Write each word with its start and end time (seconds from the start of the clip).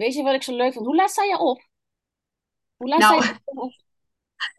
Weet 0.00 0.14
je 0.14 0.22
wat 0.22 0.34
ik 0.34 0.42
zo 0.42 0.56
leuk 0.56 0.72
vond? 0.72 0.86
Hoe 0.86 0.96
laat 0.96 1.10
sta 1.10 1.22
je 1.22 1.38
op? 1.38 1.68
Hoe 2.76 2.88
laat 2.88 2.98
Nou, 2.98 3.22
sta 3.22 3.32
je 3.32 3.60
op? 3.60 3.72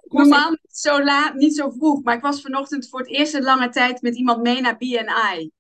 Normaal 0.20 0.50
niet 0.50 0.78
zo 0.78 1.04
laat, 1.04 1.34
niet 1.34 1.56
zo 1.56 1.70
vroeg, 1.70 2.04
maar 2.04 2.16
ik 2.16 2.22
was 2.22 2.42
vanochtend 2.42 2.90
voor 2.90 3.00
het 3.00 3.10
eerst 3.10 3.34
in 3.34 3.44
lange 3.44 3.70
tijd 3.70 4.02
met 4.02 4.16
iemand 4.16 4.42
mee 4.42 4.62
naar 4.62 4.78
BNI. 4.78 5.52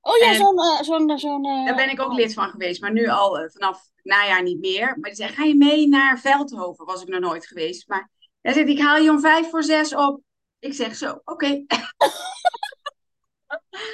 Oh 0.00 0.16
ja, 0.16 0.34
zo'n... 0.34 0.58
eh, 0.58 0.82
zo'n 0.82 1.18
zo'n 1.18 1.44
eh, 1.44 1.64
daar 1.64 1.74
ben 1.74 1.90
ik 1.90 2.00
ook 2.00 2.12
lid 2.12 2.34
van 2.34 2.50
geweest, 2.50 2.80
maar 2.80 2.92
nu 2.92 3.08
al 3.08 3.38
eh, 3.38 3.50
vanaf 3.50 3.90
het 3.94 4.04
najaar 4.04 4.42
niet 4.42 4.60
meer. 4.60 4.86
Maar 4.86 5.10
die 5.10 5.14
zei, 5.14 5.32
ga 5.32 5.44
je 5.44 5.56
mee 5.56 5.88
naar 5.88 6.20
Veldhoven? 6.20 6.84
Was 6.84 7.02
ik 7.02 7.08
nog 7.08 7.20
nooit 7.20 7.46
geweest. 7.46 7.88
Maar 7.88 8.10
hij 8.40 8.52
zegt, 8.52 8.68
ik 8.68 8.80
haal 8.80 8.96
je 8.96 9.10
om 9.10 9.20
vijf 9.20 9.50
voor 9.50 9.62
zes 9.62 9.94
op. 9.94 10.20
Ik 10.58 10.74
zeg 10.74 10.96
zo, 10.96 11.20
oké. 11.24 11.48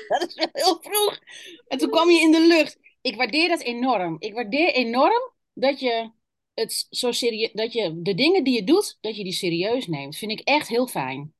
Dat 0.09 0.27
is 0.27 0.35
wel 0.35 0.49
heel 0.53 0.79
vroeg. 0.81 1.19
En 1.67 1.79
toen 1.79 1.91
kwam 1.91 2.11
je 2.11 2.21
in 2.21 2.33
de 2.33 2.47
lucht. 2.47 2.79
Ik 3.01 3.17
waardeer 3.17 3.49
dat 3.49 3.61
enorm. 3.61 4.17
Ik 4.19 4.35
waardeer 4.35 4.73
enorm 4.73 5.33
dat 5.53 5.81
je 5.81 6.11
het 6.55 6.87
zo 6.91 7.13
serieus, 7.13 7.53
dat 7.53 7.73
je 7.73 8.03
de 8.03 8.15
dingen 8.15 8.45
die 8.45 8.55
je 8.55 8.65
doet, 8.65 8.99
dat 9.01 9.17
je 9.17 9.25
die 9.25 9.33
serieus 9.33 9.87
neemt. 9.87 10.17
Vind 10.17 10.31
ik 10.33 10.41
echt 10.41 10.69
heel 10.69 10.87
fijn. 10.87 11.35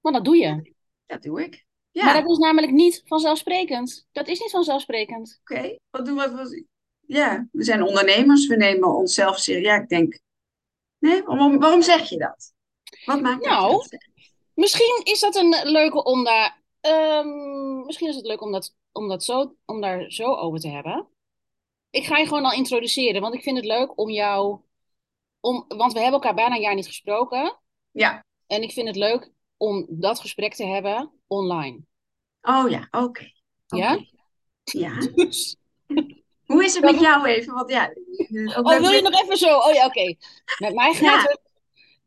Maar 0.00 0.12
dat 0.12 0.24
doe 0.24 0.36
je. 0.36 0.72
Dat 1.06 1.22
doe 1.22 1.42
ik. 1.42 1.66
Maar 1.92 2.04
Ja, 2.14 2.20
dat 2.20 2.30
is 2.30 2.38
namelijk 2.38 2.72
niet 2.72 3.02
vanzelfsprekend. 3.04 4.06
Dat 4.12 4.28
is 4.28 4.40
niet 4.40 4.50
vanzelfsprekend. 4.50 5.40
oké. 5.40 5.78
Wat 5.90 6.06
doen 6.06 6.16
we? 6.16 6.30
wat- 6.30 6.62
Ja, 7.06 7.48
we 7.52 7.64
zijn 7.64 7.82
ondernemers. 7.82 8.46
We 8.46 8.56
nemen 8.56 8.94
onszelf 8.94 9.38
serieus. 9.38 9.64
Ja, 9.64 9.76
ik 9.82 9.88
denk... 9.88 10.20
Nee, 10.98 11.22
waarom, 11.22 11.58
waarom 11.58 11.82
zeg 11.82 12.08
je 12.08 12.16
dat? 12.18 12.52
Wat 13.04 13.20
maakt 13.20 13.44
Nou, 13.44 13.72
dat? 13.72 13.96
Misschien 14.54 15.00
is 15.04 15.20
dat 15.20 15.36
een 15.36 15.54
leuke 15.70 16.02
om 16.04 16.24
daar. 16.24 16.62
ehm, 16.80 17.84
misschien 17.86 18.08
is 18.08 18.16
het 18.16 18.26
leuk 18.26 18.42
om, 18.42 18.52
dat, 18.52 18.74
om, 18.92 19.08
dat 19.08 19.24
zo, 19.24 19.54
om 19.64 19.80
daar 19.80 20.10
zo 20.10 20.34
over 20.34 20.60
te 20.60 20.68
hebben. 20.68 21.06
Ik 21.90 22.04
ga 22.04 22.18
je 22.18 22.26
gewoon 22.26 22.44
al 22.44 22.52
introduceren, 22.52 23.20
want 23.20 23.34
ik 23.34 23.42
vind 23.42 23.56
het 23.56 23.66
leuk 23.66 23.98
om 23.98 24.10
jou. 24.10 24.60
Om, 25.40 25.64
want 25.68 25.92
we 25.92 25.98
hebben 26.00 26.20
elkaar 26.20 26.34
bijna 26.34 26.54
een 26.54 26.60
jaar 26.60 26.74
niet 26.74 26.86
gesproken. 26.86 27.58
Ja. 27.90 28.24
En 28.46 28.62
ik 28.62 28.72
vind 28.72 28.86
het 28.86 28.96
leuk 28.96 29.32
om 29.56 29.86
dat 29.88 30.20
gesprek 30.20 30.54
te 30.54 30.64
hebben 30.66 31.10
online. 31.26 31.78
Oh 32.42 32.70
ja, 32.70 32.88
oké. 32.90 33.32
Ja? 33.66 34.04
Ja. 34.64 34.98
Dus- 35.14 35.56
Hoe 36.46 36.64
is 36.64 36.74
het 36.74 36.84
met 36.84 37.00
jou 37.00 37.26
even? 37.26 37.54
Want 37.54 37.70
ja, 37.70 37.92
ook 38.56 38.66
Oh, 38.66 38.78
wil 38.80 38.90
je 38.90 39.02
nog 39.02 39.22
even 39.22 39.36
zo? 39.36 39.58
Oh 39.58 39.72
ja, 39.72 39.86
oké. 39.86 40.14
Met 40.58 40.74
mij 40.74 40.94
gaat 40.94 41.22
Ja. 41.22 41.28
het. 41.28 41.40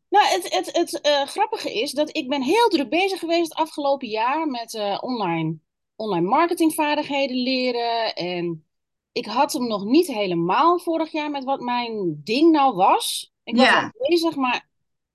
Nou, 0.09 0.27
het, 0.27 0.53
het, 0.53 0.71
het 0.71 1.01
eh, 1.01 1.25
grappige 1.25 1.73
is 1.73 1.91
dat 1.91 2.17
ik 2.17 2.29
ben 2.29 2.41
heel 2.41 2.67
druk 2.67 2.89
bezig 2.89 3.19
geweest 3.19 3.49
het 3.49 3.57
afgelopen 3.57 4.07
jaar 4.07 4.47
met 4.47 4.73
eh, 4.73 4.97
online, 5.01 5.59
online 6.01 6.27
marketingvaardigheden 6.27 7.37
leren. 7.37 8.15
En 8.15 8.65
ik 9.11 9.25
had 9.25 9.53
hem 9.53 9.67
nog 9.67 9.85
niet 9.85 10.07
helemaal 10.07 10.79
vorig 10.79 11.11
jaar 11.11 11.31
met 11.31 11.43
wat 11.43 11.59
mijn 11.59 12.21
ding 12.23 12.51
nou 12.51 12.75
was. 12.75 13.31
Ik 13.43 13.55
was 13.55 13.65
Ja. 13.65 13.93
bezig, 13.97 14.35
maar 14.35 14.69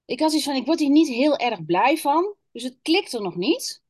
ik 0.05 0.21
had 0.21 0.33
iets 0.33 0.45
van, 0.45 0.55
ik 0.55 0.67
word 0.67 0.79
hier 0.79 0.91
niet 0.91 1.09
heel 1.09 1.37
erg 1.37 1.65
blij 1.65 1.97
van. 1.97 2.35
Dus 2.53 2.63
het 2.63 2.79
klikte 2.83 3.21
nog 3.21 3.37
niet. 3.37 3.83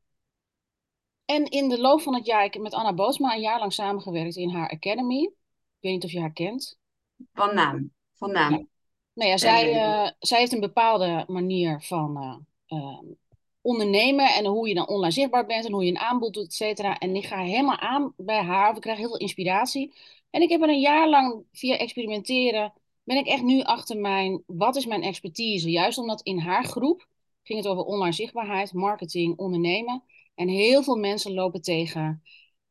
En 1.25 1.45
in 1.45 1.69
de 1.69 1.81
loop 1.81 2.01
van 2.01 2.15
het 2.15 2.27
jaar, 2.27 2.45
ik 2.45 2.53
heb 2.53 2.63
met 2.63 2.75
Anna 2.75 2.95
Bootsma 2.95 3.35
een 3.35 3.41
jaar 3.41 3.59
lang 3.59 3.73
samengewerkt 3.73 4.37
in 4.37 4.51
haar 4.51 4.71
academy. 4.71 5.23
Ik 5.23 5.33
weet 5.81 5.93
niet 5.93 6.05
of 6.05 6.11
je 6.11 6.21
haar 6.21 6.33
kent. 6.33 6.79
Van 7.33 7.55
naam. 7.55 7.93
Van 8.15 8.31
naam. 8.33 8.53
Ja. 8.53 8.65
Nou 9.13 9.31
ja, 9.31 9.37
zij, 9.37 9.73
eh, 9.73 10.11
zij 10.19 10.39
heeft 10.39 10.53
een 10.53 10.61
bepaalde 10.61 11.25
manier 11.29 11.83
van 11.83 12.17
eh, 12.17 12.79
eh, 12.79 12.99
ondernemen 13.67 14.35
en 14.35 14.47
hoe 14.47 14.69
je 14.69 14.75
dan 14.75 14.89
online 14.89 15.13
zichtbaar 15.13 15.47
bent 15.47 15.65
en 15.65 15.73
hoe 15.73 15.85
je 15.85 15.91
een 15.91 15.99
aanbod 15.99 16.35
doet, 16.35 16.45
et 16.45 16.55
cetera. 16.55 16.99
En 16.99 17.17
ik 17.17 17.27
ga 17.27 17.43
helemaal 17.43 17.79
aan 17.79 18.13
bij 18.17 18.43
haar, 18.43 18.71
of 18.71 18.77
ik 18.77 18.83
krijg 18.83 18.99
heel 18.99 19.09
veel 19.09 19.17
inspiratie. 19.19 19.95
En 20.31 20.43
ik 20.43 20.49
heb 20.49 20.63
er 20.63 20.69
een 20.69 20.81
jaar 20.81 21.09
lang 21.09 21.45
via 21.53 21.77
experimenteren, 21.77 22.73
ben 23.05 23.17
ik 23.17 23.27
echt 23.27 23.43
nu 23.43 23.63
achter 23.63 23.99
mijn, 23.99 24.43
wat 24.47 24.77
is 24.77 24.87
mijn 24.87 25.03
expertise? 25.03 25.71
Juist 25.71 25.99
omdat 25.99 26.23
in 26.23 26.39
haar 26.39 26.65
groep 26.65 27.09
ging 27.43 27.59
het 27.59 27.69
over 27.69 27.85
online 27.85 28.13
zichtbaarheid, 28.13 28.73
marketing, 28.73 29.39
ondernemen. 29.39 30.03
En 30.35 30.49
heel 30.49 30.83
veel 30.83 30.97
mensen 30.97 31.35
lopen 31.35 31.63
tegen, 31.63 32.23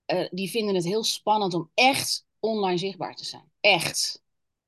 eh, 0.05 0.27
die 0.31 0.49
vinden 0.49 0.75
het 0.75 0.85
heel 0.85 1.03
spannend 1.03 1.53
om 1.53 1.69
echt 1.73 2.25
online 2.39 2.77
zichtbaar 2.77 3.15
te 3.15 3.25
zijn. 3.25 3.51
Echt. 3.61 4.23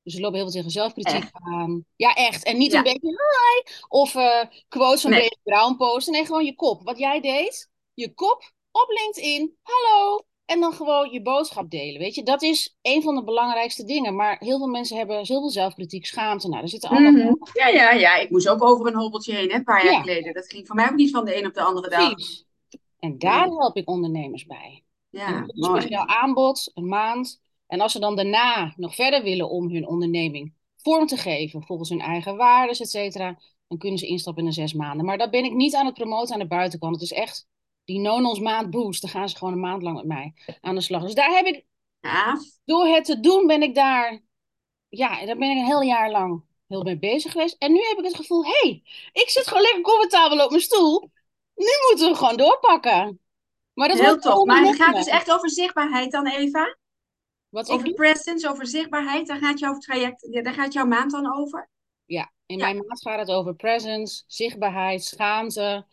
Dus 0.08 0.16
ze 0.16 0.22
lopen 0.22 0.38
heel 0.38 0.46
veel 0.50 0.56
tegen 0.56 0.70
zelfkritiek 0.70 1.14
Echt? 1.22 1.30
aan. 1.32 1.84
Ja, 1.96 2.14
echt. 2.14 2.44
En 2.44 2.58
niet 2.58 2.72
Ja. 2.72 2.78
een 2.78 2.84
beetje 2.84 3.08
hi 3.08 3.72
of 3.88 4.14
eh, 4.14 4.44
quotes 4.68 5.00
van 5.00 5.10
Nee. 5.10 5.28
Brown 5.42 5.76
posten. 5.76 6.12
Nee, 6.12 6.26
gewoon 6.26 6.44
je 6.44 6.54
kop. 6.54 6.82
Wat 6.82 6.98
jij 6.98 7.20
deed, 7.20 7.68
je 7.94 8.14
kop 8.14 8.52
op 8.70 8.86
LinkedIn. 8.88 9.56
Hallo. 9.62 10.20
En 10.44 10.60
dan 10.60 10.72
gewoon 10.72 11.10
je 11.12 11.22
boodschap 11.22 11.70
delen. 11.70 12.00
Weet 12.00 12.14
je, 12.14 12.22
dat 12.22 12.42
is 12.42 12.76
een 12.82 13.02
van 13.02 13.14
de 13.14 13.24
belangrijkste 13.24 13.84
dingen. 13.84 14.14
Maar 14.14 14.36
heel 14.38 14.58
veel 14.58 14.66
mensen 14.66 14.96
hebben 14.96 15.26
zoveel 15.26 15.50
zelfkritiek, 15.50 16.06
schaamte. 16.06 16.48
Nou, 16.48 16.62
er 16.62 16.68
zitten 16.68 16.90
allemaal. 16.90 17.12
Mhm. 17.12 17.34
Ja, 17.52 17.68
ja, 17.68 17.90
ja. 17.90 18.16
Ik 18.16 18.30
moest 18.30 18.48
ook 18.48 18.64
over 18.64 18.86
een 18.86 18.96
hobbeltje 18.96 19.34
heen, 19.34 19.48
hè, 19.50 19.54
een 19.54 19.64
paar 19.64 19.84
jaar 19.84 19.92
Ja. 19.92 20.00
geleden. 20.00 20.34
Dat 20.34 20.50
ging 20.52 20.66
voor 20.66 20.76
mij 20.76 20.84
ook 20.88 20.94
niet 20.96 21.10
van 21.10 21.24
de 21.24 21.36
een 21.38 21.46
op 21.46 21.54
de 21.54 21.60
andere 21.62 21.88
dag. 21.88 22.12
Precies. 22.12 22.44
En 22.98 23.18
daar 23.18 23.46
help 23.48 23.76
ik 23.76 23.88
ondernemers 23.88 24.46
bij. 24.46 24.82
Ja, 25.10 25.36
een 25.36 25.50
mooi. 25.54 25.80
speciaal 25.80 26.06
aanbod, 26.06 26.70
een 26.74 26.88
maand. 26.88 27.40
En 27.68 27.80
als 27.80 27.92
ze 27.92 27.98
dan 27.98 28.16
daarna 28.16 28.72
nog 28.76 28.94
verder 28.94 29.22
willen 29.22 29.50
om 29.50 29.70
hun 29.70 29.86
onderneming 29.86 30.54
vorm 30.76 31.06
te 31.06 31.16
geven, 31.16 31.62
volgens 31.62 31.88
hun 31.88 32.00
eigen 32.00 32.36
waarden, 32.36 32.76
et 32.78 32.90
cetera, 32.90 33.38
dan 33.68 33.78
kunnen 33.78 33.98
ze 33.98 34.06
instappen 34.06 34.42
in 34.42 34.48
de 34.48 34.54
zes 34.54 34.72
maanden. 34.72 35.06
Maar 35.06 35.18
dat 35.18 35.30
ben 35.30 35.44
ik 35.44 35.52
niet 35.52 35.74
aan 35.74 35.86
het 35.86 35.94
promoten 35.94 36.34
aan 36.34 36.40
de 36.40 36.46
buitenkant. 36.46 36.94
Het 36.94 37.02
is 37.02 37.12
echt 37.12 37.46
die 37.84 38.00
Nonons 38.00 38.40
maand 38.40 38.70
boost. 38.70 39.00
Dan 39.00 39.10
gaan 39.10 39.28
ze 39.28 39.36
gewoon 39.36 39.54
een 39.54 39.60
maand 39.60 39.82
lang 39.82 39.96
met 39.96 40.06
mij 40.06 40.34
aan 40.60 40.74
de 40.74 40.80
slag. 40.80 41.02
Dus 41.02 41.14
daar 41.14 41.30
heb 41.30 41.46
ik, 41.46 41.64
Ja, 42.00 42.36
door 42.64 42.86
het 42.86 43.04
te 43.04 43.20
doen, 43.20 43.46
ben 43.46 43.62
ik 43.62 43.74
daar, 43.74 44.22
ja, 44.88 45.26
daar 45.26 45.36
ben 45.36 45.50
ik 45.50 45.56
een 45.56 45.64
heel 45.64 45.82
jaar 45.82 46.10
lang 46.10 46.42
heel 46.66 46.82
mee 46.82 46.98
bezig 46.98 47.32
geweest. 47.32 47.56
En 47.58 47.72
nu 47.72 47.80
heb 47.80 47.98
ik 47.98 48.04
het 48.04 48.16
gevoel, 48.16 48.44
hé, 48.44 48.50
hey, 48.60 48.82
ik 49.12 49.28
zit 49.28 49.46
gewoon 49.46 49.62
lekker 49.62 49.82
comfortabel 49.82 50.44
op 50.44 50.50
mijn 50.50 50.62
stoel. 50.62 51.10
Nu 51.54 51.66
moeten 51.88 52.10
we 52.10 52.16
gewoon 52.16 52.36
doorpakken. 52.36 53.20
Maar 53.72 53.88
dat 53.88 53.98
heel 53.98 54.18
tof. 54.18 54.44
Maar 54.44 54.64
het 54.64 54.76
gaat 54.76 54.94
dus 54.94 55.06
echt 55.06 55.30
over 55.32 55.50
zichtbaarheid 55.50 56.10
dan, 56.10 56.26
Eva? 56.26 56.76
Wat 57.48 57.68
Over 57.70 57.92
presence, 57.92 58.48
over 58.48 58.66
zichtbaarheid. 58.66 59.26
Daar 59.26 59.38
gaat 59.38 59.58
jouw 59.58 59.78
traject, 59.78 60.44
daar 60.44 60.54
gaat 60.54 60.72
jouw 60.72 60.86
maand 60.86 61.10
dan 61.10 61.36
over? 61.38 61.70
Ja, 62.04 62.32
in 62.46 62.58
Ja. 62.58 62.64
mijn 62.64 62.76
maand 62.76 63.02
gaat 63.02 63.18
het 63.18 63.30
over 63.30 63.54
presence, 63.54 64.22
zichtbaarheid, 64.26 65.04
schaamte. 65.04 65.86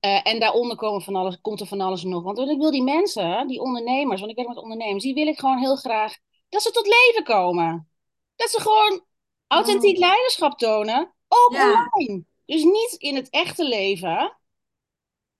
Eh, 0.00 0.26
en 0.26 0.40
daaronder 0.40 0.76
komen 0.76 1.02
van 1.02 1.16
alles, 1.16 1.40
komt 1.40 1.60
er 1.60 1.66
van 1.66 1.80
alles 1.80 2.02
nog. 2.02 2.22
Want 2.22 2.38
ik 2.38 2.58
wil 2.58 2.70
die 2.70 2.82
mensen, 2.82 3.46
die 3.46 3.60
ondernemers, 3.60 4.18
want 4.20 4.30
ik 4.32 4.36
werk 4.36 4.48
met 4.48 4.62
ondernemers, 4.62 5.02
die 5.04 5.14
wil 5.14 5.26
ik 5.26 5.38
gewoon 5.38 5.58
heel 5.58 5.76
graag 5.76 6.16
dat 6.48 6.62
ze 6.62 6.70
tot 6.70 6.86
leven 6.86 7.24
komen. 7.24 7.88
Dat 8.36 8.50
ze 8.50 8.60
gewoon 8.60 9.04
authentiek 9.46 9.94
Oh. 9.94 10.00
leiderschap 10.00 10.58
tonen, 10.58 11.14
ook 11.28 11.52
Ja. 11.52 11.88
online. 11.94 12.24
Dus 12.46 12.62
niet 12.62 12.94
in 12.98 13.14
het 13.16 13.30
echte 13.30 13.64
leven. 13.64 14.36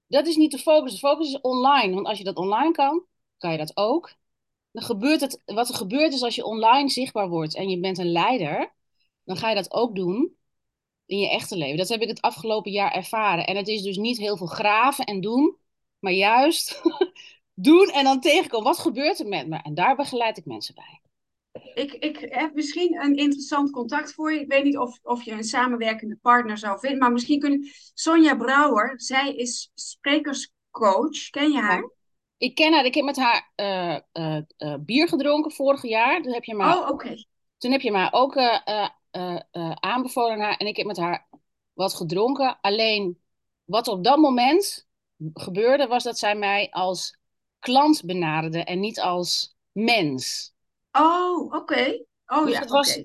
Dat 0.07 0.27
is 0.27 0.37
niet 0.37 0.51
de 0.51 0.59
focus. 0.59 0.93
De 0.93 0.99
focus 0.99 1.27
is 1.29 1.41
online. 1.41 1.95
Want 1.95 2.07
als 2.07 2.19
je 2.19 2.25
dat 2.25 2.37
online 2.37 2.73
kan, 2.73 3.05
kan 3.39 3.53
je 3.53 3.59
dat 3.59 3.77
ook. 3.77 4.15
Dan 4.73 4.83
gebeurt 4.83 5.21
het, 5.21 5.43
wat 5.45 5.69
er 5.69 5.75
gebeurt 5.75 6.13
is 6.13 6.23
als 6.23 6.35
je 6.35 6.45
online 6.45 6.89
zichtbaar 6.89 7.29
wordt 7.29 7.55
en 7.55 7.69
je 7.69 7.81
bent 7.81 7.99
een 7.99 8.13
leider, 8.13 8.73
dan 9.25 9.37
ga 9.37 9.49
je 9.49 9.55
dat 9.55 9.73
ook 9.73 9.95
doen 9.95 10.37
in 11.07 11.19
je 11.19 11.31
echte 11.31 11.57
leven. 11.57 11.77
Dat 11.77 11.89
heb 11.89 12.01
ik 12.01 12.09
het 12.09 12.21
afgelopen 12.21 12.73
jaar 12.73 12.93
ervaren. 12.93 13.47
En 13.47 13.57
het 13.57 13.69
is 13.69 13.83
dus 13.83 13.97
niet 13.97 14.19
heel 14.19 14.37
veel 14.37 14.47
graven 14.47 15.05
en 15.05 15.21
doen, 15.21 15.57
maar 15.99 16.13
juist 16.13 16.83
doen 17.55 17.89
en 17.89 18.05
dan 18.05 18.21
tegenkomen. 18.21 18.67
Wat 18.67 18.79
gebeurt 18.79 19.21
er 19.21 19.29
met 19.29 19.49
me? 19.49 19.57
En 19.57 19.75
daar 19.75 19.97
begeleid 19.97 20.39
ik 20.39 20.45
mensen 20.45 20.75
bij. 20.75 21.01
Ik, 21.75 21.93
ik 21.93 22.19
heb 22.21 22.55
misschien 22.55 23.03
een 23.03 23.17
interessant 23.17 23.71
contact 23.71 24.13
voor 24.13 24.33
je. 24.33 24.41
Ik 24.41 24.49
weet 24.49 24.65
niet 24.65 24.79
of, 24.79 24.99
of 25.03 25.23
je 25.23 25.33
een 25.33 25.45
samenwerkende 25.45 26.19
partner 26.23 26.59
zou 26.59 26.79
vinden, 26.79 26.99
maar 26.99 27.13
misschien 27.13 27.41
kunnen. 27.41 27.69
Sonja 27.95 28.37
Brouwer, 28.37 29.01
zij 29.01 29.35
is 29.35 29.71
sprekerscoach. 29.75 31.31
Ken 31.31 31.53
je 31.53 31.61
haar? 31.61 31.91
Ik 32.43 32.55
ken 32.55 32.73
haar, 32.73 32.85
ik 32.85 32.95
heb 32.95 33.05
met 33.05 33.17
haar 33.17 33.51
eh, 33.55 33.95
eh, 34.13 34.37
eh, 34.57 34.75
bier 34.81 35.09
gedronken 35.09 35.51
vorig 35.53 35.83
jaar. 35.83 36.23
Toen 36.23 36.33
heb 36.33 36.45
je 36.45 36.55
mij, 36.55 36.73
Oh, 36.77 36.89
oké. 36.89 37.25
toen 37.59 37.71
heb 37.73 37.81
je 37.81 37.91
mij 37.91 38.09
ook 38.13 38.37
aanbevolen 39.81 40.33
aan 40.33 40.41
haar. 40.41 40.57
En 40.57 40.67
ik 40.67 40.77
heb 40.77 40.87
met 40.87 40.97
haar 40.97 41.29
wat 41.73 41.95
gedronken. 41.95 42.59
Alleen 42.61 43.19
wat 43.65 43.89
op 43.89 44.05
dat 44.05 44.19
moment 44.19 44.87
gebeurde, 45.35 45.87
was 45.87 46.03
dat 46.03 46.19
zij 46.19 46.35
mij 46.35 46.71
als 46.71 47.17
klant 47.59 48.05
benaderde 48.05 48.65
en 48.65 48.81
niet 48.81 49.01
als 49.01 49.57
mens. 49.73 50.53
Oh, 50.93 51.53
oké. 51.55 52.05
Oh 52.27 52.45
Dus 52.45 52.55
ja, 52.55 52.61
oké. 52.63 52.73
was- 52.73 53.03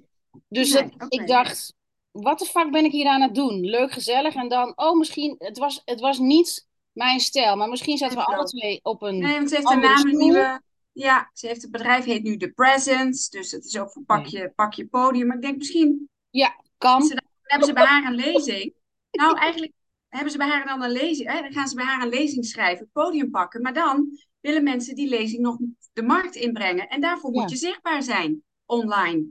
Dus 0.48 0.74
Nee, 0.74 0.84
dat, 0.84 0.94
oké. 0.94 1.22
ik 1.22 1.28
dacht, 1.28 1.74
wat 2.12 2.40
de 2.40 2.46
fuck 2.46 2.72
ben 2.72 2.86
ik 2.86 2.92
hier 2.92 3.08
aan 3.08 3.22
het 3.22 3.36
doen? 3.36 3.60
Leuk, 3.60 3.92
gezellig. 3.92 4.36
En 4.36 4.48
dan, 4.48 4.74
oh, 4.76 4.98
misschien, 4.98 5.36
het 5.38 5.58
was, 5.58 5.82
het 5.86 6.00
was 6.00 6.18
niet 6.18 6.68
mijn 6.98 7.20
stijl. 7.20 7.56
Maar 7.56 7.70
misschien 7.70 7.98
zaten 7.98 8.18
we 8.18 8.24
alle 8.24 8.44
twee 8.44 8.80
op 8.84 9.02
een 9.02 9.18
Nee, 9.18 9.36
want 9.36 9.50
ze 9.50 9.56
heeft 9.56 9.68
andere 9.68 9.94
naam, 9.94 10.06
een 10.08 10.18
nieuwe. 10.18 10.62
Ja, 10.92 11.30
ze 11.34 11.48
heeft 11.48 11.62
het 11.62 11.72
bedrijf 11.72 12.06
heet 12.06 12.24
nu 12.24 12.38
The 12.38 12.50
Presence. 12.52 13.30
Dus 13.30 13.52
het 13.52 13.66
is 13.66 13.78
ook 13.80 13.92
voor 13.92 14.04
pakje, 14.04 14.52
pakje 14.56 14.88
podium. 14.88 15.28
Maar 15.28 15.36
ik 15.36 15.42
denk 15.42 15.58
misschien 15.58 16.10
Ja, 16.30 16.56
kan. 16.78 17.04
Ze- 17.04 17.22
hebben 17.42 17.68
ze 17.68 17.74
bij 17.74 17.86
haar 17.86 18.06
een 18.06 18.16
lezing. 18.16 18.74
Nou, 19.12 19.38
eigenlijk 19.38 19.74
hebben 20.10 20.32
ze 20.32 20.38
bij 20.38 20.48
haar 20.48 20.66
dan 20.66 20.84
een 20.84 20.92
lezing. 20.92 21.32
Hè? 21.32 21.42
Dan 21.42 21.52
gaan 21.52 21.68
ze 21.68 21.76
bij 21.76 21.86
haar 21.86 22.02
een 22.02 22.10
lezing 22.10 22.46
schrijven, 22.46 22.84
het 22.84 22.92
podium 22.92 23.30
pakken. 23.32 23.62
Maar 23.62 23.74
dan 23.74 24.20
willen 24.40 24.64
mensen 24.64 24.96
die 24.96 25.10
lezing 25.10 25.42
nog 25.42 25.58
de 25.94 26.02
markt 26.04 26.36
inbrengen. 26.36 26.88
En 26.90 27.02
daarvoor 27.02 27.34
Ja. 27.34 27.42
moet 27.42 27.50
je 27.50 27.58
zichtbaar 27.58 28.04
zijn. 28.04 28.42
online. 28.66 29.26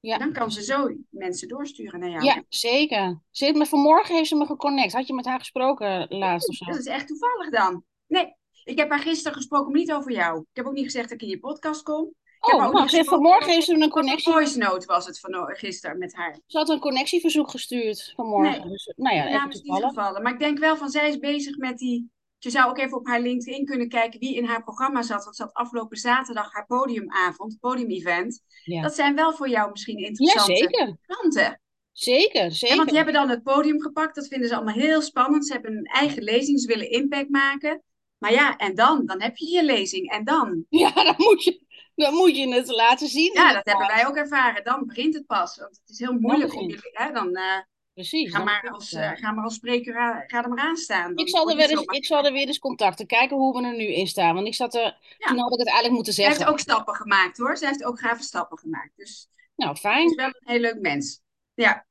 Ja. 0.00 0.18
Dan 0.18 0.32
kan 0.32 0.50
ze 0.50 0.62
zo 0.62 0.88
mensen 1.10 1.48
doorsturen 1.48 2.00
naar 2.00 2.10
jou. 2.10 2.24
Ja, 2.24 2.42
zeker. 2.48 3.22
Ze 3.30 3.44
heeft 3.44 3.56
me, 3.56 3.66
vanmorgen 3.66 4.14
heeft 4.14 4.28
ze 4.28 4.36
me 4.36 4.46
geconnect. 4.46 4.92
Had 4.92 5.06
je 5.06 5.14
met 5.14 5.24
haar 5.24 5.38
gesproken 5.38 6.06
laatst 6.08 6.48
of 6.48 6.54
zo? 6.54 6.64
Dat 6.64 6.78
is 6.78 6.86
echt 6.86 7.06
toevallig 7.06 7.50
dan. 7.50 7.84
Nee, 8.06 8.34
ik 8.64 8.78
heb 8.78 8.90
haar 8.90 8.98
gisteren 8.98 9.36
gesproken, 9.36 9.70
maar 9.70 9.80
niet 9.80 9.92
over 9.92 10.12
jou. 10.12 10.40
Ik 10.40 10.56
heb 10.56 10.66
ook 10.66 10.72
niet 10.72 10.84
gezegd 10.84 11.08
dat 11.08 11.20
ik 11.20 11.22
in 11.22 11.28
je 11.28 11.38
podcast 11.38 11.82
kom. 11.82 12.04
Ik 12.40 12.54
Oh, 12.54 12.72
nou, 12.72 12.88
ze 12.88 13.04
vanmorgen 13.04 13.52
heeft 13.52 13.66
ze 13.66 13.74
een 13.74 13.90
connectie. 13.90 14.32
Voice 14.32 14.58
note 14.58 14.86
was 14.86 15.06
het 15.06 15.20
van 15.20 15.56
gisteren 15.56 15.98
met 15.98 16.14
haar. 16.14 16.38
Ze 16.46 16.58
had 16.58 16.68
een 16.68 16.80
connectieverzoek 16.80 17.50
gestuurd 17.50 18.12
vanmorgen. 18.16 18.60
Nee, 18.60 18.68
Dus, 18.68 18.92
nou 18.96 19.16
ja, 19.16 19.28
naam 19.28 19.48
is 19.50 19.54
niet 19.54 19.64
toevallig. 19.64 19.88
gevallen. 19.88 20.22
Maar 20.22 20.32
ik 20.32 20.38
denk 20.38 20.58
wel 20.58 20.76
van, 20.76 20.90
zij 20.90 21.08
is 21.08 21.18
bezig 21.18 21.56
met 21.56 21.78
die... 21.78 22.10
Je 22.38 22.50
zou 22.50 22.68
ook 22.70 22.78
even 22.78 22.96
op 22.98 23.06
haar 23.06 23.20
LinkedIn 23.20 23.64
kunnen 23.64 23.88
kijken 23.88 24.20
wie 24.20 24.34
in 24.36 24.44
haar 24.44 24.62
programma 24.62 25.02
zat. 25.02 25.24
Want 25.24 25.36
ze 25.36 25.42
had 25.42 25.52
afgelopen 25.52 25.96
zaterdag 25.96 26.52
haar 26.52 26.66
podiumavond, 26.66 27.56
podiumevent. 27.60 28.42
Ja. 28.64 28.82
Dat 28.82 28.94
zijn 28.94 29.14
wel 29.14 29.32
voor 29.32 29.48
jou 29.48 29.70
misschien 29.70 29.98
Ja, 29.98 30.06
interessante 30.06 30.56
zeker. 30.56 30.96
klanten. 31.06 31.60
Zeker, 31.92 32.42
Ja, 32.44 32.50
zeker. 32.50 32.76
want 32.76 32.88
die 32.88 32.96
hebben 32.96 33.14
dan 33.14 33.28
het 33.28 33.42
podium 33.42 33.80
gepakt. 33.80 34.14
Dat 34.14 34.28
vinden 34.28 34.48
ze 34.48 34.54
allemaal 34.54 34.74
heel 34.74 35.02
spannend. 35.02 35.46
Ze 35.46 35.52
hebben 35.52 35.76
een 35.76 35.84
eigen 35.84 36.22
lezing. 36.22 36.60
Ze 36.60 36.66
willen 36.66 36.90
impact 36.90 37.28
maken. 37.28 37.82
Maar 38.18 38.32
ja, 38.32 38.56
en 38.56 38.74
dan? 38.74 39.06
Dan 39.06 39.22
heb 39.22 39.36
je 39.36 39.50
je 39.50 39.64
lezing. 39.64 40.10
En 40.10 40.24
dan? 40.24 40.64
Ja, 40.68 40.92
dan 40.92 41.14
moet 41.16 41.44
je, 41.44 41.60
dan 41.94 42.14
moet 42.14 42.36
je 42.36 42.54
het 42.54 42.68
laten 42.68 43.08
zien. 43.08 43.32
Ja, 43.32 43.52
dat 43.52 43.64
hebben 43.66 43.86
wij 43.86 44.06
ook 44.06 44.16
ervaren. 44.16 44.64
Dan 44.64 44.86
begint 44.86 45.14
het 45.14 45.26
pas. 45.26 45.56
Want 45.56 45.78
het 45.80 45.88
is 45.90 45.98
heel 45.98 46.12
moeilijk 46.18 46.54
om 46.54 46.60
jullie... 46.68 46.90
Hè, 46.92 47.12
dan 47.12 47.34
eh, 47.34 47.58
Precies. 47.98 48.30
ga, 48.34 48.42
maar 48.44 48.70
als, 48.70 48.92
eh, 48.92 49.02
ja. 49.02 49.14
ga 49.14 49.32
maar 49.32 49.44
als 49.44 49.54
spreker 49.54 49.96
aan- 49.96 50.22
ga 50.26 50.42
er 50.42 50.48
maar 50.48 50.58
aan 50.64 50.76
staan. 50.76 51.16
Ik 51.16 51.28
zal, 51.28 51.50
er 51.50 51.56
weer 51.56 51.70
eens, 51.70 51.82
ik 51.84 52.04
zal 52.06 52.24
er 52.24 52.32
weer 52.32 52.46
eens 52.46 52.58
contacten. 52.58 53.06
Kijken 53.06 53.36
hoe 53.36 53.60
we 53.60 53.66
er 53.66 53.76
nu 53.76 53.84
in 53.86 54.06
staan. 54.06 54.34
Want 54.34 54.46
ik 54.46 54.54
zat 54.54 54.74
er, 54.74 54.98
Ja. 55.18 55.26
toen 55.26 55.38
had 55.38 55.52
ik 55.52 55.58
het 55.58 55.66
eigenlijk 55.66 55.94
moeten 55.94 56.12
Zij 56.12 56.24
heeft 56.24 56.36
zeggen. 56.36 56.54
ook 56.54 56.60
stappen 56.60 56.94
gemaakt 56.94 57.38
hoor. 57.38 57.56
Zij 57.56 57.68
heeft 57.68 57.84
ook 57.84 58.00
gave 58.00 58.22
stappen 58.22 58.58
gemaakt. 58.58 58.90
Dus 58.96 59.28
Nou, 59.56 59.70
ze 59.76 59.82
is 59.88 59.92
fijn. 59.94 60.14
wel 60.14 60.26
een 60.26 60.34
heel 60.52 60.60
leuk 60.60 60.80
mens. 60.80 61.20
Ja, 61.54 61.86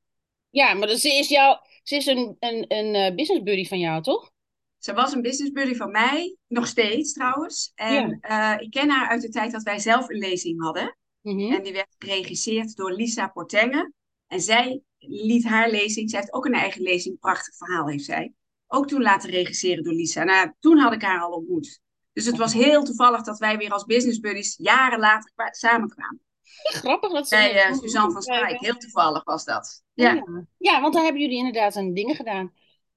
Ja, 0.50 0.74
maar 0.74 0.88
ze 0.88 1.08
is, 1.14 1.28
jou, 1.28 1.58
ze 1.82 1.96
is 1.96 2.06
een, 2.06 2.36
een, 2.38 2.64
een 2.68 2.94
eh, 2.94 3.14
business 3.14 3.42
buddy 3.44 3.64
van 3.68 3.78
jou, 3.78 4.02
toch? 4.02 4.30
ze 4.78 4.92
was 4.92 5.12
een 5.12 5.22
business 5.22 5.52
buddy 5.52 5.74
van 5.74 5.90
mij. 5.90 6.36
Nog 6.46 6.66
steeds 6.66 7.12
trouwens. 7.12 7.72
En 7.74 8.18
eh, 8.20 8.54
ik 8.58 8.70
ken 8.70 8.90
haar 8.90 9.08
uit 9.08 9.22
de 9.22 9.28
tijd 9.28 9.52
dat 9.52 9.62
wij 9.62 9.78
zelf 9.78 10.08
een 10.08 10.18
lezing 10.18 10.62
hadden. 10.62 10.96
Mhm. 11.20 11.52
En 11.52 11.62
die 11.62 11.72
werd 11.72 11.94
geregisseerd 11.98 12.76
door 12.76 12.92
Lisa 12.92 13.28
Portenge. 13.28 13.92
En 14.26 14.40
zij 14.40 14.80
liet 14.98 15.44
haar 15.44 15.70
lezing, 15.70 16.10
zij 16.10 16.20
heeft 16.20 16.32
ook 16.32 16.46
een 16.46 16.54
eigen 16.54 16.82
lezing, 16.82 17.18
prachtig 17.18 17.56
verhaal 17.56 17.88
heeft 17.88 18.04
zij. 18.04 18.32
Ook 18.66 18.88
toen 18.88 19.02
laten 19.02 19.30
regisseren 19.30 19.84
door 19.84 19.92
Lisa. 19.92 20.24
Nou, 20.24 20.52
toen 20.60 20.78
had 20.78 20.92
ik 20.92 21.02
haar 21.02 21.20
al 21.20 21.32
ontmoet. 21.32 21.80
Dus 22.12 22.26
het 22.26 22.36
was 22.36 22.52
heel 22.52 22.84
toevallig 22.84 23.22
dat 23.22 23.38
wij 23.38 23.56
weer 23.56 23.72
als 23.72 23.84
business 23.84 24.20
buddies 24.20 24.56
jaren 24.56 24.98
later 24.98 25.32
kwa- 25.34 25.52
samenkwamen. 25.52 26.20
Grappig 26.62 27.12
dat 27.12 27.28
ze... 27.28 27.34
Bij 27.34 27.62
eh, 27.62 27.74
Suzanne 27.74 28.12
van 28.12 28.22
Strijk. 28.22 28.60
Heel 28.60 28.76
toevallig 28.76 29.24
was 29.24 29.44
dat. 29.44 29.82
Ja. 29.94 30.12
Ja. 30.12 30.46
ja, 30.58 30.80
want 30.80 30.94
daar 30.94 31.02
hebben 31.02 31.22
jullie 31.22 31.36
inderdaad 31.36 31.76
een 31.76 31.94
dingen 31.94 32.16
gedaan. 32.16 32.52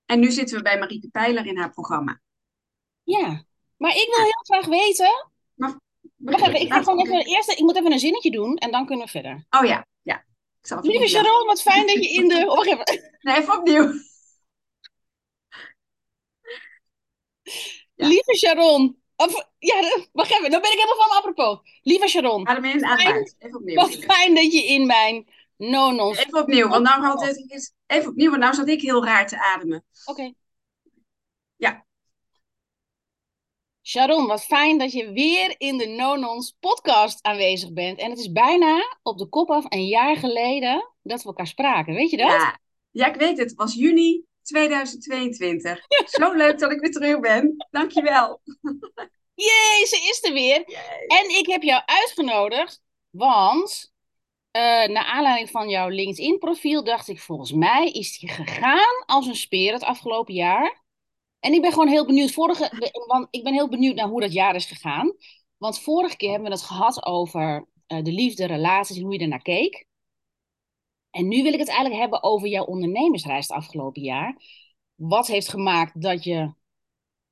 En 0.06 0.20
nu 0.20 0.32
zitten 0.32 0.58
we 0.58 0.64
bij 0.64 0.80
Marieke 0.80 1.10
Pijler 1.10 1.46
in 1.46 1.58
haar 1.58 1.72
programma. 1.72 2.22
Ja. 3.04 3.44
Maar 3.78 3.92
ik 3.92 4.08
wil 4.16 4.24
heel 4.24 4.44
graag 4.44 4.66
weten... 4.66 5.30
Wacht 6.16 6.42
even, 6.42 6.62
ik 6.62 6.74
ga 6.74 6.84
gewoon 6.84 7.00
even... 7.00 7.26
Eerst, 7.26 7.50
ik 7.50 7.60
moet 7.60 7.76
even 7.76 7.92
een 7.92 8.00
zinnetje 8.00 8.32
doen 8.32 8.56
en 8.56 8.72
dan 8.72 8.86
kunnen 8.86 9.06
we 9.06 9.12
verder. 9.12 9.46
Oh 9.50 9.66
ja, 9.66 9.86
ja. 10.02 10.16
Ik 10.16 10.24
zal 10.24 10.26
het 10.28 10.50
Lieve 10.82 11.08
Sharon, 11.08 11.46
wat 11.46 11.62
fijn 11.62 11.88
dat 11.88 11.96
je 11.96 12.10
in 12.10 12.28
de... 12.28 12.46
Oh, 12.48 12.56
wacht 12.56 12.68
even. 12.68 13.12
Nee, 13.22 13.38
even 13.38 13.58
opnieuw. 13.58 13.92
Ja. 17.96 18.08
Lieve 18.08 18.38
Sharon. 18.38 19.02
Of, 19.16 19.48
ja, 19.60 20.08
wacht 20.12 20.32
even. 20.32 20.52
Dan 20.52 20.62
ben 20.62 20.72
ik 20.72 20.80
helemaal 20.80 21.08
van 21.08 21.18
apropos. 21.18 21.60
Lieve 21.82 22.08
Sharon, 22.08 22.48
Adem 22.48 22.66
in, 22.66 22.86
adem 22.86 23.14
uit. 23.14 23.36
Even 23.40 23.58
opnieuw. 23.58 23.76
wat 23.76 23.96
fijn 23.96 24.36
dat 24.36 24.54
je 24.54 24.66
in 24.66 24.86
mijn 24.86 25.28
no-nos... 25.58 26.18
Even 26.18 26.40
opnieuw, 26.40 26.68
want 26.68 26.84
nou 26.84 27.02
had 27.02 27.22
het, 27.26 27.74
even 27.88 28.10
opnieuw, 28.10 28.30
want 28.30 28.42
nou 28.42 28.54
zat 28.54 28.68
ik 28.68 28.82
heel 28.82 29.06
raar 29.06 29.28
te 29.28 29.44
ademen. 29.44 29.86
Oké. 30.06 30.34
Sharon, 33.92 34.28
wat 34.28 34.44
fijn 34.44 34.78
dat 34.78 34.92
je 34.92 35.12
weer 35.12 35.56
in 35.58 35.78
de 35.78 35.88
No-Nons 35.88 36.56
podcast 36.60 37.24
aanwezig 37.24 37.74
bent. 37.74 38.00
En 38.00 38.10
het 38.10 38.20
is 38.20 38.32
bijna 38.32 38.98
op 39.04 39.18
de 39.18 39.30
kop 39.30 39.50
af 39.50 39.66
een 39.70 39.88
jaar 39.88 40.18
geleden 40.18 40.94
dat 41.02 41.22
we 41.22 41.28
elkaar 41.28 41.48
spraken. 41.48 41.94
Weet 41.94 42.10
je 42.10 42.18
dat? 42.18 42.28
Ja. 42.28 42.60
ja, 42.92 43.08
ik 43.08 43.16
weet 43.16 43.38
het. 43.38 43.50
Het 43.50 43.54
was 43.56 43.74
juni 43.74 44.24
2022. 44.42 45.80
Zo 46.20 46.32
leuk 46.34 46.60
dat 46.60 46.72
ik 46.72 46.80
weer 46.80 46.92
terug 46.92 47.20
ben. 47.20 47.66
Dankjewel. 47.72 48.42
Jee, 49.34 49.86
ze 49.86 50.10
is 50.10 50.24
er 50.24 50.34
weer. 50.34 50.64
En 51.08 51.38
ik 51.38 51.46
heb 51.48 51.62
jou 51.62 51.82
uitgenodigd, 51.86 52.82
want 53.10 53.94
eh 54.52 54.88
naar 54.88 55.06
aanleiding 55.06 55.50
van 55.50 55.70
jouw 55.70 55.88
LinkedIn-profiel 55.88 56.84
dacht 56.84 57.08
ik, 57.08 57.20
volgens 57.20 57.52
mij 57.52 57.88
is 57.88 58.20
die 58.20 58.30
gegaan 58.30 59.04
als 59.06 59.28
een 59.28 59.36
speer 59.36 59.74
het 59.74 59.84
afgelopen 59.84 60.34
jaar. 60.34 60.81
En 61.42 61.54
ik 61.54 61.62
ben 61.62 61.72
gewoon 61.72 61.88
heel 61.88 62.06
benieuwd, 62.06 62.32
vorige, 62.32 62.92
want 63.08 63.28
ik 63.32 63.44
ben 63.44 63.54
heel 63.54 63.70
benieuwd 63.70 63.96
naar 63.96 64.08
hoe 64.08 64.22
dat 64.22 64.34
jaar 64.34 64.56
is 64.56 64.66
gegaan. 64.66 65.16
Want 65.58 65.80
vorige 65.80 66.18
keer 66.18 66.30
hebben 66.30 66.50
we 66.50 66.56
het 66.56 66.66
gehad 66.66 67.06
over 67.06 67.68
eh, 67.88 68.04
de 68.04 68.12
liefde, 68.12 68.46
relaties 68.46 68.98
en 68.98 69.04
hoe 69.04 69.14
je 69.14 69.20
ernaar 69.20 69.42
keek. 69.42 69.86
En 71.10 71.28
nu 71.28 71.44
wil 71.44 71.54
ik 71.54 71.60
het 71.60 71.68
eigenlijk 71.68 72.00
hebben 72.00 72.24
over 72.24 72.48
jouw 72.48 72.66
ondernemersreis 72.66 73.48
het 73.48 73.58
afgelopen 73.58 74.02
jaar. 74.02 74.42
Wat 74.96 75.28
heeft 75.28 75.48
gemaakt 75.48 76.02
dat 76.02 76.24
je, 76.24 76.54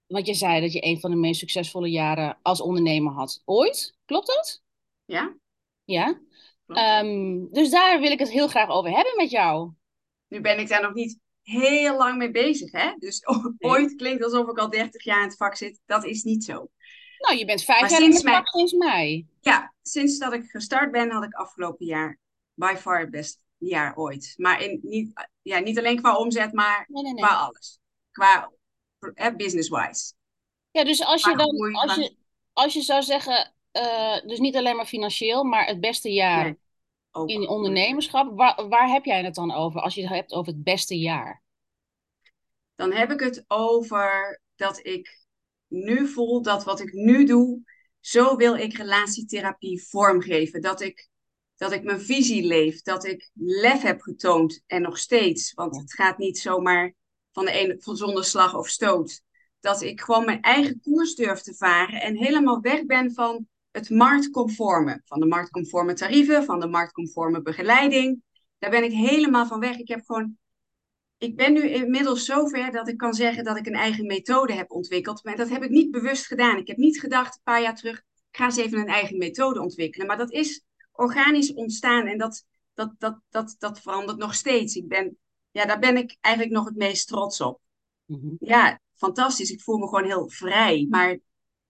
want 0.05 0.27
je 0.27 0.33
zei 0.33 0.61
dat 0.61 0.73
je 0.73 0.85
een 0.85 0.99
van 0.99 1.11
de 1.11 1.17
meest 1.17 1.39
succesvolle 1.39 1.89
jaren 1.89 2.39
als 2.41 2.61
ondernemer 2.61 3.13
had 3.13 3.41
ooit. 3.45 3.97
Klopt 4.05 4.27
dat? 4.27 4.61
Ja? 5.05 5.35
Ja. 5.83 6.21
Ehm, 6.67 7.45
dus 7.51 7.69
daar 7.69 7.99
wil 7.99 8.11
ik 8.11 8.19
het 8.19 8.31
heel 8.31 8.47
graag 8.47 8.69
over 8.69 8.91
hebben 8.91 9.13
met 9.15 9.29
jou. 9.29 9.71
Nu 10.27 10.41
ben 10.41 10.59
ik 10.59 10.67
daar 10.67 10.81
nog 10.81 10.93
niet 10.93 11.19
heel 11.49 11.97
lang 11.97 12.17
mee 12.17 12.31
bezig, 12.31 12.71
hè? 12.71 12.93
Dus 12.97 13.21
ooit 13.59 13.95
klinkt 13.95 14.23
alsof 14.23 14.47
ik 14.47 14.57
al 14.57 14.69
30 14.69 15.03
jaar 15.03 15.21
in 15.21 15.27
het 15.27 15.37
vak 15.37 15.55
zit. 15.55 15.79
Dat 15.85 16.05
is 16.05 16.23
niet 16.23 16.43
zo. 16.43 16.69
Nou, 17.19 17.37
je 17.37 17.45
bent 17.45 17.63
vijf 17.63 17.81
Maar 17.81 17.89
jaar 17.89 18.01
in 18.01 18.11
het 18.11 18.21
vak 18.21 18.47
sinds 18.47 18.73
mei. 18.73 19.27
Ja, 19.41 19.73
sinds 19.81 20.17
dat 20.17 20.33
ik 20.33 20.49
gestart 20.49 20.91
ben, 20.91 21.11
had 21.11 21.23
ik 21.23 21.33
afgelopen 21.33 21.85
jaar 21.85 22.19
by 22.53 22.75
far 22.77 22.99
het 22.99 23.11
beste 23.11 23.41
jaar 23.57 23.95
ooit. 23.95 24.33
Maar 24.37 24.63
in, 24.63 24.79
niet, 24.81 25.27
ja, 25.41 25.59
niet 25.59 25.77
alleen 25.77 26.01
qua 26.01 26.17
omzet, 26.17 26.53
maar 26.53 26.85
Nee, 26.87 27.03
nee, 27.03 27.13
nee. 27.13 27.23
qua 27.23 27.35
alles. 27.35 27.79
Qua 28.11 28.51
eh, 29.13 29.35
business-wise. 29.35 30.13
Ja, 30.71 30.83
dus 30.83 31.03
als 31.03 31.23
je 31.23 31.35
dan, 31.35 31.75
als 31.75 31.95
je, 31.95 32.15
als 32.53 32.73
je 32.73 32.81
zou 32.81 33.01
zeggen, 33.01 33.53
eh, 33.71 34.21
dus 34.25 34.39
niet 34.39 34.55
alleen 34.55 34.75
maar 34.75 34.85
financieel, 34.85 35.43
maar 35.43 35.65
het 35.65 35.79
beste 35.79 36.11
jaar 36.13 36.57
ook. 37.11 37.29
in 37.29 37.47
ondernemerschap, 37.47 38.37
waar, 38.37 38.67
waar 38.67 38.89
heb 38.89 39.05
jij 39.05 39.23
het 39.23 39.35
dan 39.35 39.53
over 39.53 39.81
als 39.81 39.95
je 39.95 40.01
het 40.01 40.09
hebt 40.09 40.33
over 40.33 40.53
het 40.53 40.63
beste 40.63 40.97
jaar? 40.97 41.43
Dan 42.75 42.91
heb 42.91 43.11
ik 43.11 43.19
het 43.19 43.43
over 43.47 44.41
dat 44.55 44.85
ik 44.85 45.27
nu 45.67 46.07
voel 46.07 46.41
dat 46.41 46.63
wat 46.63 46.79
ik 46.79 46.93
nu 46.93 47.25
doe, 47.25 47.61
zo 47.99 48.35
wil 48.35 48.55
ik 48.55 48.77
relatietherapie 48.77 49.83
vormgeven. 49.87 50.61
Dat 50.61 50.81
ik, 50.81 51.09
dat 51.55 51.71
ik 51.71 51.83
mijn 51.83 52.01
visie 52.01 52.45
leef, 52.45 52.81
dat 52.81 53.05
ik 53.05 53.29
lef 53.33 53.81
heb 53.81 54.01
getoond 54.01 54.63
en 54.65 54.81
nog 54.81 54.97
steeds. 54.97 55.53
Want 55.53 55.77
het 55.77 55.93
gaat 55.93 56.17
niet 56.17 56.39
zomaar 56.39 56.95
van 57.31 57.45
de 57.45 57.51
ene 57.51 57.75
van 57.79 57.95
zonder 57.95 58.25
slag 58.25 58.55
of 58.55 58.67
stoot. 58.67 59.21
Dat 59.59 59.81
ik 59.81 60.01
gewoon 60.01 60.25
mijn 60.25 60.41
eigen 60.41 60.81
koers 60.81 61.15
durf 61.15 61.41
te 61.41 61.55
varen 61.55 62.01
en 62.01 62.15
helemaal 62.15 62.61
weg 62.61 62.85
ben 62.85 63.13
van 63.13 63.47
het 63.71 63.89
marktconforme. 63.89 65.01
Van 65.05 65.19
de 65.19 65.25
marktconforme 65.25 65.93
tarieven, 65.93 66.43
van 66.43 66.59
de 66.59 66.67
marktconforme 66.67 67.41
begeleiding. 67.41 68.21
Daar 68.57 68.69
ben 68.69 68.83
ik 68.83 68.91
helemaal 68.91 69.45
van 69.45 69.59
weg. 69.59 69.77
Ik 69.77 69.87
heb 69.87 70.01
gewoon 70.05 70.37
ik 71.19 71.35
ben 71.35 71.53
nu 71.53 71.69
inmiddels 71.69 72.25
zover 72.25 72.71
dat 72.71 72.87
ik 72.87 72.97
kan 72.97 73.13
zeggen 73.13 73.43
dat 73.43 73.57
ik 73.57 73.65
een 73.65 73.73
eigen 73.73 74.05
methode 74.05 74.53
heb 74.53 74.71
ontwikkeld. 74.71 75.23
Maar 75.23 75.35
dat 75.35 75.49
heb 75.49 75.63
ik 75.63 75.69
niet 75.69 75.91
bewust 75.91 76.25
gedaan. 76.25 76.57
Ik 76.57 76.67
heb 76.67 76.77
niet 76.77 76.99
gedacht 76.99 77.35
een 77.35 77.41
paar 77.43 77.61
jaar 77.61 77.75
terug, 77.75 77.97
ik 77.97 78.37
ga 78.37 78.45
eens 78.45 78.57
even 78.57 78.79
een 78.79 78.87
eigen 78.87 79.17
methode 79.17 79.61
ontwikkelen. 79.61 80.07
Maar 80.07 80.17
dat 80.17 80.31
is 80.31 80.63
organisch 80.91 81.53
ontstaan 81.53 82.07
en 82.07 82.17
dat, 82.17 82.45
dat, 82.73 82.93
dat, 82.97 83.19
dat, 83.29 83.55
dat 83.59 83.81
verandert 83.81 84.17
nog 84.17 84.33
steeds. 84.33 84.75
Ik 84.75 84.87
ben, 84.87 85.17
ja, 85.51 85.65
daar 85.65 85.79
ben 85.79 85.97
ik 85.97 86.17
eigenlijk 86.21 86.55
nog 86.55 86.65
het 86.65 86.75
meest 86.75 87.07
trots 87.07 87.41
op. 87.41 87.59
Mhm. 88.05 88.35
Ja, 88.39 88.79
fantastisch. 88.95 89.51
Ik 89.51 89.61
voel 89.61 89.77
me 89.77 89.87
gewoon 89.87 90.05
heel 90.05 90.29
vrij. 90.29 90.87
Maar 90.89 91.17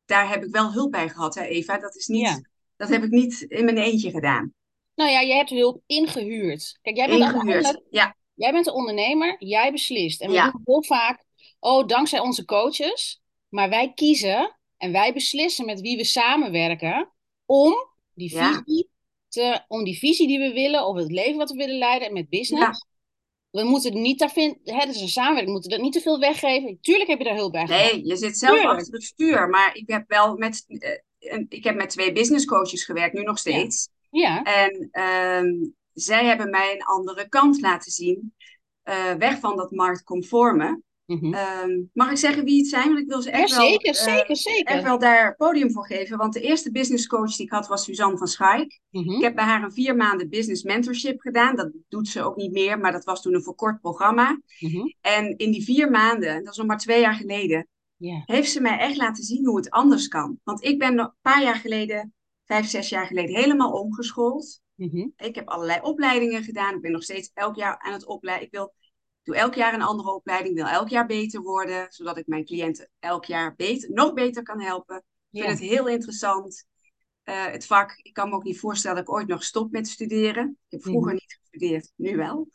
daar 0.10 0.30
heb 0.30 0.44
ik 0.44 0.52
wel 0.52 0.72
hulp 0.72 0.92
bij 0.92 1.10
gehad, 1.10 1.36
hè, 1.36 1.44
Eva. 1.44 1.78
Dat, 1.78 1.96
is 1.96 2.08
niet, 2.08 2.22
Ja. 2.22 2.42
dat 2.78 2.90
heb 2.90 3.04
ik 3.04 3.10
niet 3.10 3.42
in 3.42 3.66
mijn 3.66 3.78
eentje 3.78 4.12
gedaan. 4.12 4.54
Nou 4.96 5.12
ja, 5.12 5.20
je 5.20 5.34
hebt 5.34 5.50
hulp 5.50 5.82
ingehuurd. 5.86 6.80
Kijk, 6.82 6.96
jij 6.96 7.08
bent 7.08 7.20
Ingehuurd. 7.20 7.44
uiteindelijk- 7.54 7.86
Ja, 7.92 8.18
Jij 8.34 8.52
bent 8.52 8.66
de 8.66 8.74
ondernemer, 8.74 9.36
jij 9.40 9.72
beslist. 9.72 10.22
En 10.22 10.28
we 10.30 10.34
Ja. 10.36 10.52
doen 10.52 10.62
heel 10.66 10.84
vaak, 10.84 11.24
oh, 11.60 11.88
dankzij 11.88 12.20
onze 12.20 12.46
coaches. 12.46 13.22
Maar 13.50 13.70
wij 13.70 13.92
kiezen 13.94 14.58
en 14.78 14.92
wij 14.92 15.14
beslissen 15.14 15.66
met 15.66 15.82
wie 15.82 15.98
we 15.98 16.04
samenwerken 16.04 17.12
om 17.46 17.74
die 18.14 18.30
visie, 18.38 18.90
te, 19.28 19.64
om 19.68 19.84
die 19.84 19.98
visie 19.98 20.28
die 20.28 20.40
we 20.40 20.54
willen, 20.54 20.86
of 20.88 20.96
het 20.98 21.12
leven 21.12 21.38
wat 21.38 21.50
we 21.50 21.56
willen 21.58 21.78
leiden 21.78 22.14
met 22.14 22.30
business. 22.30 22.86
We 23.52 23.64
moeten 23.64 24.02
niet 24.02 24.20
daar 24.20 24.32
vinden, 24.32 24.60
hè, 24.64 24.76
het 24.76 24.96
is 24.96 25.02
een 25.02 25.08
samenwerking, 25.08 25.48
we 25.48 25.52
moeten 25.52 25.72
dat 25.72 25.82
niet 25.82 25.94
te 25.94 26.02
veel 26.02 26.20
weggeven. 26.20 26.78
Tuurlijk 26.82 27.10
heb 27.10 27.18
je 27.18 27.24
daar 27.24 27.36
hulp 27.36 27.52
bij. 27.52 27.66
Nee, 27.66 28.06
je 28.06 28.16
zit 28.16 28.38
zelf 28.38 28.56
Tuurlijk. 28.56 28.80
achter 28.80 28.94
het 28.94 29.04
stuur. 29.04 29.50
Maar 29.50 29.76
ik 29.76 29.90
heb 29.90 30.04
wel 30.08 30.38
met, 30.38 30.66
eh, 30.68 31.46
ik 31.50 31.64
heb 31.64 31.76
met 31.76 31.90
twee 31.90 32.12
business 32.12 32.46
coaches 32.46 32.86
gewerkt, 32.86 33.14
nu 33.14 33.22
nog 33.22 33.38
steeds. 33.38 33.90
Ja. 34.10 34.44
En 34.44 34.88
ehm, 34.92 35.54
zij 35.94 36.26
hebben 36.26 36.50
mij 36.50 36.74
een 36.74 36.84
andere 36.84 37.30
kant 37.30 37.62
laten 37.62 37.92
zien. 37.92 38.34
Uh, 38.84 39.14
weg 39.14 39.40
van 39.40 39.58
dat 39.58 39.72
marktconforme. 39.72 40.82
Mm 41.10 41.90
mag 41.94 42.12
ik 42.12 42.18
zeggen 42.18 42.44
wie 42.44 42.58
het 42.58 42.68
zijn? 42.68 42.88
Want 42.88 43.00
ik 43.00 43.08
wil 43.08 43.22
ze 43.22 43.32
echt, 43.32 43.50
ja, 43.50 43.58
wel, 43.58 43.68
zeker, 43.68 43.90
uh, 43.90 44.02
zeker, 44.02 44.36
zeker. 44.36 44.76
echt 44.76 44.84
wel 44.84 45.00
daar 45.00 45.36
podium 45.36 45.72
voor 45.72 45.86
geven. 45.86 46.18
Want 46.18 46.34
de 46.34 46.42
eerste 46.42 46.72
business 46.72 47.08
coach 47.08 47.36
die 47.36 47.46
ik 47.46 47.52
had 47.52 47.68
was 47.68 47.84
Suzanne 47.84 48.18
van 48.18 48.28
Schaik. 48.28 48.80
Mm 48.90 49.04
-hmm. 49.04 49.16
Ik 49.16 49.22
heb 49.22 49.36
bij 49.36 49.44
haar 49.44 49.64
een 49.64 49.72
vier 49.72 49.96
maanden 49.96 50.30
business 50.30 50.64
mentorship 50.64 51.20
gedaan. 51.20 51.56
Dat 51.56 51.72
doet 51.88 52.08
ze 52.08 52.24
ook 52.24 52.36
niet 52.36 52.52
meer, 52.52 52.80
maar 52.80 52.92
dat 52.92 53.04
was 53.04 53.22
toen 53.22 53.34
een 53.34 53.44
verkort 53.44 53.82
programma. 53.82 54.42
Mm 54.60 54.70
-hmm. 54.70 54.96
En 55.02 55.38
in 55.38 55.52
die 55.52 55.64
vier 55.64 55.90
maanden, 55.90 56.44
dat 56.44 56.52
is 56.52 56.58
nog 56.58 56.68
maar 56.68 56.78
twee 56.78 57.02
jaar 57.02 57.16
geleden, 57.16 57.68
yeah. 57.96 58.22
heeft 58.26 58.52
ze 58.52 58.62
mij 58.62 58.78
echt 58.78 58.98
laten 58.98 59.24
zien 59.24 59.46
hoe 59.46 59.58
het 59.58 59.70
anders 59.70 60.08
kan. 60.08 60.40
Want 60.44 60.64
ik 60.64 60.80
ben 60.80 61.00
een 61.00 61.14
paar 61.22 61.44
jaar 61.44 61.56
geleden, 61.56 62.14
vijf, 62.46 62.68
zes 62.68 62.90
jaar 62.90 63.06
geleden, 63.06 63.36
helemaal 63.36 63.72
omgeschoold. 63.72 64.62
Ik 65.16 65.36
heb 65.36 65.48
allerlei 65.48 65.80
opleidingen 65.82 66.44
gedaan. 66.44 66.76
Ik 66.76 66.82
ben 66.82 66.92
nog 66.92 67.04
steeds 67.04 67.32
elk 67.34 67.56
jaar 67.56 67.80
aan 67.80 67.94
het 67.94 68.06
opleiden. 68.06 68.46
Ik 68.46 68.52
wil 68.54 68.74
doe 69.24 69.36
elk 69.36 69.54
jaar 69.54 69.74
een 69.74 69.82
andere 69.82 70.14
opleiding, 70.14 70.56
wil 70.56 70.66
elk 70.66 70.90
jaar 70.90 71.06
beter 71.06 71.42
worden, 71.42 71.88
zodat 71.90 72.18
ik 72.18 72.28
mijn 72.28 72.46
cliënten 72.46 72.90
elk 73.00 73.26
jaar 73.26 73.56
beter, 73.56 73.92
nog 73.92 74.14
beter 74.14 74.44
kan 74.44 74.62
helpen. 74.62 75.04
Ik 75.32 75.42
vind 75.42 75.60
het 75.60 75.70
heel 75.70 75.88
interessant. 75.88 76.68
Uh, 77.24 77.46
het 77.46 77.66
vak, 77.66 78.00
ik 78.02 78.14
kan 78.14 78.30
me 78.30 78.36
ook 78.36 78.44
niet 78.44 78.60
voorstellen 78.60 78.98
dat 78.98 79.08
ik 79.08 79.14
ooit 79.14 79.28
nog 79.28 79.44
stop 79.44 79.72
met 79.72 79.88
studeren. 79.88 80.50
Ik 80.50 80.72
heb 80.72 80.82
vroeger 80.82 81.12
mm. 81.12 81.18
niet 81.18 81.40
gestudeerd, 81.42 81.92
nu 81.96 82.16
wel. 82.16 82.50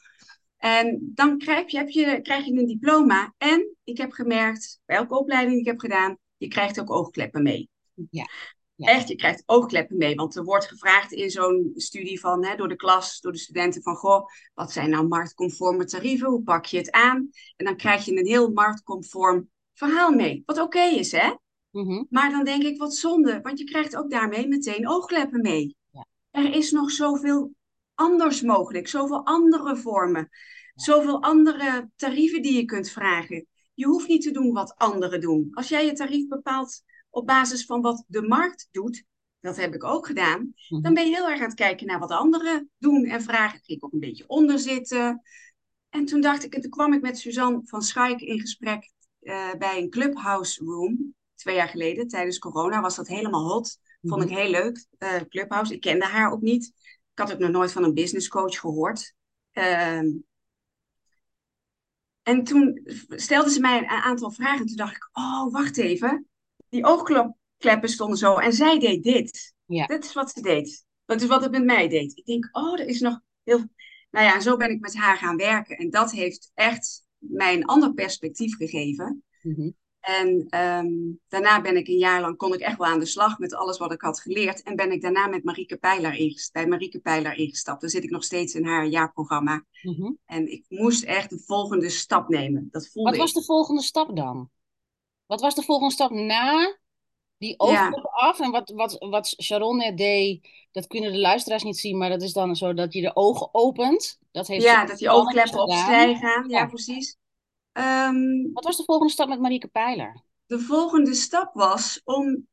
En 0.57 1.11
dan 1.15 1.39
krijg 1.39 1.71
je, 1.71 1.77
heb 1.77 1.89
je, 1.89 2.21
krijg 2.23 2.45
je 2.45 2.53
een 2.53 2.67
diploma. 2.67 3.35
En 3.39 3.77
ik 3.85 3.99
heb 3.99 4.13
gemerkt, 4.13 4.81
bij 4.85 4.97
elke 4.97 5.19
opleiding 5.19 5.53
die 5.53 5.61
ik 5.61 5.67
heb 5.67 5.79
gedaan, 5.79 6.19
je 6.37 6.49
krijgt 6.49 6.81
ook 6.81 6.91
oogkleppen 6.91 7.43
mee. 7.43 7.69
Ja. 8.11 8.29
Ja. 8.77 8.87
Echt, 8.87 9.09
je 9.09 9.17
krijgt 9.17 9.43
oogkleppen 9.47 9.97
mee. 9.97 10.15
Want 10.15 10.37
er 10.37 10.45
wordt 10.45 10.67
gevraagd 10.67 11.13
in 11.13 11.31
zo'n 11.31 11.73
studie 11.75 12.21
van, 12.21 12.45
hè, 12.45 12.57
door 12.57 12.69
de 12.69 12.77
klas, 12.77 13.21
door 13.21 13.33
de 13.33 13.39
studenten 13.39 13.83
van, 13.83 13.95
goh, 13.95 14.27
wat 14.55 14.73
zijn 14.73 14.91
nou 14.91 15.07
marktconforme 15.07 15.85
tarieven? 15.85 16.29
Hoe 16.29 16.43
pak 16.43 16.65
je 16.65 16.77
het 16.77 16.91
aan? 16.91 17.31
En 17.57 17.65
dan 17.65 17.77
krijg 17.77 18.05
je 18.05 18.19
een 18.19 18.27
heel 18.27 18.51
marktconform 18.51 19.51
verhaal 19.73 20.13
mee. 20.13 20.43
Wat 20.47 20.57
oké 20.57 20.65
okay 20.65 20.95
is, 20.95 21.13
hè? 21.13 21.35
Mm 21.71 21.87
-hmm. 21.87 22.07
Maar 22.11 22.31
dan 22.31 22.45
denk 22.45 22.63
ik, 22.63 22.79
wat 22.79 22.95
zonde. 22.95 23.41
Want 23.43 23.59
je 23.59 23.65
krijgt 23.65 23.97
ook 23.97 24.11
daarmee 24.11 24.49
meteen 24.49 24.89
oogkleppen 24.89 25.41
mee. 25.41 25.77
Ja. 25.91 26.07
Er 26.31 26.55
is 26.55 26.71
nog 26.71 26.91
zoveel 26.91 27.55
anders 27.95 28.43
mogelijk. 28.43 28.89
Zoveel 28.89 29.27
andere 29.27 29.77
vormen. 29.77 30.29
Ja. 30.31 30.83
Zoveel 30.85 31.23
andere 31.23 31.91
tarieven 31.97 32.43
die 32.43 32.57
je 32.57 32.65
kunt 32.65 32.91
vragen. 32.91 33.47
Je 33.75 33.87
hoeft 33.87 34.09
niet 34.09 34.23
te 34.23 34.31
doen 34.31 34.53
wat 34.53 34.75
anderen 34.77 35.21
doen. 35.21 35.49
Als 35.51 35.69
jij 35.69 35.87
je 35.87 35.93
tarief 35.93 36.29
bepaalt 36.29 36.83
op 37.15 37.27
basis 37.27 37.65
van 37.65 37.81
wat 37.81 38.05
de 38.07 38.23
markt 38.23 38.69
doet, 38.71 39.05
dat 39.41 39.57
heb 39.57 39.75
ik 39.75 39.85
ook 39.85 40.07
gedaan, 40.07 40.53
Mhm. 40.69 40.83
dan 40.83 40.95
ben 40.95 41.07
je 41.09 41.15
heel 41.15 41.29
erg 41.29 41.41
aan 41.41 41.47
het 41.47 41.55
kijken 41.55 41.87
naar 41.87 41.99
wat 41.99 42.11
anderen 42.11 42.71
doen 42.79 43.05
en 43.05 43.23
vragen. 43.23 43.59
Ik 43.59 43.65
ging 43.65 43.83
ook 43.83 43.93
een 43.93 44.01
beetje 44.01 44.29
onder 44.29 44.59
zitten. 44.59 45.23
En 45.89 46.05
toen 46.05 46.21
dacht 46.21 46.45
ik, 46.45 46.55
en 46.55 46.61
toen 46.61 46.71
kwam 46.71 46.93
ik 46.93 47.01
met 47.01 47.19
Suzanne 47.19 47.61
van 47.65 47.83
Schaik 47.83 48.21
in 48.21 48.41
gesprek 48.41 48.93
eh, 49.21 49.55
bij 49.59 49.79
een 49.79 49.91
clubhouse 49.91 50.65
room. 50.65 51.15
Twee 51.35 51.55
jaar 51.55 51.69
geleden, 51.69 52.09
tijdens 52.09 52.39
corona, 52.39 52.81
was 52.81 52.97
dat 52.97 53.09
helemaal 53.09 53.53
hot. 53.53 53.79
Vond 54.03 54.23
ik 54.23 54.29
heel 54.29 54.51
leuk, 54.51 54.87
eh, 54.99 55.21
clubhouse. 55.29 55.75
Ik 55.75 55.81
kende 55.81 56.05
haar 56.05 56.33
ook 56.33 56.41
niet. 56.41 56.65
Ik 57.13 57.19
had 57.19 57.33
ook 57.33 57.39
nog 57.39 57.51
nooit 57.51 57.73
van 57.73 57.85
een 57.85 57.95
business 57.95 58.29
coach 58.29 58.59
gehoord. 58.61 59.15
Ehm, 59.53 60.07
en 62.23 62.45
toen 62.45 62.81
stelde 63.09 63.51
ze 63.51 63.61
mij 63.61 63.79
een 63.79 63.89
aantal 63.89 64.31
vragen. 64.31 64.61
En 64.61 64.67
toen 64.67 64.77
dacht 64.77 64.97
ik, 64.97 65.09
oh, 65.13 65.53
wacht 65.53 65.77
even 65.77 66.29
die 66.75 66.85
oogkleppen 66.85 67.89
stonden 67.89 68.19
zo 68.19 68.37
en 68.37 68.53
zij 68.53 68.79
deed 68.79 69.03
dit. 69.03 69.55
Ja. 69.65 69.87
Dit 69.87 70.05
is 70.05 70.13
wat 70.13 70.31
ze 70.31 70.41
deed. 70.41 70.85
Dat 71.05 71.21
is 71.21 71.27
wat 71.27 71.43
het 71.43 71.51
met 71.51 71.65
mij 71.65 71.89
deed. 71.89 72.17
Ik 72.17 72.25
denk, 72.25 72.49
oh, 72.53 72.81
er 72.81 72.87
is 72.87 73.01
nog 73.01 73.21
heel. 73.43 73.65
Nou 74.11 74.27
ja, 74.27 74.35
en 74.35 74.43
zo 74.43 74.57
ben 74.57 74.71
ik 74.71 74.81
met 74.81 74.97
haar 74.97 75.17
gaan 75.17 75.37
werken. 75.37 75.77
En 75.77 75.91
dat 75.91 76.11
heeft 76.11 76.51
echt 76.55 77.07
mij 77.19 77.55
een 77.55 77.65
ander 77.65 77.95
perspectief 77.95 78.57
gegeven. 78.57 79.25
Mhm. 79.43 79.71
En 80.01 80.47
ehm, 80.49 80.91
daarna 81.29 81.61
ben 81.61 81.77
ik 81.77 81.89
een 81.89 81.99
jaar 81.99 82.21
lang, 82.21 82.37
kon 82.37 82.55
ik 82.55 82.61
echt 82.61 82.79
wel 82.79 82.87
aan 82.87 82.99
de 82.99 83.07
slag 83.07 83.39
met 83.39 83.55
alles 83.55 83.79
wat 83.79 83.93
ik 83.93 84.01
had 84.01 84.21
geleerd. 84.21 84.63
En 84.63 84.77
ben 84.77 84.93
ik 84.93 85.03
daarna 85.03 85.27
met 85.27 85.45
Marieke 85.45 85.77
Pijler 85.77 86.15
ingestapt, 86.15 86.53
bij 86.53 86.67
Marieke 86.67 87.01
Pijler 87.01 87.35
ingestapt. 87.35 87.81
Dan 87.81 87.91
zit 87.91 88.05
ik 88.05 88.11
nog 88.11 88.25
steeds 88.25 88.55
in 88.55 88.65
haar 88.65 88.87
jaarprogramma. 88.87 89.65
Mhm. 89.83 90.13
En 90.25 90.53
ik 90.53 90.65
moest 90.69 91.05
echt 91.05 91.31
de 91.31 91.39
volgende 91.39 91.89
stap 91.89 92.29
nemen. 92.29 92.69
Dat 92.71 92.89
voelde 92.89 93.11
Wat 93.11 93.19
was 93.19 93.29
ik. 93.31 93.37
de 93.37 93.45
volgende 93.45 93.83
stap 93.83 94.17
dan? 94.17 94.51
Wat 95.35 95.43
was 95.43 95.55
de 95.55 95.63
volgende 95.63 95.93
stap 95.95 96.11
na 96.11 96.77
die 97.39 97.55
oogkleppen 97.61 98.11
af? 98.11 98.41
En 98.41 98.51
wat, 98.51 98.71
wat, 98.71 98.97
wat 98.99 99.27
Sharon 99.43 99.77
net 99.77 99.97
deed, 99.97 100.49
dat 100.73 100.87
kunnen 100.87 101.13
de 101.13 101.19
luisteraars 101.19 101.63
niet 101.63 101.79
zien, 101.79 101.99
maar 101.99 102.09
dat 102.09 102.23
is 102.23 102.33
dan 102.33 102.57
zo 102.57 102.75
dat 102.75 102.93
je 102.93 103.01
de 103.01 103.17
ogen 103.17 103.49
opent. 103.53 104.19
Dat 104.33 104.47
heeft 104.47 104.65
Ja, 104.65 104.85
dat 104.85 104.99
die 104.99 105.11
oogkleppen 105.11 105.63
opzij 105.63 106.15
gaan. 106.15 106.49
Ja, 106.49 106.59
Ja. 106.59 106.67
precies. 106.67 107.17
Ehm, 107.73 108.53
Wat 108.53 108.65
was 108.65 108.77
de 108.77 108.85
volgende 108.85 109.13
stap 109.13 109.29
met 109.29 109.41
Marieke 109.41 109.69
Pijler? 109.69 110.23
de 110.47 110.59
volgende 110.61 111.15
stap 111.15 111.55
was 111.55 112.01
om. 112.05 112.47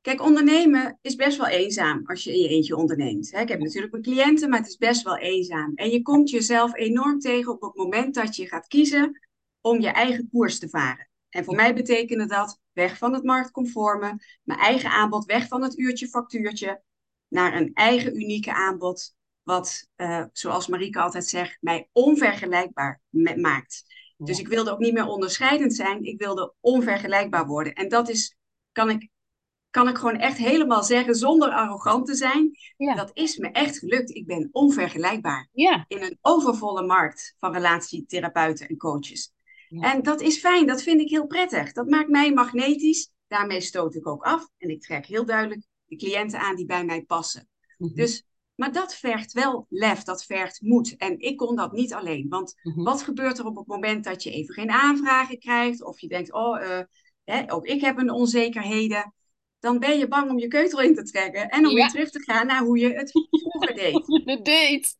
Kijk, 0.00 0.22
ondernemen 0.22 0.98
is 1.00 1.14
best 1.14 1.36
wel 1.38 1.46
eenzaam 1.46 2.02
als 2.06 2.24
je 2.24 2.32
in 2.32 2.38
je 2.40 2.48
eentje 2.48 2.76
onderneemt. 2.76 3.32
Ik 3.32 3.48
heb 3.48 3.60
natuurlijk 3.60 3.92
mijn 3.92 4.04
cliënten, 4.04 4.48
maar 4.48 4.58
het 4.58 4.68
is 4.68 4.76
best 4.76 5.02
wel 5.02 5.16
eenzaam. 5.16 5.72
En 5.74 5.90
je 5.90 6.02
komt 6.02 6.30
jezelf 6.30 6.74
enorm 6.74 7.18
tegen 7.18 7.52
op 7.52 7.60
het 7.60 7.74
moment 7.76 8.14
dat 8.14 8.36
je 8.36 8.46
gaat 8.46 8.66
kiezen 8.66 9.20
om 9.60 9.80
je 9.80 9.88
eigen 9.88 10.28
koers 10.32 10.58
te 10.58 10.68
varen. 10.68 11.10
En 11.32 11.44
voor 11.44 11.54
mij 11.54 11.74
betekende 11.74 12.26
dat 12.26 12.60
weg 12.72 12.98
van 12.98 13.12
het 13.14 13.22
marktconforme, 13.24 14.20
mijn 14.42 14.58
eigen 14.58 14.90
aanbod, 14.90 15.24
weg 15.24 15.48
van 15.48 15.62
het 15.62 15.78
uurtje 15.78 16.08
factuurtje, 16.08 16.82
naar 17.28 17.56
een 17.56 17.70
eigen 17.74 18.16
unieke 18.16 18.54
aanbod, 18.54 19.14
wat, 19.42 19.88
eh, 19.96 20.24
zoals 20.32 20.66
Marieke 20.66 21.00
altijd 21.00 21.26
zegt, 21.26 21.58
mij 21.60 21.88
onvergelijkbaar 21.92 23.00
maakt. 23.36 23.84
Dus 24.16 24.38
ik 24.38 24.48
wilde 24.48 24.70
ook 24.70 24.78
niet 24.78 24.92
meer 24.92 25.06
onderscheidend 25.06 25.74
zijn, 25.74 26.04
ik 26.04 26.18
wilde 26.18 26.54
onvergelijkbaar 26.60 27.46
worden. 27.46 27.72
En 27.72 27.88
dat 27.88 28.08
is, 28.08 28.36
kan 28.72 28.90
ik, 28.90 29.08
kan 29.70 29.88
ik 29.88 29.96
gewoon 29.96 30.18
echt 30.18 30.36
helemaal 30.36 30.82
zeggen, 30.82 31.14
zonder 31.14 31.50
arrogant 31.50 32.06
te 32.06 32.14
zijn, 32.14 32.50
Ja. 32.76 32.94
dat 32.94 33.10
is 33.12 33.36
me 33.36 33.48
echt 33.50 33.78
gelukt. 33.78 34.10
Ik 34.10 34.26
ben 34.26 34.48
onvergelijkbaar 34.52 35.48
Ja. 35.52 35.84
in 35.88 36.02
een 36.02 36.18
overvolle 36.20 36.86
markt 36.86 37.34
van 37.38 37.52
relatietherapeuten 37.52 38.68
en 38.68 38.76
coaches. 38.76 39.32
Ja. 39.72 39.92
En 39.94 40.02
dat 40.02 40.20
is 40.20 40.38
fijn, 40.38 40.66
dat 40.66 40.82
vind 40.82 41.00
ik 41.00 41.08
heel 41.10 41.26
prettig. 41.26 41.72
Dat 41.72 41.88
maakt 41.88 42.08
mij 42.08 42.32
magnetisch. 42.32 43.10
Daarmee 43.28 43.60
stoot 43.60 43.94
ik 43.94 44.06
ook 44.06 44.22
af. 44.22 44.48
En 44.58 44.68
ik 44.70 44.80
trek 44.80 45.06
heel 45.06 45.24
duidelijk 45.24 45.62
de 45.84 45.96
cliënten 45.96 46.38
aan 46.40 46.56
die 46.56 46.66
bij 46.66 46.84
mij 46.84 47.02
passen. 47.02 47.48
Mhm. 47.78 47.94
Dus, 47.94 48.24
maar 48.54 48.72
dat 48.72 48.94
vergt 48.94 49.32
wel 49.32 49.66
lef, 49.68 50.02
dat 50.02 50.24
vergt 50.24 50.60
moed. 50.60 50.96
En 50.96 51.18
ik 51.18 51.36
kon 51.36 51.56
dat 51.56 51.72
niet 51.72 51.92
alleen. 51.94 52.28
Want 52.28 52.54
Mhm. 52.62 52.82
wat 52.82 53.02
gebeurt 53.02 53.38
er 53.38 53.46
op 53.46 53.56
het 53.56 53.66
moment 53.66 54.04
dat 54.04 54.22
je 54.22 54.30
even 54.30 54.54
geen 54.54 54.70
aanvragen 54.70 55.38
krijgt? 55.38 55.84
Of 55.84 56.00
je 56.00 56.08
denkt, 56.08 56.32
oh, 56.32 56.62
eh, 56.62 56.84
hè, 57.24 57.52
ook 57.52 57.66
ik 57.66 57.80
heb 57.80 57.98
een 57.98 58.10
onzekerheden. 58.10 59.14
Dan 59.58 59.78
ben 59.78 59.98
je 59.98 60.08
bang 60.08 60.30
om 60.30 60.38
je 60.38 60.48
keutel 60.48 60.80
in 60.80 60.94
te 60.94 61.02
trekken. 61.02 61.48
En 61.48 61.66
om 61.66 61.70
Ja. 61.70 61.76
weer 61.76 61.88
terug 61.88 62.10
te 62.10 62.22
gaan 62.22 62.46
naar 62.46 62.62
hoe 62.62 62.78
je 62.78 62.92
het 62.92 63.10
vroeger 63.10 63.74
deed. 63.74 63.92
De 64.24 64.40
date. 64.42 64.94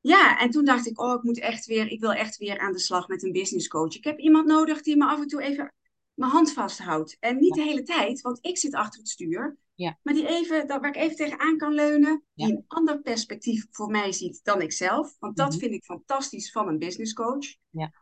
Ja, 0.00 0.38
en 0.40 0.50
toen 0.50 0.64
dacht 0.64 0.86
ik, 0.86 1.00
oh, 1.00 1.14
ik 1.14 1.22
moet 1.22 1.38
echt 1.38 1.66
weer, 1.66 1.90
ik 1.90 2.00
wil 2.00 2.12
echt 2.12 2.36
weer 2.36 2.58
aan 2.58 2.72
de 2.72 2.78
slag 2.78 3.08
met 3.08 3.22
een 3.22 3.32
business 3.32 3.68
coach. 3.68 3.94
Ik 3.96 4.04
heb 4.04 4.18
iemand 4.18 4.46
nodig 4.46 4.82
die 4.82 4.96
me 4.96 5.04
af 5.06 5.20
en 5.20 5.26
toe 5.26 5.42
even 5.42 5.72
mijn 6.14 6.30
hand 6.30 6.52
vasthoudt. 6.52 7.16
En 7.20 7.38
niet 7.38 7.54
de 7.54 7.62
hele 7.62 7.82
tijd, 7.82 8.20
want 8.20 8.38
ik 8.40 8.58
zit 8.58 8.74
achter 8.74 8.98
het 9.00 9.08
stuur. 9.08 9.56
Ja. 9.74 9.98
Maar 10.02 10.14
die 10.14 10.26
even, 10.28 10.66
dat, 10.66 10.80
waar 10.80 10.90
ik 10.90 10.96
even 11.02 11.16
tegenaan 11.16 11.56
kan 11.56 11.72
leunen, 11.72 12.24
Ja. 12.34 12.46
die 12.46 12.54
een 12.54 12.64
ander 12.66 13.00
perspectief 13.00 13.66
voor 13.70 13.90
mij 13.90 14.12
ziet 14.12 14.40
dan 14.42 14.62
ik 14.62 14.72
zelf. 14.72 15.16
Want 15.18 15.36
dat 15.36 15.48
Mhm. 15.50 15.58
vind 15.58 15.72
ik 15.72 15.84
fantastisch 15.84 16.50
van 16.50 16.68
een 16.68 16.78
business 16.78 17.12
coach. 17.12 17.46
Ja. 17.70 17.92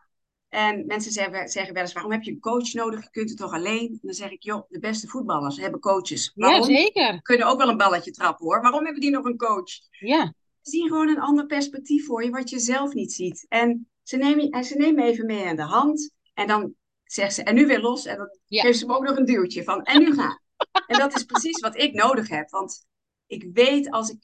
En 0.49 0.87
mensen 0.87 1.13
zeggen, 1.13 1.49
zeggen 1.49 1.75
wel 1.75 1.83
eens, 1.83 1.93
waarom 1.93 2.13
heb 2.13 2.23
je 2.23 2.31
een 2.31 2.41
coach 2.41 2.73
nodig? 2.73 3.03
Je 3.03 3.11
kunt 3.11 3.29
het 3.29 3.39
toch 3.39 3.53
alleen? 3.53 3.89
En 3.89 3.99
dan 4.03 4.15
zeg 4.15 4.31
ik, 4.31 4.43
joh, 4.43 4.65
de 4.69 4.79
beste 4.79 5.07
voetballers 5.09 5.57
hebben 5.57 5.81
coaches. 5.81 6.33
Ja, 6.35 6.47
Waarom? 6.47 6.65
zeker. 6.65 7.23
Kunnen 7.23 7.47
ook 7.47 7.59
wel 7.59 7.69
een 7.69 7.77
balletje 7.77 8.11
trappen 8.11 8.47
hoor. 8.47 8.61
Waarom 8.63 8.85
hebben 8.85 9.01
die 9.01 9.11
nog 9.11 9.25
een 9.25 9.37
coach? 9.37 9.71
Ja. 9.91 10.35
Zien 10.69 10.89
gewoon 10.89 11.09
een 11.09 11.21
ander 11.21 11.47
perspectief 11.47 12.07
voor 12.07 12.25
je, 12.25 12.31
wat 12.31 12.51
je 12.51 12.59
zelf 12.59 12.93
niet 12.93 13.13
ziet. 13.13 13.47
En 13.49 13.89
ze 14.03 14.17
nemen, 14.17 14.51
en 14.51 14.65
ze 14.65 14.77
nemen 14.77 15.05
even 15.05 15.27
mee 15.27 15.47
aan 15.47 15.57
de 15.57 15.63
hand. 15.63 16.11
En 16.35 16.47
dan 16.47 16.75
zegt 17.05 17.35
ze, 17.35 17.43
en 17.43 17.55
nu 17.55 17.67
weer 17.67 17.81
los. 17.81 18.05
En 18.07 18.17
dan 18.17 18.39
Ja. 18.47 18.63
geeft 18.63 18.79
ze 18.79 18.87
me 18.87 18.95
ook 18.97 19.05
nog 19.05 19.17
een 19.17 19.25
duwtje 19.25 19.65
van, 19.65 19.83
en 19.83 19.99
nu 19.99 20.15
gaan. 20.15 20.41
en 20.87 20.99
dat 20.99 21.15
is 21.17 21.25
precies 21.25 21.61
wat 21.61 21.77
ik 21.77 21.93
nodig 21.95 22.29
heb. 22.29 22.51
Want 22.51 22.87
ik 23.27 23.47
weet 23.53 23.91
als 23.91 24.11
ik 24.11 24.19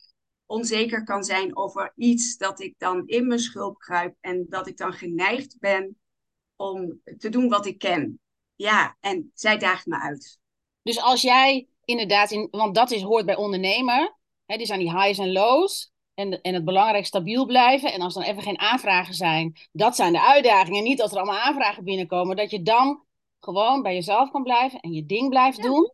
onzeker 0.47 1.05
kan 1.05 1.25
zijn 1.25 1.57
over 1.57 1.93
iets, 1.97 2.37
dat 2.37 2.61
ik 2.61 2.75
dan 2.79 3.07
in 3.07 3.27
mijn 3.27 3.41
schulp 3.41 3.79
kruip. 3.79 4.17
En 4.21 4.47
dat 4.49 4.67
ik 4.67 4.77
dan 4.77 4.93
geneigd 4.93 5.57
ben 5.59 5.99
om 6.57 7.01
te 7.19 7.29
doen 7.29 7.49
wat 7.49 7.67
ik 7.67 7.79
ken. 7.79 8.21
Ja, 8.55 8.97
en 9.01 9.31
zij 9.35 9.59
daagt 9.59 9.87
me 9.87 10.01
uit. 10.01 10.39
Dus 10.83 11.01
als 11.01 11.23
jij 11.23 11.69
inderdaad, 11.85 12.31
in, 12.31 12.49
want 12.51 12.75
dat 12.75 12.91
is, 12.91 13.03
hoort 13.03 13.27
bij 13.27 13.37
ondernemer, 13.37 14.17
hè, 14.47 14.57
die 14.57 14.67
zijn 14.67 14.79
die 14.79 14.91
highs 14.99 15.19
en 15.19 15.33
lows. 15.33 15.92
En, 16.15 16.41
en 16.41 16.55
het 16.55 16.65
belangrijk 16.65 17.07
stabiel 17.07 17.47
blijven. 17.47 17.93
En 17.93 18.01
als 18.01 18.15
dan 18.15 18.23
even 18.23 18.43
geen 18.43 18.59
aanvragen 18.59 19.15
zijn, 19.15 19.57
dat 19.73 19.97
zijn 19.97 20.13
de 20.13 20.27
uitdagingen. 20.27 20.83
Niet 20.83 20.99
dat 20.99 21.11
er 21.11 21.17
allemaal 21.17 21.39
aanvragen 21.39 21.85
binnenkomen, 21.85 22.37
dat 22.37 22.51
je 22.51 22.63
dan 22.63 23.03
gewoon 23.41 23.83
bij 23.83 23.95
jezelf 23.95 24.31
kan 24.31 24.43
blijven 24.43 24.81
en 24.81 24.93
je 24.93 25.07
ding 25.07 25.29
blijft 25.29 25.57
Ja. 25.57 25.63
doen. 25.63 25.93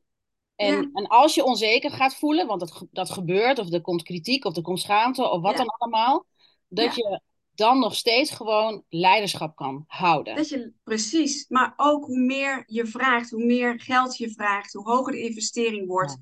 En, 0.56 0.74
Ja. 0.74 0.88
en 0.92 1.06
als 1.06 1.34
je 1.34 1.44
onzeker 1.44 1.90
gaat 1.90 2.16
voelen, 2.16 2.46
want 2.46 2.60
dat, 2.60 2.86
dat 2.90 3.10
gebeurt, 3.10 3.58
of 3.58 3.72
er 3.72 3.80
komt 3.80 4.02
kritiek, 4.02 4.44
of 4.44 4.56
er 4.56 4.62
komt 4.62 4.80
schaamte, 4.80 5.30
of 5.30 5.42
wat 5.42 5.52
Ja. 5.52 5.58
dan 5.58 5.68
allemaal, 5.78 6.26
dat 6.68 6.94
je 6.94 7.20
dan 7.54 7.78
nog 7.78 7.94
steeds 7.94 8.30
gewoon 8.30 8.84
leiderschap 8.88 9.56
kan 9.56 9.84
houden. 9.86 10.36
Dat 10.36 10.48
je, 10.48 10.72
precies. 10.82 11.48
Maar 11.48 11.74
ook 11.76 12.04
hoe 12.04 12.18
meer 12.18 12.62
je 12.66 12.86
vraagt, 12.86 13.30
hoe 13.30 13.44
meer 13.44 13.80
geld 13.80 14.16
je 14.16 14.30
vraagt, 14.30 14.72
hoe 14.72 14.90
hoger 14.90 15.12
de 15.12 15.22
investering 15.22 15.86
wordt, 15.86 16.16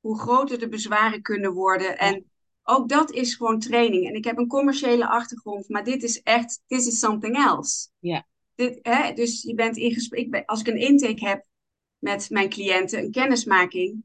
hoe 0.00 0.18
groter 0.18 0.58
de 0.58 0.68
bezwaren 0.68 1.22
kunnen 1.22 1.52
worden. 1.52 1.98
En 1.98 2.31
ook 2.62 2.88
dat 2.88 3.12
is 3.12 3.34
gewoon 3.34 3.58
training. 3.58 4.06
En 4.08 4.14
ik 4.14 4.24
heb 4.24 4.38
een 4.38 4.46
commerciële 4.46 5.08
achtergrond, 5.08 5.68
maar 5.68 5.84
dit 5.84 6.02
is 6.02 6.22
echt, 6.22 6.60
this 6.66 6.86
is 6.86 6.98
something 6.98 7.36
else. 7.36 7.88
Ja. 7.98 8.26
Dit, 8.54 8.78
hè, 8.82 9.12
dus 9.12 9.42
je 9.42 9.54
bent 9.54 9.76
in 9.76 9.92
gesprek, 9.92 10.42
als 10.46 10.60
ik 10.60 10.66
een 10.66 10.80
intake 10.80 11.26
heb 11.26 11.46
met 11.98 12.30
mijn 12.30 12.48
cliënten, 12.48 12.98
een 12.98 13.10
kennismaking, 13.10 14.04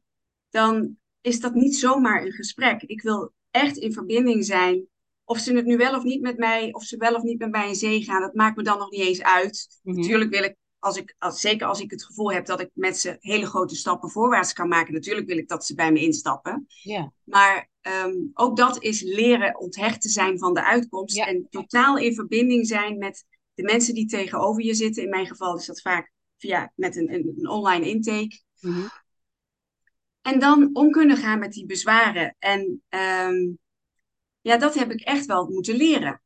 dan 0.49 0.97
is 1.21 1.39
dat 1.39 1.53
niet 1.53 1.75
zomaar 1.75 2.25
een 2.25 2.31
gesprek. 2.31 2.81
Ik 2.81 3.01
wil 3.01 3.31
echt 3.51 3.77
in 3.77 3.93
verbinding 3.93 4.45
zijn. 4.45 4.87
Of 5.23 5.39
ze 5.39 5.53
het 5.53 5.65
nu 5.65 5.77
wel 5.77 5.95
of 5.95 6.03
niet 6.03 6.21
met 6.21 6.37
mij, 6.37 6.73
of 6.73 6.83
ze 6.83 6.97
wel 6.97 7.15
of 7.15 7.23
niet 7.23 7.39
met 7.39 7.51
mij 7.51 7.67
in 7.67 7.75
zee 7.75 8.03
gaan, 8.03 8.21
dat 8.21 8.33
maakt 8.33 8.57
me 8.57 8.63
dan 8.63 8.77
nog 8.77 8.91
niet 8.91 9.01
eens 9.01 9.23
uit. 9.23 9.79
Mhm. 9.83 9.99
Natuurlijk 9.99 10.29
wil 10.29 10.43
ik, 10.43 10.55
als 10.79 10.97
ik 10.97 11.15
als, 11.17 11.39
zeker 11.39 11.67
als 11.67 11.79
ik 11.79 11.91
het 11.91 12.03
gevoel 12.05 12.31
heb 12.31 12.45
dat 12.45 12.61
ik 12.61 12.69
met 12.73 12.97
ze 12.97 13.17
hele 13.19 13.45
grote 13.45 13.75
stappen 13.75 14.09
voorwaarts 14.09 14.53
kan 14.53 14.67
maken, 14.67 14.93
natuurlijk 14.93 15.27
wil 15.27 15.37
ik 15.37 15.47
dat 15.47 15.65
ze 15.65 15.75
bij 15.75 15.91
me 15.91 15.99
instappen. 15.99 16.65
Ja, 16.67 17.11
Maar 17.23 17.69
ehm, 17.81 18.15
ook 18.33 18.57
dat 18.57 18.83
is 18.83 19.01
leren 19.01 19.59
onthecht 19.59 20.01
te 20.01 20.09
zijn 20.09 20.39
van 20.39 20.53
de 20.53 20.63
uitkomst 20.63 21.15
Ja. 21.15 21.27
en 21.27 21.47
totaal 21.49 21.97
in 21.97 22.13
verbinding 22.15 22.67
zijn 22.67 22.97
met 22.97 23.25
de 23.53 23.63
mensen 23.63 23.93
die 23.93 24.05
tegenover 24.07 24.63
je 24.63 24.73
zitten. 24.73 25.03
In 25.03 25.09
mijn 25.09 25.27
geval 25.27 25.57
is 25.57 25.65
dat 25.65 25.81
vaak 25.81 26.11
via 26.37 26.71
met 26.75 26.95
een, 26.95 27.13
een, 27.13 27.33
een 27.37 27.49
online 27.49 27.89
intake. 27.89 28.41
Mhm. 28.59 28.85
En 30.21 30.39
dan 30.39 30.69
om 30.73 30.91
kunnen 30.91 31.17
gaan 31.17 31.39
met 31.39 31.51
die 31.51 31.65
bezwaren. 31.65 32.35
En 32.39 32.83
ehm, 32.89 33.47
ja, 34.41 34.57
dat 34.57 34.75
heb 34.75 34.91
ik 34.91 35.01
echt 35.01 35.25
wel 35.25 35.47
moeten 35.47 35.75
leren. 35.75 36.21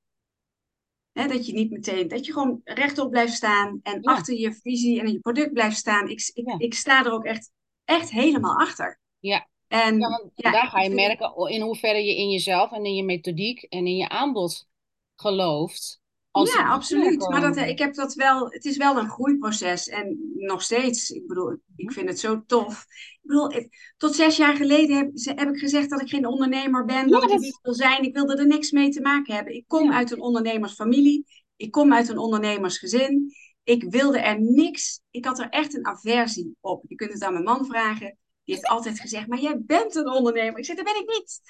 Dat 1.14 1.46
je 1.46 1.54
niet 1.54 1.72
meteen, 1.72 2.08
dat 2.08 2.26
je 2.26 2.34
gewoon 2.34 2.62
rechtop 2.64 3.12
blijft 3.12 3.34
staan 3.34 3.80
en 3.84 3.98
Ja. 4.02 4.12
achter 4.12 4.34
je 4.40 4.54
visie 4.54 5.00
en 5.00 5.12
je 5.12 5.20
product 5.20 5.54
blijft 5.54 5.78
staan. 5.78 6.10
Ik, 6.10 6.32
ik, 6.34 6.48
Ja. 6.48 6.56
ik 6.58 6.74
sta 6.74 7.06
er 7.06 7.12
ook 7.12 7.26
echt, 7.26 7.52
echt 7.86 8.12
helemaal 8.12 8.60
achter. 8.60 9.00
Ja. 9.20 9.48
En 9.68 10.00
Ja, 10.36 10.52
daar 10.52 10.68
ga 10.68 10.82
je 10.82 10.90
merken 10.90 11.50
in 11.50 11.62
hoeverre 11.62 12.04
je 12.04 12.16
in 12.16 12.30
jezelf 12.30 12.72
en 12.72 12.86
in 12.86 12.96
je 12.96 13.04
methodiek 13.04 13.62
en 13.64 13.88
in 13.88 13.96
je 13.96 14.10
aanbod 14.10 14.68
gelooft. 15.16 16.01
Als 16.32 16.54
ja, 16.54 16.70
absoluut. 16.70 17.04
Maar 17.04 17.30
dat, 17.30 17.30
binnenkomen. 17.40 17.70
ik 17.70 17.80
heb 17.80 17.94
dat 17.94 18.14
wel, 18.14 18.50
het 18.50 18.66
is 18.66 18.78
wel 18.78 18.98
een 18.98 19.10
groeiproces. 19.10 19.88
En 19.88 20.32
nog 20.36 20.62
steeds, 20.62 21.10
ik 21.10 21.28
bedoel, 21.28 21.58
ik 21.76 21.92
vind 21.92 22.10
het 22.10 22.20
zo 22.20 22.44
tof. 22.46 22.86
Ik 22.90 23.20
bedoel, 23.22 23.70
tot 23.98 24.16
zes 24.16 24.38
jaar 24.38 24.56
geleden 24.56 24.96
heb, 24.98 25.10
ze- 25.14 25.34
heb 25.36 25.50
ik 25.50 25.60
gezegd 25.60 25.90
dat 25.90 26.02
ik 26.02 26.10
geen 26.10 26.26
ondernemer 26.26 26.86
ben, 26.86 27.10
dat 27.10 27.24
ik 27.32 27.40
niet 27.40 27.60
wil 27.62 27.74
zijn. 27.74 28.04
Ik 28.04 28.14
wilde 28.14 28.38
er 28.38 28.48
niks 28.48 28.72
mee 28.72 28.90
te 28.90 29.02
maken 29.02 29.36
hebben. 29.36 29.54
Ik 29.54 29.64
kom 29.68 29.84
Ja. 29.92 29.96
uit 29.96 30.12
een 30.12 30.22
ondernemersfamilie. 30.22 31.26
Ik 31.56 31.72
kom 31.72 31.94
uit 31.94 32.10
een 32.10 32.18
ondernemersgezin. 32.18 33.34
Ik 33.64 33.84
wilde 33.90 34.20
er 34.20 34.42
niks. 34.42 35.02
Ik 35.12 35.26
had 35.26 35.40
er 35.40 35.50
echt 35.50 35.74
een 35.76 35.86
aversie 35.86 36.56
op. 36.60 36.84
Je 36.88 36.96
kunt 36.96 37.14
het 37.14 37.24
aan 37.24 37.34
mijn 37.34 37.46
man 37.46 37.66
vragen. 37.66 38.18
Die 38.44 38.56
heeft 38.56 38.68
altijd 38.68 39.00
gezegd, 39.00 39.28
maar 39.28 39.40
jij 39.40 39.62
bent 39.66 39.96
een 39.96 40.10
ondernemer. 40.10 40.58
Ik 40.58 40.66
zeg, 40.66 40.76
dat 40.76 40.86
ben 40.86 41.02
ik 41.02 41.08
niet. 41.08 41.42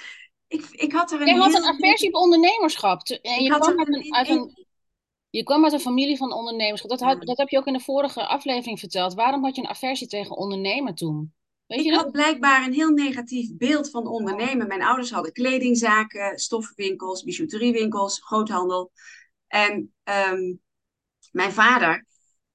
Ik, 0.48 0.66
ik 0.72 0.92
had 0.92 1.12
er 1.12 1.22
een 1.22 1.28
Jij 1.28 1.36
had 1.36 1.54
een 1.54 1.64
aversie 1.64 2.08
op 2.08 2.16
ondernemerschap. 2.22 3.08
En 3.08 3.20
ik 3.34 3.40
je 3.42 3.50
had 3.52 3.62
kwam 3.62 3.78
uit 3.80 3.88
een, 3.88 4.14
uit 4.16 4.30
een, 4.30 4.66
je 5.32 5.44
kwam 5.44 5.64
uit 5.64 5.74
een 5.74 5.80
familie 5.80 6.18
van 6.18 6.34
ondernemerschap. 6.34 6.90
Dat, 6.90 7.00
had, 7.00 7.22
dat 7.22 7.38
heb 7.38 7.50
je 7.50 7.58
ook 7.58 7.66
in 7.66 7.74
de 7.74 7.80
vorige 7.80 8.28
aflevering 8.28 8.80
verteld. 8.80 9.14
Waarom 9.14 9.44
had 9.44 9.56
je 9.56 9.62
een 9.62 9.70
aversie 9.70 10.08
tegen 10.08 10.38
ondernemen 10.38 10.96
toen? 10.96 11.34
Weet 11.66 11.84
je 11.84 11.92
Ik 11.92 11.98
had 11.98 12.12
blijkbaar 12.12 12.66
een 12.66 12.74
heel 12.74 12.90
negatief 12.90 13.58
beeld 13.58 13.90
van 13.90 14.08
ondernemen. 14.08 14.68
Mijn 14.68 14.84
ouders 14.84 15.12
hadden 15.12 15.32
kledingzaken, 15.32 16.40
stoffenwinkels, 16.40 17.24
bijouteriewinkels, 17.24 18.22
groothandel. 18.24 18.92
En 19.48 19.94
ehm, 20.04 20.54
mijn 21.32 21.52
vader, 21.52 22.06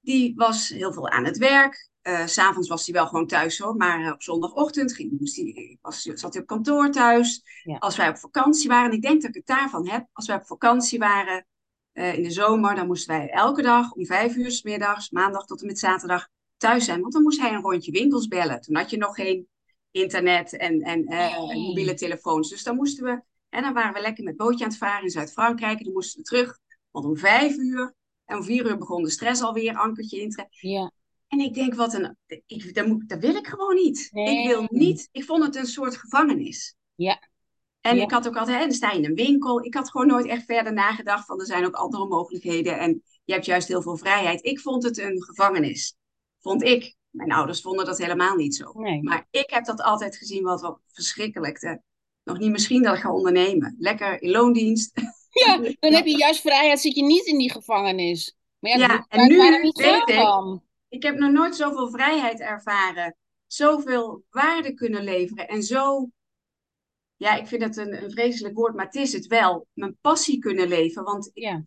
die 0.01 0.35
was 0.35 0.69
heel 0.69 0.93
veel 0.93 1.09
aan 1.09 1.25
het 1.25 1.39
werk. 1.39 1.91
S 2.27 2.33
S'avonds 2.33 2.69
was 2.69 2.85
hij 2.85 2.95
wel 2.95 3.07
gewoon 3.07 3.27
thuis 3.27 3.59
hoor, 3.59 3.77
maar 3.77 4.05
eh, 4.05 4.13
op 4.13 4.23
zondagochtend 4.23 4.95
ging, 4.95 5.19
moest 5.19 5.37
hij, 5.37 5.79
was, 5.81 6.03
zat 6.03 6.33
hij 6.33 6.43
op 6.43 6.49
kantoor 6.49 6.91
thuis. 6.91 7.43
Ja. 7.63 7.77
Als 7.77 7.97
wij 7.97 8.09
op 8.09 8.19
vakantie 8.19 8.69
waren, 8.69 8.91
en 8.91 8.97
ik 8.97 9.03
denk 9.03 9.21
dat 9.21 9.31
ik 9.31 9.37
het 9.37 9.47
daarvan 9.47 9.89
heb, 9.89 10.07
als 10.13 10.27
wij 10.27 10.37
op 10.37 10.47
vakantie 10.47 10.99
waren 10.99 11.47
in 11.97 12.23
de 12.23 12.31
zomer, 12.31 12.75
dan 12.75 12.87
moesten 12.87 13.17
wij 13.17 13.31
elke 13.31 13.63
dag 13.63 13.93
om 13.93 14.07
vijf 14.07 14.37
uur 14.37 14.51
's 14.51 14.63
middags, 14.63 15.11
maandag 15.11 15.47
tot 15.47 15.61
en 15.61 15.67
met 15.67 15.79
zaterdag, 15.79 16.29
thuis 16.57 16.85
zijn. 16.85 17.01
Want 17.01 17.13
dan 17.13 17.23
moest 17.23 17.41
hij 17.41 17.53
een 17.53 17.63
rondje 17.63 17.93
winkels 17.93 18.29
bellen. 18.29 18.61
Toen 18.61 18.77
had 18.77 18.91
je 18.91 18.97
nog 18.97 19.15
geen 19.15 19.49
internet 19.91 20.57
en, 20.57 20.81
en 20.81 21.07
eh, 21.07 21.39
Nee. 21.47 21.67
mobiele 21.67 21.95
telefoons. 21.95 22.49
Dus 22.51 22.63
dan 22.63 22.77
moesten 22.77 23.05
we, 23.05 23.23
en 23.49 23.63
dan 23.63 23.73
waren 23.75 23.95
we 23.95 24.01
lekker 24.01 24.25
met 24.25 24.37
bootje 24.37 24.65
aan 24.65 24.71
het 24.71 24.79
varen 24.79 25.03
in 25.03 25.11
Zuid-Frankrijk. 25.11 25.79
En 25.79 25.85
dan 25.85 25.93
moesten 25.93 26.19
we 26.19 26.25
terug, 26.27 26.59
want 26.91 27.07
om 27.07 27.17
vijf 27.17 27.57
uur 27.57 27.95
en 28.25 28.37
om 28.37 28.43
vier 28.43 28.67
uur 28.67 28.79
begon 28.79 29.03
de 29.03 29.11
stress 29.11 29.43
alweer, 29.43 29.77
ankertje 29.77 30.21
intrekken. 30.21 30.69
Ja. 30.69 30.93
En 31.29 31.39
ik 31.41 31.55
denk, 31.55 31.75
wat 31.75 31.95
een, 31.95 32.17
ik, 32.47 32.75
dat, 32.75 32.87
moet, 32.87 33.09
dat 33.09 33.21
wil 33.21 33.35
ik 33.35 33.47
gewoon 33.47 33.75
niet. 33.75 34.09
Nee. 34.13 34.39
Ik 34.43 34.47
wil 34.49 34.67
niet, 34.69 35.09
ik 35.13 35.25
vond 35.25 35.45
het 35.45 35.57
een 35.57 35.67
soort 35.67 35.97
gevangenis. 35.97 36.75
Ja. 36.95 37.29
En 37.87 37.97
Ja. 37.97 38.03
ik 38.03 38.11
had 38.11 38.29
ook 38.29 38.37
altijd, 38.37 38.59
hè, 38.59 38.63
dan 38.65 38.75
sta 38.75 38.91
je 38.91 38.99
in 38.99 39.05
een 39.05 39.15
winkel. 39.15 39.65
Ik 39.65 39.75
had 39.75 39.91
gewoon 39.91 40.07
nooit 40.07 40.27
echt 40.27 40.45
verder 40.45 40.73
nagedacht 40.73 41.27
van 41.27 41.41
er 41.41 41.47
zijn 41.47 41.67
ook 41.67 41.75
andere 41.75 42.07
mogelijkheden. 42.07 42.79
En 42.79 43.03
je 43.25 43.33
hebt 43.33 43.45
juist 43.45 43.69
heel 43.69 43.83
veel 43.83 43.97
vrijheid. 43.97 44.45
Ik 44.45 44.61
vond 44.61 44.83
het 44.83 44.99
een 44.99 45.23
gevangenis. 45.23 45.97
Vond 46.41 46.63
ik. 46.63 46.95
Mijn 47.11 47.33
ouders 47.33 47.61
vonden 47.61 47.85
dat 47.85 47.99
helemaal 47.99 48.37
niet 48.37 48.57
zo. 48.57 48.73
Nee. 48.75 49.03
Maar 49.03 49.27
ik 49.31 49.51
heb 49.51 49.65
dat 49.65 49.83
altijd 49.83 50.17
gezien 50.17 50.43
wat 50.43 50.61
wel 50.61 50.81
verschrikkelijk. 50.93 51.79
Nog 52.25 52.39
niet 52.39 52.51
misschien 52.51 52.83
dat 52.83 52.95
ik 52.95 53.01
ga 53.01 53.13
ondernemen. 53.13 53.77
Lekker 53.79 54.23
in 54.23 54.31
loondienst. 54.31 54.93
Ja, 55.47 55.57
dan 55.81 55.93
heb 55.93 56.07
je 56.07 56.17
juist 56.17 56.41
vrijheid, 56.41 56.81
zit 56.81 56.95
je 56.95 57.03
niet 57.03 57.27
in 57.27 57.39
die 57.39 57.51
gevangenis. 57.51 58.37
Maar 58.59 58.79
ja, 58.79 58.87
Ja, 58.87 59.07
en 59.09 59.29
nu 59.29 59.37
weet 59.37 60.09
ik-? 60.09 60.61
Ik 60.89 61.03
heb 61.03 61.19
nog 61.19 61.31
nooit 61.31 61.57
zoveel 61.57 61.91
vrijheid 61.91 62.41
ervaren. 62.41 63.17
Zoveel 63.47 64.25
waarde 64.31 64.75
kunnen 64.75 65.05
leveren. 65.05 65.49
En 65.49 65.63
zo, 65.63 66.09
ja, 67.17 67.35
ik 67.37 67.47
vind 67.47 67.63
het 67.63 67.77
een, 67.77 68.03
een 68.03 68.11
vreselijk 68.11 68.55
woord, 68.55 68.75
maar 68.75 68.85
het 68.85 68.95
is 68.95 69.13
het 69.13 69.27
wel. 69.27 69.67
Mijn 69.73 69.97
passie 70.01 70.39
kunnen 70.39 70.69
leven. 70.69 71.03
Want 71.05 71.27
ik- 71.33 71.43
Ja. 71.43 71.65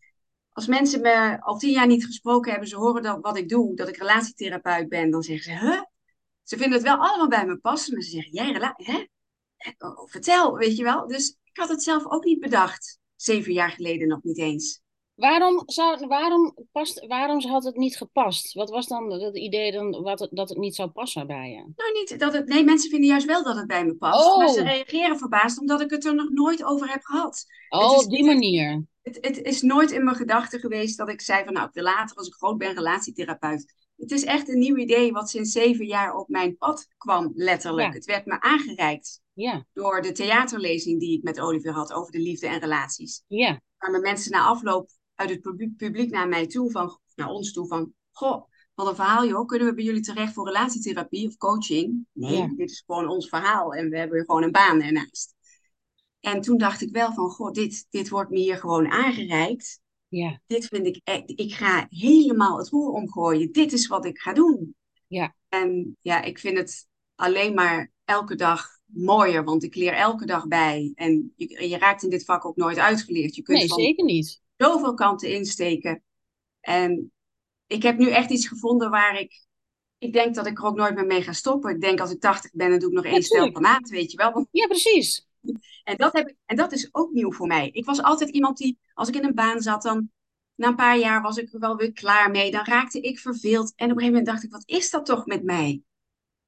als 0.50 0.68
mensen 0.68 1.02
me 1.02 1.42
al 1.42 1.58
tien 1.58 1.72
jaar 1.72 1.88
niet 1.88 2.06
gesproken 2.06 2.52
hebben, 2.52 2.70
ze 2.70 2.76
horen 2.76 3.04
dat 3.04 3.18
wat 3.22 3.38
ik 3.38 3.50
doe, 3.50 3.76
dat 3.76 3.88
ik 3.88 3.98
relatietherapeut 3.98 4.90
ben, 4.90 5.10
dan 5.12 5.24
zeggen 5.24 5.44
ze, 5.60 5.66
huh? 5.66 5.82
Ze 6.44 6.58
vinden 6.58 6.78
het 6.78 6.88
wel 6.88 6.98
allemaal 6.98 7.28
bij 7.28 7.46
me 7.46 7.58
passen, 7.58 7.94
maar 7.94 8.02
ze 8.04 8.10
zeggen, 8.10 8.32
jij 8.32 8.52
relatie, 8.52 8.86
hè? 8.86 9.06
Oh, 9.78 10.08
vertel, 10.10 10.58
weet 10.58 10.78
je 10.78 10.84
wel. 10.84 11.08
Dus 11.08 11.38
ik 11.44 11.58
had 11.58 11.70
het 11.70 11.84
zelf 11.84 12.06
ook 12.06 12.24
niet 12.24 12.40
bedacht. 12.40 13.00
Zeven 13.16 13.54
jaar 13.54 13.72
geleden 13.72 14.08
nog 14.08 14.24
niet 14.24 14.38
eens. 14.38 14.82
Waarom, 15.20 15.64
zou, 15.66 16.08
waarom, 16.08 16.56
past, 16.72 17.06
waarom 17.08 17.42
had 17.42 17.64
het 17.64 17.76
niet 17.76 17.98
gepast? 17.98 18.54
Wat 18.54 18.70
was 18.70 18.88
dan 18.88 19.12
het 19.12 19.38
idee 19.38 19.72
dan, 19.72 20.02
wat 20.02 20.20
het, 20.20 20.30
dat 20.32 20.50
het 20.50 20.58
niet 20.58 20.76
zou 20.76 20.90
passen 20.90 21.28
bij 21.28 21.50
je? 21.50 21.56
Nou, 21.76 21.92
niet 21.94 22.20
dat 22.20 22.34
het. 22.34 22.48
Nee, 22.48 22.64
mensen 22.64 22.90
vinden 22.90 23.10
juist 23.10 23.26
wel 23.26 23.44
dat 23.44 23.56
het 23.56 23.68
bij 23.68 23.86
me 23.86 23.96
past. 23.96 24.26
Oh. 24.26 24.38
Maar 24.38 24.50
ze 24.50 24.64
reageren 24.64 25.18
verbaasd 25.18 25.60
omdat 25.60 25.82
ik 25.82 25.90
het 25.90 26.06
er 26.06 26.16
nog 26.16 26.30
nooit 26.30 26.64
over 26.64 26.90
heb 26.90 27.04
gehad. 27.04 27.46
Oh, 27.70 27.98
is- 27.98 28.04
op 28.06 28.12
die 28.12 28.26
manier. 28.26 28.86
Het, 29.02 29.18
het 29.22 29.42
is 29.42 29.62
nooit 29.62 29.92
in 29.92 30.04
mijn 30.04 30.16
gedachten 30.16 30.60
geweest 30.60 30.98
dat 30.98 31.10
ik 31.10 31.22
zei 31.22 31.44
van 31.44 31.54
nou, 31.54 31.68
ik 31.68 31.74
wil 31.74 31.84
later 31.84 32.16
als 32.18 32.28
ik 32.28 32.34
groot 32.34 32.58
ben 32.58 32.74
relatietherapeut. 32.74 33.74
Het 33.98 34.12
is 34.12 34.24
echt 34.24 34.50
een 34.50 34.60
nieuw 34.60 34.76
idee 34.78 35.12
wat 35.12 35.30
sinds 35.30 35.52
zeven 35.52 35.86
jaar 35.86 36.16
op 36.16 36.28
mijn 36.28 36.58
pad 36.58 36.88
kwam, 36.98 37.32
letterlijk. 37.36 37.88
Ja. 37.88 37.94
Het 37.94 38.06
werd 38.06 38.26
me 38.26 38.42
aangereikt 38.42 39.22
Ja, 39.34 39.66
door 39.74 40.02
de 40.02 40.12
theaterlezing 40.12 41.00
die 41.00 41.18
ik 41.18 41.24
met 41.24 41.40
Oliver 41.40 41.72
had 41.74 41.94
over 41.94 42.12
de 42.12 42.20
liefde 42.20 42.48
en 42.48 42.60
relaties. 42.60 43.24
ja, 43.28 43.62
kwamen 43.78 44.02
mensen 44.02 44.32
na 44.32 44.46
afloop 44.46 44.90
uit 45.20 45.30
het 45.30 45.42
publiek, 45.42 45.76
publiek 45.78 46.10
naar 46.12 46.28
mij 46.28 46.48
toe, 46.48 46.72
van, 46.72 47.00
naar 47.16 47.30
ons 47.30 47.52
toe, 47.54 47.68
van... 47.68 47.94
Goh, 48.12 48.44
wat 48.74 48.88
een 48.88 48.96
verhaal 48.96 49.28
joh, 49.28 49.46
kunnen 49.46 49.68
we 49.68 49.74
bij 49.74 49.84
jullie 49.84 50.02
terecht 50.02 50.34
voor 50.34 50.46
relatietherapie 50.46 51.28
of 51.28 51.38
coaching? 51.38 52.06
Nee, 52.14 52.38
Ja. 52.38 52.48
dit 52.56 52.70
is 52.70 52.84
gewoon 52.86 53.08
ons 53.08 53.30
verhaal 53.30 53.74
en 53.74 53.90
we 53.90 53.98
hebben 53.98 54.26
gewoon 54.26 54.44
een 54.44 54.52
baan 54.52 54.82
ernaast. 54.82 55.36
En 56.20 56.42
toen 56.42 56.58
dacht 56.58 56.82
ik 56.82 56.92
wel 56.92 57.14
van, 57.14 57.30
goh, 57.30 57.52
dit, 57.52 57.88
dit 57.90 58.10
wordt 58.10 58.30
me 58.30 58.38
hier 58.38 58.58
gewoon 58.58 58.88
aangereikt. 58.92 59.82
ja, 60.08 60.42
Dit 60.48 60.66
vind 60.66 60.86
ik, 60.86 61.02
echt- 61.04 61.24
ik 61.40 61.54
ga 61.54 61.86
helemaal 61.90 62.58
het 62.58 62.70
roer 62.70 62.90
omgooien. 62.90 63.52
Dit 63.52 63.74
is 63.74 63.88
wat 63.88 64.06
ik 64.06 64.18
ga 64.20 64.34
doen. 64.34 64.76
Ja. 65.08 65.36
En 65.50 65.98
ja, 66.02 66.22
ik 66.22 66.40
vind 66.40 66.58
het 66.58 66.88
alleen 67.16 67.54
maar 67.54 67.92
elke 68.06 68.36
dag 68.36 68.70
mooier, 68.86 69.44
want 69.44 69.64
ik 69.64 69.76
leer 69.76 69.94
elke 69.94 70.26
dag 70.26 70.48
bij. 70.48 70.92
En 70.96 71.34
je, 71.36 71.68
je 71.70 71.78
raakt 71.78 72.04
in 72.04 72.10
dit 72.10 72.26
vak 72.26 72.46
ook 72.46 72.56
nooit 72.56 72.78
uitgeleerd. 72.78 73.36
Je 73.36 73.42
kunt 73.42 73.58
nee, 73.58 73.68
van 73.68 73.80
zeker 73.80 74.06
niet. 74.06 74.42
Zoveel 74.60 74.94
kanten 74.94 75.30
insteken. 75.34 76.04
En 76.60 77.12
ik 77.68 77.84
heb 77.84 77.98
nu 77.98 78.10
echt 78.10 78.30
iets 78.30 78.48
gevonden 78.48 78.90
waar 78.90 79.20
ik. 79.20 79.48
Ik 79.98 80.14
denk 80.14 80.36
dat 80.36 80.46
ik 80.48 80.58
er 80.58 80.66
ook 80.66 80.76
nooit 80.76 80.96
meer 80.96 81.06
mee 81.06 81.22
ga 81.22 81.34
stoppen. 81.34 81.72
Ik 81.72 81.82
denk 81.82 82.00
als 82.00 82.12
ik 82.12 82.20
80 82.20 82.52
ben, 82.54 82.70
dan 82.70 82.80
doe 82.80 82.90
ik 82.90 82.96
nog 82.96 83.06
één 83.06 83.24
stel 83.24 83.36
tuurlijk. 83.36 83.54
per 83.54 83.72
maand, 83.72 83.90
weet 83.90 84.12
je 84.12 84.18
wel. 84.18 84.32
Want- 84.32 84.48
Ja, 84.52 84.68
precies. 84.68 85.28
En 85.84 85.98
dat, 85.98 86.14
heb 86.14 86.28
ik, 86.28 86.36
en 86.46 86.56
dat 86.56 86.72
is 86.72 86.90
ook 86.92 87.12
nieuw 87.12 87.32
voor 87.32 87.48
mij. 87.48 87.70
Ik 87.72 87.86
was 87.86 88.02
altijd 88.02 88.30
iemand 88.30 88.58
die, 88.58 88.78
als 88.94 89.08
ik 89.08 89.16
in 89.16 89.24
een 89.26 89.34
baan 89.36 89.62
zat, 89.62 89.82
dan 89.82 90.12
na 90.56 90.68
een 90.68 90.76
paar 90.76 90.98
jaar 90.98 91.22
was 91.22 91.38
ik 91.38 91.54
er 91.54 91.60
wel 91.60 91.76
weer 91.76 91.94
klaar 91.94 92.32
mee. 92.32 92.52
Dan 92.52 92.66
raakte 92.66 93.02
ik 93.02 93.20
verveeld. 93.20 93.74
En 93.76 93.86
op 93.92 93.98
een 93.98 94.04
gegeven 94.04 94.06
moment 94.08 94.26
dacht 94.26 94.44
ik, 94.44 94.52
wat 94.52 94.64
is 94.66 94.90
dat 94.90 95.06
toch 95.06 95.26
met 95.26 95.44
mij? 95.44 95.82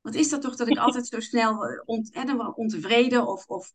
Wat 0.01 0.15
is 0.15 0.29
dat 0.29 0.41
toch 0.41 0.55
dat 0.55 0.67
ik 0.67 0.77
altijd 0.85 1.07
zo 1.07 1.19
snel 1.19 1.65
eh, 1.65 1.81
ont, 1.85 2.11
ontevreden 2.55 3.27
of, 3.27 3.45
of 3.47 3.71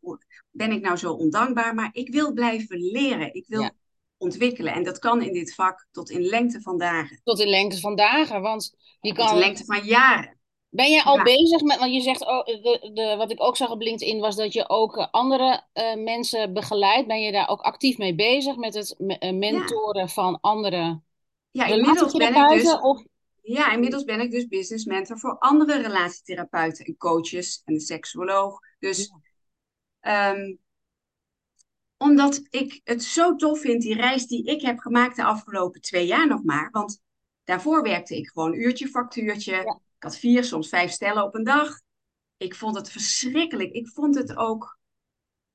ben 0.49 0.71
ik 0.71 0.81
nou 0.81 0.97
zo 0.97 1.13
ondankbaar? 1.13 1.75
Maar 1.75 1.89
ik 1.91 2.11
wil 2.11 2.33
blijven 2.33 2.77
leren. 2.79 3.33
Ik 3.33 3.45
wil 3.47 3.69
ontwikkelen. 4.17 4.73
En 4.73 4.83
dat 4.83 4.99
kan 4.99 5.21
in 5.21 5.33
dit 5.33 5.55
vak 5.55 5.87
tot 5.91 6.09
in 6.09 6.21
lengte 6.21 6.61
van 6.61 6.77
dagen. 6.77 7.21
Tot 7.23 7.39
in 7.39 7.49
lengte 7.49 7.79
van 7.79 7.95
dagen, 7.95 8.41
want 8.41 8.75
je 9.01 9.13
kan... 9.13 9.25
Tot 9.25 9.33
in 9.33 9.39
lengte 9.39 9.65
van 9.65 9.85
jaren. 9.85 10.35
Ben 10.69 10.91
je 10.91 11.03
al 11.03 11.23
bezig 11.23 11.61
met, 11.61 11.77
want 11.77 11.93
je 11.93 12.01
zegt, 12.01 12.27
oh, 12.27 12.45
de, 12.45 12.91
de, 12.93 13.15
wat 13.17 13.31
ik 13.31 13.43
ook 13.43 13.57
zag 13.57 13.71
op 13.71 13.81
LinkedIn 13.81 14.19
was 14.19 14.35
dat 14.35 14.53
je 14.53 14.69
ook 14.69 14.97
eh, 14.97 15.07
andere 15.11 15.63
uh, 15.73 16.03
mensen 16.03 16.53
begeleidt. 16.53 17.07
Ben 17.07 17.21
je 17.21 17.31
daar 17.31 17.49
ook 17.49 17.61
actief 17.61 17.97
mee 17.97 18.15
bezig 18.15 18.55
met 18.55 18.73
het 18.73 18.95
mentoren 19.33 20.09
van 20.09 20.37
andere 20.41 21.01
ja, 21.57 21.65
inmiddels 21.65 22.13
ben 22.13 22.35
ik 22.35 22.49
dus, 22.49 22.79
of... 22.79 23.03
Ja, 23.41 23.71
inmiddels 23.71 24.03
ben 24.03 24.19
ik 24.19 24.31
dus 24.31 24.47
business 24.47 24.85
mentor 24.85 25.19
voor 25.19 25.37
andere 25.37 25.81
relatietherapeuten 25.81 26.85
en 26.85 26.97
coaches 26.97 27.61
en 27.65 27.73
een 27.73 27.79
seksuoloog. 27.79 28.59
Dus 28.79 29.11
ehm, 29.99 30.55
omdat 31.97 32.41
ik 32.49 32.81
het 32.83 33.03
zo 33.03 33.35
tof 33.35 33.59
vind, 33.59 33.81
die 33.81 33.95
reis 33.95 34.27
die 34.27 34.43
ik 34.43 34.61
heb 34.61 34.79
gemaakt 34.79 35.15
de 35.15 35.23
afgelopen 35.23 35.81
twee 35.81 36.05
jaar 36.05 36.27
nog 36.27 36.43
maar. 36.43 36.69
Want 36.71 37.01
daarvoor 37.43 37.81
werkte 37.81 38.17
ik 38.17 38.27
gewoon 38.27 38.53
uurtje, 38.53 38.87
factuurtje. 38.87 39.55
Ik 39.95 40.03
had 40.03 40.17
vier, 40.17 40.43
soms 40.43 40.69
vijf 40.69 40.91
stellen 40.91 41.23
op 41.23 41.35
een 41.35 41.43
dag. 41.43 41.79
Ik 42.37 42.55
vond 42.55 42.75
het 42.75 42.91
verschrikkelijk. 42.91 43.71
Ik 43.71 43.87
vond 43.87 44.15
het 44.15 44.35
ook 44.35 44.79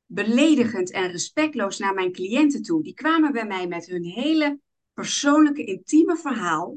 beledigend 0.06 0.90
en 0.90 1.10
respectloos 1.10 1.78
naar 1.78 1.94
mijn 1.94 2.12
cliënten 2.12 2.62
toe. 2.62 2.82
Die 2.82 2.94
kwamen 2.94 3.32
bij 3.32 3.46
mij 3.46 3.66
met 3.66 3.86
hun 3.86 4.04
hele 4.04 4.60
persoonlijke, 4.94 5.64
intieme 5.64 6.16
verhaal. 6.16 6.76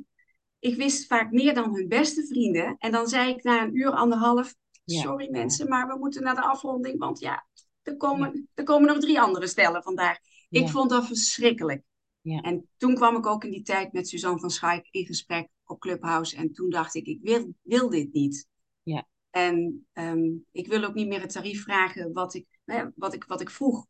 Ik 0.59 0.75
wist 0.75 1.07
vaak 1.07 1.31
meer 1.31 1.53
dan 1.53 1.75
hun 1.75 1.87
beste 1.87 2.25
vrienden. 2.27 2.75
En 2.77 2.91
dan 2.91 3.07
zei 3.07 3.29
ik 3.29 3.43
na 3.43 3.63
een 3.63 3.77
uur, 3.77 3.91
anderhalf, 3.91 4.55
sorry 4.85 5.29
mensen, 5.29 5.67
maar 5.69 5.87
we 5.87 5.97
moeten 5.97 6.23
naar 6.23 6.35
de 6.35 6.41
afronding, 6.41 6.99
want 6.99 7.19
ja, 7.19 7.45
er 7.85 7.97
komen, 7.97 8.49
er 8.53 8.63
komen 8.63 8.87
nog 8.87 8.99
drie 8.99 9.21
andere 9.21 9.47
stellen 9.47 9.83
vandaag. 9.83 10.17
Ik 10.49 10.69
vond 10.69 10.89
dat 10.89 11.07
verschrikkelijk. 11.07 11.83
En 12.21 12.69
toen 12.77 12.95
kwam 12.95 13.15
ik 13.15 13.25
ook 13.25 13.43
in 13.43 13.51
die 13.51 13.61
tijd 13.61 13.93
met 13.93 14.07
Suzanne 14.07 14.39
van 14.39 14.49
Schaik 14.49 14.87
in 14.91 15.05
gesprek 15.05 15.47
op 15.65 15.79
Clubhouse. 15.79 16.35
En 16.35 16.53
toen 16.53 16.69
dacht 16.69 16.95
ik, 16.95 17.05
ik 17.05 17.19
wil, 17.21 17.53
wil 17.61 17.89
dit 17.89 18.13
niet. 18.13 18.47
Ja. 18.83 19.07
En 19.29 19.87
ehm, 19.93 20.31
ik 20.51 20.67
wil 20.67 20.83
ook 20.83 20.93
niet 20.93 21.07
meer 21.07 21.21
het 21.21 21.31
tarief 21.31 21.63
vragen 21.63 22.13
wat 22.13 22.33
ik, 22.33 22.45
hè, 22.65 22.83
wat 22.95 23.13
ik, 23.13 23.23
wat 23.23 23.41
ik 23.41 23.49
vroeg. 23.49 23.85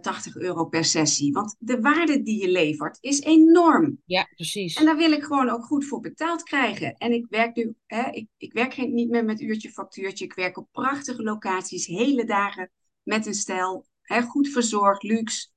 80 0.00 0.36
eh, 0.36 0.42
euro 0.42 0.64
per 0.64 0.84
sessie. 0.84 1.32
Want 1.32 1.56
de 1.58 1.80
waarde 1.80 2.22
die 2.22 2.40
je 2.40 2.50
levert 2.50 2.98
is 3.00 3.20
enorm. 3.20 4.02
Ja, 4.04 4.28
precies. 4.34 4.74
En 4.74 4.84
daar 4.84 4.96
wil 4.96 5.12
ik 5.12 5.22
gewoon 5.22 5.48
ook 5.48 5.64
goed 5.64 5.84
voor 5.84 6.00
betaald 6.00 6.42
krijgen. 6.42 6.96
En 6.96 7.12
ik 7.12 7.26
werk 7.28 7.56
nu, 7.56 7.74
hè, 7.86 8.10
ik, 8.10 8.28
ik 8.36 8.52
werk 8.52 8.76
niet 8.76 9.10
meer 9.10 9.24
met 9.24 9.40
uurtje 9.40 9.70
factuurtje. 9.70 10.24
Ik 10.24 10.34
werk 10.34 10.58
op 10.58 10.68
prachtige 10.72 11.22
locaties, 11.22 11.86
hele 11.86 12.24
dagen 12.24 12.70
met 13.08 13.26
een 13.26 13.34
stijl. 13.34 13.86
Hè, 14.02 14.22
goed 14.22 14.48
verzorgd, 14.48 15.02
luxe. 15.02 15.48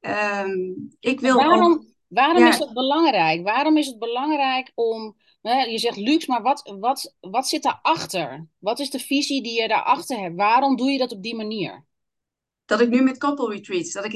Um, 0.00 0.96
ik 1.00 1.20
wil 1.20 1.36
waarom 1.36 1.72
ook, 1.72 1.84
waarom 2.08 2.46
is 2.46 2.58
het 2.58 2.72
belangrijk? 2.72 3.42
Waarom 3.42 3.76
is 3.76 3.86
het 3.86 3.98
belangrijk 3.98 4.72
om 4.74 5.16
hè, 5.40 5.62
je 5.62 5.78
zegt 5.78 5.96
luxe, 5.96 6.30
maar 6.30 6.42
wat, 6.42 6.76
wat, 6.78 7.14
wat 7.20 7.48
zit 7.48 7.62
daarachter? 7.62 8.46
Wat 8.58 8.78
is 8.78 8.90
de 8.90 8.98
visie 8.98 9.42
die 9.42 9.60
je 9.60 9.68
daarachter 9.68 10.18
hebt? 10.18 10.36
Waarom 10.36 10.76
doe 10.76 10.90
je 10.90 10.98
dat 10.98 11.12
op 11.12 11.22
die 11.22 11.36
manier? 11.36 11.84
dat 12.64 12.80
ik 12.80 12.88
nu 12.88 13.02
met 13.02 13.18
couple 13.18 13.48
retreats, 13.48 13.92
dat 13.92 14.04
ik, 14.04 14.12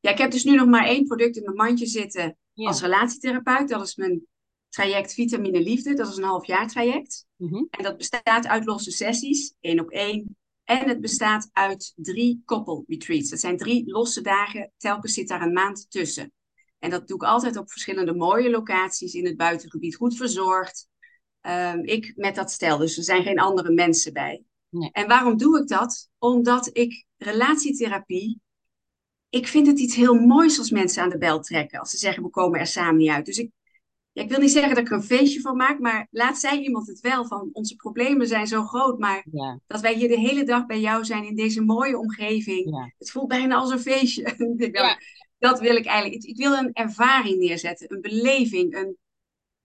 ja, 0.00 0.10
ik 0.10 0.18
heb 0.18 0.30
dus 0.30 0.44
nu 0.44 0.54
nog 0.54 0.66
maar 0.66 0.86
één 0.86 1.06
product 1.06 1.36
in 1.36 1.42
mijn 1.42 1.56
mandje 1.56 1.86
zitten 1.86 2.38
als 2.54 2.80
relatietherapeut. 2.80 3.68
Dat 3.68 3.82
is 3.82 3.96
mijn 3.96 4.26
traject 4.68 5.14
Vitamine 5.14 5.60
Liefde. 5.60 5.94
Dat 5.94 6.08
is 6.08 6.16
een 6.16 6.22
half 6.22 6.46
jaar 6.46 6.68
traject. 6.68 7.26
Mhm. 7.36 7.64
En 7.70 7.82
dat 7.82 7.96
bestaat 7.96 8.46
uit 8.46 8.64
losse 8.64 8.90
sessies, 8.90 9.54
één 9.60 9.80
op 9.80 9.90
één. 9.90 10.36
En 10.68 10.88
het 10.88 11.00
bestaat 11.00 11.48
uit 11.52 11.92
drie 11.96 12.42
couple 12.44 12.84
retreats. 12.86 13.30
Dat 13.30 13.40
zijn 13.40 13.56
drie 13.56 13.90
losse 13.90 14.20
dagen. 14.20 14.72
Telkens 14.76 15.14
zit 15.14 15.28
daar 15.28 15.42
een 15.42 15.52
maand 15.52 15.90
tussen. 15.90 16.32
En 16.78 16.90
dat 16.90 17.08
doe 17.08 17.16
ik 17.16 17.22
altijd 17.22 17.56
op 17.56 17.70
verschillende 17.70 18.14
mooie 18.14 18.50
locaties 18.50 19.14
in 19.14 19.26
het 19.26 19.36
buitengebied. 19.36 19.96
Goed 19.96 20.16
verzorgd. 20.16 20.88
Um, 21.42 21.84
ik 21.84 22.12
met 22.16 22.34
dat 22.34 22.50
stel. 22.50 22.78
Dus 22.78 22.96
er 22.96 23.02
zijn 23.02 23.22
geen 23.22 23.38
andere 23.38 23.72
mensen 23.72 24.12
bij. 24.12 24.42
En 24.92 25.08
waarom 25.08 25.36
doe 25.36 25.60
ik 25.60 25.68
dat? 25.68 26.10
Omdat 26.18 26.70
ik 26.72 27.04
relatietherapie, 27.16 28.40
ik 29.28 29.46
vind 29.46 29.66
het 29.66 29.78
iets 29.78 29.94
heel 29.94 30.14
moois 30.14 30.58
als 30.58 30.70
mensen 30.70 31.02
aan 31.02 31.10
de 31.10 31.18
bel 31.18 31.40
trekken. 31.40 31.78
Als 31.78 31.90
ze 31.90 31.96
zeggen, 31.96 32.22
we 32.22 32.30
komen 32.30 32.60
er 32.60 32.66
samen 32.66 32.96
niet 32.96 33.10
uit. 33.10 33.26
Dus 33.26 33.38
ik, 33.38 33.50
ja, 34.18 34.24
ik 34.24 34.30
wil 34.30 34.40
niet 34.40 34.50
zeggen 34.50 34.74
dat 34.74 34.84
ik 34.84 34.90
er 34.90 34.96
een 34.96 35.02
feestje 35.02 35.40
van 35.40 35.56
maak, 35.56 35.78
maar 35.78 36.08
laat 36.10 36.38
zij 36.38 36.60
iemand 36.60 36.86
het 36.86 37.00
wel 37.00 37.26
van 37.26 37.48
onze 37.52 37.76
problemen 37.76 38.26
zijn 38.26 38.46
zo 38.46 38.62
groot. 38.62 38.98
Maar 38.98 39.26
dat 39.66 39.80
wij 39.80 39.94
hier 39.94 40.08
de 40.08 40.18
hele 40.18 40.44
dag 40.44 40.66
bij 40.66 40.80
jou 40.80 41.04
zijn 41.04 41.24
in 41.24 41.36
deze 41.36 41.62
mooie 41.62 41.98
omgeving. 41.98 42.92
Het 42.98 43.10
voelt 43.10 43.28
bijna 43.28 43.56
als 43.56 43.70
een 43.70 43.80
feestje. 43.80 44.34
Dat 45.38 45.60
wil 45.60 45.76
ik 45.76 45.86
eigenlijk. 45.86 46.22
Ik 46.22 46.36
wil 46.36 46.52
een 46.52 46.72
ervaring 46.72 47.38
neerzetten, 47.38 47.94
een 47.94 48.00
beleving. 48.00 48.76
Een, 48.76 48.96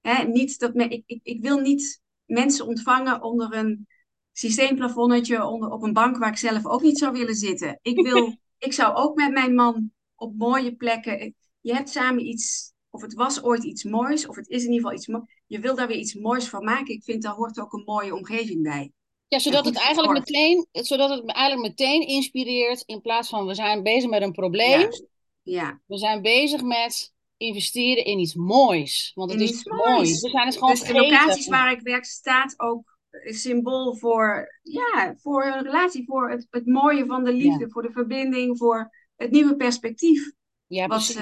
hè, 0.01 0.23
niet 0.23 0.59
dat 0.59 0.73
me, 0.73 0.87
ik, 0.87 1.03
ik, 1.05 1.19
ik 1.23 1.41
wil 1.41 1.59
niet 1.59 2.01
mensen 2.25 2.65
ontvangen 2.65 3.21
onder 3.21 3.53
een 3.53 3.87
systeemplafonnetje 4.31 5.45
onder, 5.45 5.69
op 5.69 5.83
een 5.83 5.93
bank 5.93 6.17
waar 6.17 6.29
ik 6.29 6.37
zelf 6.37 6.65
ook 6.65 6.81
niet 6.81 6.97
zou 6.97 7.11
willen 7.11 7.35
zitten. 7.35 7.79
Ik, 7.81 8.01
wil, 8.01 8.37
ik 8.57 8.73
zou 8.73 8.95
ook 8.95 9.15
met 9.15 9.31
mijn 9.31 9.55
man 9.55 9.91
op 10.15 10.37
mooie 10.37 10.75
plekken. 10.75 11.35
Je 11.61 11.73
hebt 11.73 11.89
samen 11.89 12.27
iets, 12.27 12.72
of 12.93 13.01
het 13.01 13.13
was 13.13 13.43
ooit 13.43 13.63
iets 13.63 13.83
moois, 13.83 14.27
of 14.27 14.35
het 14.35 14.49
is 14.49 14.63
in 14.63 14.71
ieder 14.71 14.81
geval 14.81 14.93
iets 14.93 15.07
moois. 15.07 15.43
Je 15.47 15.59
wil 15.59 15.75
daar 15.75 15.87
weer 15.87 15.97
iets 15.97 16.13
moois 16.13 16.49
van 16.49 16.63
maken. 16.63 16.93
Ik 16.93 17.03
vind 17.03 17.23
daar 17.23 17.33
hoort 17.33 17.59
ook 17.59 17.73
een 17.73 17.83
mooie 17.85 18.15
omgeving 18.15 18.63
bij. 18.63 18.91
Ja, 19.27 19.39
zodat 19.39 19.65
het 19.65 19.77
eigenlijk 19.77 20.13
meteen, 20.13 20.67
zodat 20.71 21.09
het 21.09 21.31
eigenlijk 21.31 21.69
meteen 21.69 22.07
inspireert 22.07 22.83
in 22.85 23.01
plaats 23.01 23.29
van 23.29 23.45
we 23.45 23.53
zijn 23.53 23.83
bezig 23.83 24.09
met 24.09 24.21
een 24.21 24.31
probleem. 24.31 24.89
Ja. 25.41 25.81
We 25.85 25.97
zijn 25.97 26.21
bezig 26.21 26.61
met 26.61 27.13
investeren 27.37 28.05
in 28.05 28.19
iets 28.19 28.35
moois. 28.35 29.11
Want 29.15 29.31
het 29.31 29.41
is 29.41 29.65
mooi. 29.65 30.11
We 30.21 30.29
zijn 30.29 30.45
het 30.45 30.57
gewoon 30.57 30.69
dus 30.69 30.83
de 30.83 30.93
locaties 30.93 31.47
waar 31.47 31.71
ik 31.71 31.81
werk 31.81 32.05
staat 32.05 32.53
ook 32.57 32.97
symbool 33.23 33.95
voor, 33.95 34.59
ja, 34.61 35.15
voor 35.17 35.45
een 35.45 35.63
relatie, 35.63 36.05
voor 36.05 36.29
het, 36.29 36.47
het 36.49 36.65
mooie 36.65 37.05
van 37.05 37.23
de 37.23 37.33
liefde, 37.33 37.69
voor 37.69 37.81
de 37.81 37.91
verbinding, 37.91 38.57
voor 38.57 38.91
het 39.15 39.31
nieuwe 39.31 39.55
perspectief 39.55 40.31
ja, 40.67 40.87
wat, 40.87 41.19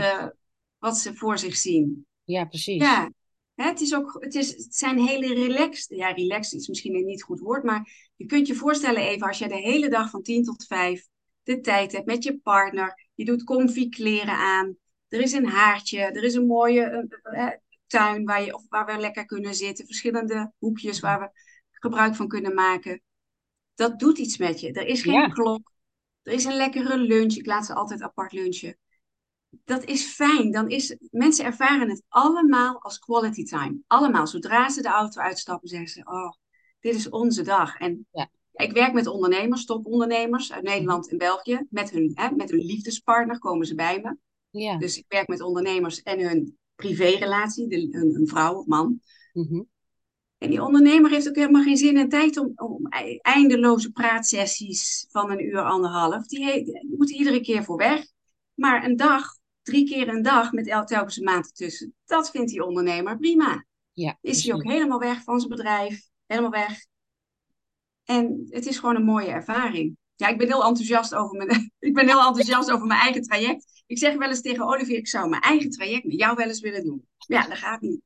wat 0.82 0.98
ze 0.98 1.16
voor 1.16 1.38
zich 1.38 1.56
zien. 1.56 2.06
Ja, 2.24 2.46
precies. 2.46 2.82
Ja, 2.82 3.12
het, 3.56 3.82
is 3.82 3.96
ook, 3.96 4.18
het, 4.20 4.36
is, 4.36 4.50
het 4.50 4.76
zijn 4.76 5.00
hele 5.00 5.34
relaxed, 5.34 5.98
ja, 5.98 6.12
relaxed 6.12 6.60
is 6.60 6.68
misschien 6.68 6.96
een 6.96 7.06
niet 7.06 7.24
goed 7.24 7.40
woord, 7.40 7.64
maar 7.64 8.12
je 8.16 8.26
kunt 8.26 8.48
je 8.48 8.56
voorstellen 8.56 9.02
even 9.02 9.28
als 9.28 9.38
je 9.38 9.48
de 9.48 9.60
hele 9.60 9.90
dag 9.90 10.10
van 10.10 10.22
10 10.22 10.44
tot 10.44 10.66
5 10.66 11.08
de 11.44 11.60
tijd 11.60 11.92
hebt 11.92 12.06
met 12.06 12.24
je 12.24 12.40
partner, 12.40 13.08
je 13.16 13.26
doet 13.26 13.44
comfy 13.44 13.90
kleren 13.90 14.38
aan, 14.38 14.78
er 15.08 15.22
is 15.22 15.32
een 15.32 15.48
haartje, 15.48 16.00
er 16.00 16.24
is 16.24 16.34
een 16.34 16.46
mooie 16.46 17.10
uh, 17.24 17.48
tuin 17.88 18.26
waar, 18.26 18.44
je, 18.44 18.56
of 18.56 18.66
waar 18.70 18.86
we 18.86 18.98
lekker 18.98 19.26
kunnen 19.26 19.56
zitten, 19.56 19.86
verschillende 19.86 20.54
hoekjes 20.58 21.00
waar 21.00 21.20
we 21.20 21.30
gebruik 21.72 22.16
van 22.16 22.28
kunnen 22.28 22.54
maken. 22.54 23.02
Dat 23.76 24.00
doet 24.00 24.18
iets 24.18 24.38
met 24.38 24.60
je. 24.60 24.72
Er 24.72 24.88
is 24.88 25.02
geen 25.02 25.32
klok. 25.32 25.72
Er 26.24 26.34
is 26.34 26.44
een 26.44 26.56
lekkere 26.56 26.98
lunch. 26.98 27.34
Ik 27.36 27.46
laat 27.46 27.66
ze 27.66 27.74
altijd 27.74 28.02
apart 28.02 28.32
lunchen. 28.32 28.78
Dat 29.64 29.84
is 29.84 30.06
fijn. 30.06 30.52
Dan 30.52 30.70
is, 30.70 30.96
mensen 31.12 31.46
ervaren 31.46 31.90
het 31.90 32.04
allemaal 32.08 32.82
als 32.82 33.00
quality 33.00 33.44
time. 33.44 33.80
Allemaal. 33.88 34.28
Zodra 34.28 34.70
ze 34.70 34.82
de 34.82 34.88
auto 34.88 35.22
uitstappen, 35.22 35.70
zeggen 35.70 35.90
ze: 35.90 36.02
Oh, 36.04 36.32
dit 36.80 36.96
is 36.96 37.10
onze 37.10 37.42
dag. 37.42 37.78
En 37.78 38.08
ja. 38.12 38.30
ik 38.52 38.72
werk 38.72 38.94
met 38.94 39.08
ondernemers, 39.08 39.66
topondernemers 39.66 40.52
uit 40.52 40.64
Nederland 40.64 41.10
en 41.10 41.18
België. 41.18 41.66
Met 41.70 41.92
hun, 41.92 42.12
hè, 42.14 42.32
met 42.36 42.52
hun 42.52 42.66
liefdespartner 42.66 43.40
komen 43.40 43.66
ze 43.66 43.76
bij 43.76 44.00
me. 44.02 44.18
Ja. 44.50 44.78
Dus 44.78 44.98
ik 44.98 45.06
werk 45.08 45.28
met 45.28 45.42
ondernemers 45.42 46.02
en 46.02 46.20
hun 46.20 46.58
privérelatie, 46.76 47.68
de, 47.68 47.88
hun, 47.92 48.28
vrouw 48.28 48.56
of 48.56 48.66
man. 48.66 49.00
Mm 49.34 49.70
en 50.42 50.50
die 50.50 50.64
ondernemer 50.64 51.12
heeft 51.12 51.30
ook 51.30 51.36
helemaal 51.36 51.64
geen 51.64 51.78
zin 51.78 51.98
en 51.98 52.10
tijd 52.10 52.38
om, 52.38 52.52
om 52.56 52.88
eindeloze 53.22 53.92
praatsessies 53.92 55.08
van 55.10 55.32
een 55.32 55.46
uur, 55.46 55.62
anderhalf. 55.62 56.28
Die, 56.28 56.64
die 56.64 56.96
moet 56.98 57.10
iedere 57.10 57.42
keer 57.42 57.64
voor 57.64 57.78
weg. 57.78 58.06
Maar 58.54 58.86
een 58.86 58.96
dag, 58.96 59.38
drie 59.64 59.86
keer 59.86 60.08
een 60.08 60.22
dag 60.22 60.52
met 60.52 60.68
el, 60.68 60.86
telkens 60.86 61.18
een 61.18 61.24
maand 61.24 61.46
ertussen, 61.46 61.96
dat 62.06 62.32
vindt 62.32 62.52
die 62.52 62.66
ondernemer 62.66 63.18
prima. 63.18 63.66
Ja, 63.92 64.18
is 64.22 64.44
hij 64.44 64.54
ook 64.54 64.64
helemaal 64.64 65.00
weg 65.00 65.24
van 65.24 65.40
zijn 65.40 65.50
bedrijf, 65.50 66.10
helemaal 66.26 66.52
weg. 66.52 66.86
En 68.04 68.48
het 68.50 68.66
is 68.66 68.78
gewoon 68.78 68.96
een 68.96 69.04
mooie 69.04 69.28
ervaring. 69.28 69.98
Ja, 70.16 70.28
ik 70.28 70.38
ben 70.38 70.48
heel 70.48 70.64
enthousiast 70.64 71.16
over 71.16 71.38
mijn, 71.38 71.72
ik 71.80 71.94
ben 71.94 72.08
heel 72.08 72.26
enthousiast 72.26 72.72
over 72.72 72.88
mijn 72.88 73.00
eigen 73.00 73.22
traject. 73.22 73.84
Ik 73.88 73.98
zeg 73.98 74.16
wel 74.16 74.30
eens 74.30 74.42
tegen 74.42 74.66
Olivier, 74.66 74.98
ik 74.98 75.08
zou 75.08 75.30
mijn 75.30 75.42
eigen 75.42 75.70
traject 75.70 76.04
met 76.04 76.20
jou 76.20 76.36
wel 76.36 76.48
eens 76.48 76.60
willen 76.60 76.84
doen. 76.84 77.08
Ja, 77.18 77.48
dat 77.48 77.58
gaat 77.58 77.82
niet. 77.82 78.02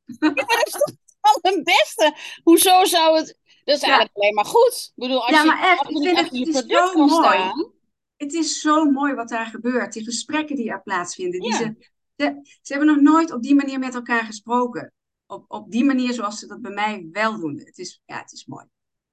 van 1.26 1.40
mijn 1.42 1.64
beste. 1.64 2.16
Hoezo 2.44 2.86
zou 2.86 3.18
het... 3.18 3.38
Dat 3.64 3.76
is 3.76 3.84
eigenlijk 3.84 4.16
alleen 4.16 4.34
maar 4.34 4.46
goed. 4.46 4.92
Ik 4.96 5.04
bedoel, 5.04 5.26
als 5.26 5.36
ja, 5.36 5.44
maar 5.44 5.72
echt, 5.72 5.90
ik 5.90 5.98
vind 5.98 6.18
het, 6.18 6.30
het 6.32 6.66
is 6.68 6.76
zo 6.76 6.94
mooi. 6.96 7.10
Staan, 7.10 7.74
het 8.18 8.34
is 8.34 8.60
zo 8.60 8.86
mooi 8.86 9.14
wat 9.14 9.30
daar 9.30 9.46
gebeurt. 9.46 9.94
Die 9.94 10.04
gesprekken 10.04 10.56
die 10.56 10.70
er 10.70 10.82
plaatsvinden. 10.82 11.40
Die 11.40 11.54
ze, 11.54 11.76
ze, 12.16 12.40
ze, 12.62 12.74
hebben 12.74 12.88
nog 12.88 13.02
nooit 13.02 13.32
op 13.32 13.42
die 13.42 13.56
manier 13.56 13.80
met 13.80 13.96
elkaar 13.96 14.26
gesproken. 14.26 14.94
Op, 15.26 15.46
op 15.48 15.72
die 15.72 15.84
manier 15.84 16.14
zoals 16.14 16.40
ze 16.40 16.48
dat 16.48 16.62
bij 16.62 16.72
mij 16.72 17.08
wel 17.12 17.40
doen. 17.40 17.60
Het 17.60 17.78
is, 17.78 18.02
ja, 18.06 18.18
het 18.18 18.32
is 18.32 18.46
mooi. 18.46 18.66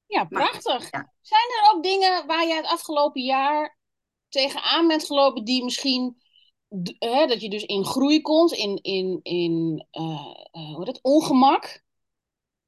Ja, 0.07 0.25
prachtig. 0.25 0.89
Zijn 1.21 1.49
er 1.61 1.73
ook 1.73 1.83
dingen 1.83 2.27
waar 2.27 2.47
je 2.47 2.55
het 2.55 2.67
afgelopen 2.67 3.23
jaar 3.23 3.79
tegenaan 4.29 4.89
bent 4.89 5.05
gelopen 5.05 5.45
die 5.45 5.65
misschien 5.65 6.17
hè, 6.99 7.27
dat 7.27 7.41
je 7.41 7.51
dus 7.51 7.65
in 7.65 7.85
groei 7.85 8.21
komt, 8.21 8.53
in, 8.53 8.79
in, 8.83 9.21
in 9.23 9.87
uh, 9.93 10.75
hoe 10.75 10.85
dat, 10.85 10.99
ongemak. 11.03 11.83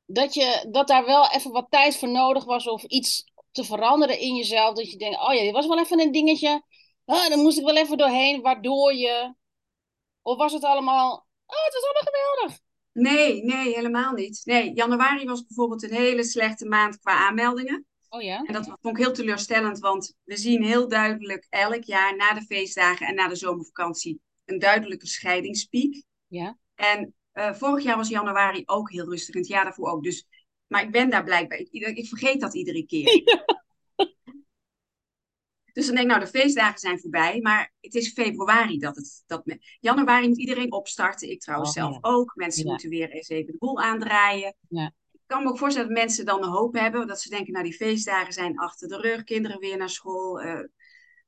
Dat, 0.07 0.35
je, 0.35 0.69
dat 0.71 0.89
daar 0.89 1.05
wel 1.05 1.31
even 1.31 1.51
wat 1.51 1.67
tijd 1.71 1.97
voor 1.97 2.09
nodig 2.09 2.45
was 2.45 2.69
of 2.69 2.83
iets 2.83 3.25
te 3.55 3.65
veranderen 3.65 4.19
in 4.19 4.35
jezelf. 4.35 4.75
Dat 4.75 4.91
je 4.91 4.99
denkt, 4.99 5.21
oh 5.21 5.35
ja, 5.35 5.43
dit 5.43 5.53
was 5.53 5.67
wel 5.67 5.79
even 5.79 6.01
een 6.01 6.13
dingetje. 6.13 6.63
Ah, 7.05 7.29
dan 7.29 7.39
moest 7.39 7.59
ik 7.59 7.65
wel 7.65 7.77
even 7.77 7.99
doorheen, 7.99 8.41
waardoor 8.41 8.95
je... 8.95 9.35
Of 10.23 10.37
was 10.37 10.53
het 10.53 10.65
allemaal, 10.65 11.27
oh, 11.47 11.65
het 11.65 11.75
was 11.75 11.83
allemaal 11.83 12.13
geweldig. 12.13 12.63
Nee, 12.93 13.45
nee, 13.45 13.75
helemaal 13.75 14.13
niet. 14.13 14.41
Nee, 14.45 14.73
januari 14.73 15.25
was 15.25 15.47
bijvoorbeeld 15.47 15.83
een 15.83 15.93
hele 15.93 16.25
slechte 16.25 16.67
maand 16.67 16.99
qua 16.99 17.27
aanmeldingen. 17.27 17.87
Oh 18.09 18.23
ja? 18.23 18.43
En 18.43 18.53
dat 18.53 18.65
vond 18.65 18.99
ik 18.99 19.05
heel 19.05 19.13
teleurstellend, 19.13 19.79
want 19.79 20.15
we 20.25 20.37
zien 20.37 20.65
heel 20.65 20.89
duidelijk 20.89 21.47
elk 21.51 21.85
jaar 21.85 22.17
na 22.17 22.33
de 22.33 22.43
feestdagen 22.43 23.07
en 23.07 23.15
na 23.15 23.29
de 23.29 23.37
zomervakantie 23.37 24.21
een 24.45 24.59
duidelijke 24.59 25.07
scheidingspiek. 25.07 26.05
Ja. 26.27 26.59
En 26.75 27.15
uh, 27.35 27.55
vorig 27.55 27.85
jaar 27.85 27.97
was 27.97 28.09
januari 28.09 28.63
ook 28.65 28.91
heel 28.91 29.05
rustig 29.05 29.35
en 29.35 29.41
het 29.41 29.49
jaar 29.49 29.65
daarvoor 29.65 29.91
ook. 29.91 30.03
Dus, 30.03 30.27
maar 30.67 30.83
ik 30.83 30.91
ben 30.91 31.11
daar 31.11 31.25
blijkbaar, 31.25 31.59
ik, 31.59 31.71
ik 31.71 32.09
vergeet 32.09 32.41
dat 32.41 32.55
iedere 32.55 32.87
keer. 32.87 33.23
Dus 35.73 35.87
dan 35.87 35.95
denk 35.95 36.07
ik, 36.07 36.13
nou, 36.13 36.25
de 36.25 36.39
feestdagen 36.39 36.79
zijn 36.79 37.01
voorbij, 37.01 37.41
maar 37.41 37.73
het 37.81 37.95
is 37.95 38.13
februari 38.13 38.79
dat 38.79 38.97
het. 38.97 39.23
Dat 39.27 39.47
me, 39.47 39.59
januari 39.81 40.29
moet 40.29 40.39
iedereen 40.39 40.73
opstarten. 40.73 41.31
Ik 41.31 41.41
trouwens 41.41 41.69
oh, 41.69 41.75
zelf 41.75 41.99
ook. 42.01 42.33
Mensen 42.35 42.67
moeten 42.67 42.89
weer 42.89 43.11
eens 43.11 43.29
even 43.29 43.53
de 43.53 43.59
boel 43.59 43.81
aandraaien. 43.81 44.57
Ja 44.69 44.93
kan 45.27 45.43
me 45.43 45.49
ook 45.49 45.59
voorstellen 45.59 45.89
dat 45.89 45.99
mensen 45.99 46.25
dan 46.25 46.41
de 46.41 46.47
hoop 46.47 46.75
hebben. 46.75 47.07
Dat 47.07 47.21
ze 47.21 47.29
denken, 47.29 47.53
nou 47.53 47.65
die 47.65 47.75
feestdagen 47.75 48.33
zijn 48.33 48.59
achter 48.59 48.89
de 48.89 49.01
rug. 49.01 49.25
Kinderen 49.25 49.59
weer 49.59 49.77
naar 49.77 49.91
school. 49.91 50.43
Uh, 50.43 50.61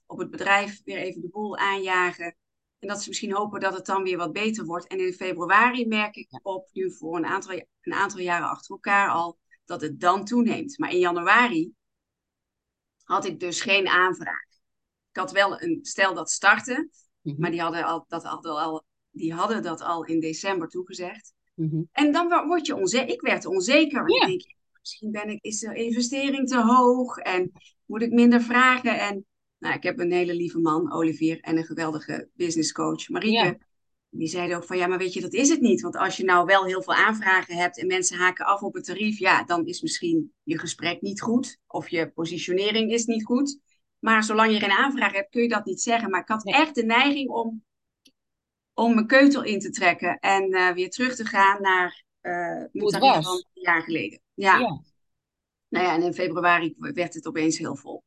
op 0.07 0.19
het 0.19 0.31
bedrijf 0.31 0.83
weer 0.85 0.99
even 0.99 1.21
de 1.21 1.29
boel 1.29 1.57
aanjagen. 1.57 2.37
En 2.79 2.89
dat 2.89 3.03
ze 3.03 3.09
misschien 3.09 3.33
hopen 3.33 3.61
dat 3.61 3.75
het 3.75 3.87
dan 3.87 4.03
weer 4.03 4.17
wat 4.17 4.33
beter 4.33 4.65
wordt. 4.65 4.87
En 4.87 4.99
in 4.99 5.13
februari 5.13 5.87
merk 5.87 6.17
ik 6.17 6.41
op, 6.43 6.69
nu 6.73 6.93
voor 6.93 7.17
een 7.17 7.27
aantal, 7.27 7.53
een 7.81 7.93
aantal 7.93 8.21
jaren 8.21 8.49
achter 8.49 8.71
elkaar 8.71 9.11
al, 9.11 9.39
dat 9.65 9.81
het 9.81 10.01
dan 10.01 10.25
toeneemt. 10.25 10.79
Maar 10.79 10.91
in 10.91 10.99
januari 10.99 11.73
had 13.05 13.25
ik 13.25 13.41
dus 13.41 13.61
geen 13.61 13.89
aanvraag. 13.89 14.45
Ik 15.11 15.17
had 15.17 15.33
wel 15.33 15.63
een 15.63 15.79
stel 15.83 16.15
dat 16.15 16.31
startte, 16.31 16.89
mhm. 17.23 17.41
maar 17.41 17.51
die 17.51 17.61
hadden, 17.61 17.85
al, 17.85 18.05
dat 18.09 18.25
hadden 18.25 18.57
al, 18.57 18.85
die 19.11 19.35
hadden 19.35 19.63
dat 19.63 19.81
al 19.81 20.05
in 20.05 20.21
december 20.21 20.69
toegezegd. 20.69 21.35
Mhm. 21.55 21.83
En 21.93 22.13
dan 22.13 22.47
word 22.47 22.67
je 22.67 22.77
onzeker. 22.77 23.15
Ik 23.15 23.21
werd 23.21 23.47
onzeker. 23.47 24.09
Ik 24.09 24.27
denk, 24.27 24.55
misschien 24.81 25.11
ben 25.11 25.29
ik, 25.29 25.43
is 25.43 25.59
de 25.59 25.75
investering 25.75 26.49
te 26.49 26.63
hoog 26.63 27.17
en 27.17 27.53
moet 27.85 28.03
ik 28.03 28.13
minder 28.13 28.41
vragen. 28.41 28.99
En 29.01 29.27
nou, 29.67 29.79
ik 29.79 29.85
heb 29.85 29.99
een 29.99 30.13
hele 30.13 30.35
lieve 30.35 30.59
man, 30.59 30.93
Olivier, 30.93 31.41
en 31.41 31.57
een 31.57 31.65
geweldige 31.65 32.29
business 32.35 32.73
coach, 32.73 33.09
Marieke. 33.09 33.59
Die 34.11 34.29
zeiden 34.29 34.57
ook 34.57 34.65
van, 34.65 34.77
ja, 34.77 34.87
maar 34.87 34.99
weet 34.99 35.13
je, 35.13 35.21
dat 35.21 35.33
is 35.33 35.49
het 35.49 35.61
niet. 35.61 35.81
Want 35.81 35.97
als 35.97 36.17
je 36.17 36.25
nou 36.25 36.47
wel 36.47 36.65
heel 36.65 36.83
veel 36.83 36.95
aanvragen 36.95 37.57
hebt 37.57 37.79
en 37.79 37.87
mensen 37.87 38.19
haken 38.19 38.47
af 38.47 38.63
op 38.63 38.75
het 38.75 38.85
tarief, 38.85 39.19
ja, 39.19 39.45
dan 39.45 39.67
is 39.67 39.83
misschien 39.83 40.33
je 40.43 40.59
gesprek 40.59 41.01
niet 41.01 41.21
goed 41.21 41.59
of 41.67 41.89
je 41.89 42.11
positionering 42.11 42.93
is 42.93 43.05
niet 43.05 43.25
goed. 43.25 43.59
Maar 43.99 44.25
zolang 44.25 44.53
je 44.53 44.61
geen 44.61 44.71
aanvraag 44.71 45.13
hebt, 45.13 45.31
kun 45.31 45.43
je 45.43 45.49
dat 45.49 45.65
niet 45.65 45.81
zeggen. 45.81 46.11
Maar 46.11 46.21
ik 46.21 46.29
had 46.29 46.47
echt 46.47 46.75
de 46.75 46.85
neiging 46.85 47.31
om 47.31 47.65
om 48.75 48.95
mijn 48.95 49.07
keutel 49.07 49.43
in 49.43 49.59
te 49.59 49.71
trekken 49.71 50.19
en 50.19 50.55
uh, 50.55 50.73
weer 50.73 50.91
terug 50.91 51.15
te 51.17 51.25
gaan 51.25 51.63
naar 51.63 52.05
uh, 52.23 52.83
het 52.83 52.99
was. 52.99 53.25
van 53.25 53.35
een 53.35 53.63
jaar 53.63 53.83
geleden. 53.83 54.21
Ja. 54.35 54.59
ja. 54.59 54.83
Nou 55.69 55.85
ja, 55.85 55.95
en 55.95 56.03
in 56.03 56.15
februari 56.15 56.75
werd 56.79 57.15
het 57.15 57.27
opeens 57.27 57.59
heel 57.59 57.77
vol. 57.77 58.05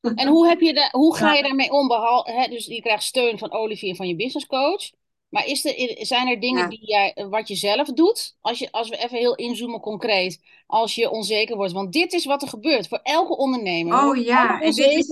En 0.14 0.28
hoe, 0.28 0.48
heb 0.48 0.60
je 0.60 0.74
de, 0.74 0.88
hoe 0.90 1.16
ga 1.16 1.32
je 1.32 1.42
daarmee 1.42 1.70
om? 1.70 1.88
Behalve, 1.88 2.46
dus 2.50 2.66
je 2.66 2.80
krijgt 2.80 3.02
steun 3.02 3.38
van 3.38 3.52
Olivier 3.52 3.94
van 3.94 4.08
je 4.08 4.16
business 4.16 4.46
coach. 4.46 4.90
Maar 5.28 5.46
is 5.46 5.64
er, 5.64 6.06
zijn 6.06 6.28
er 6.28 6.40
dingen 6.40 6.68
die 6.68 6.86
jij, 6.86 7.26
wat 7.30 7.48
je 7.48 7.54
zelf 7.54 7.88
doet? 7.88 8.36
Als, 8.40 8.58
je, 8.58 8.72
als 8.72 8.88
we 8.88 8.96
even 8.96 9.18
heel 9.18 9.34
inzoomen 9.34 9.80
concreet. 9.80 10.40
Als 10.66 10.94
je 10.94 11.10
onzeker 11.10 11.56
wordt. 11.56 11.72
Want 11.72 11.92
dit 11.92 12.12
is 12.12 12.24
wat 12.24 12.42
er 12.42 12.48
gebeurt 12.48 12.88
voor 12.88 13.00
elke 13.02 13.36
ondernemer. 13.36 14.04
Oh 14.04 14.16
ja, 14.16 14.60
en 14.60 14.70
dit 14.70 14.78
is, 14.78 15.08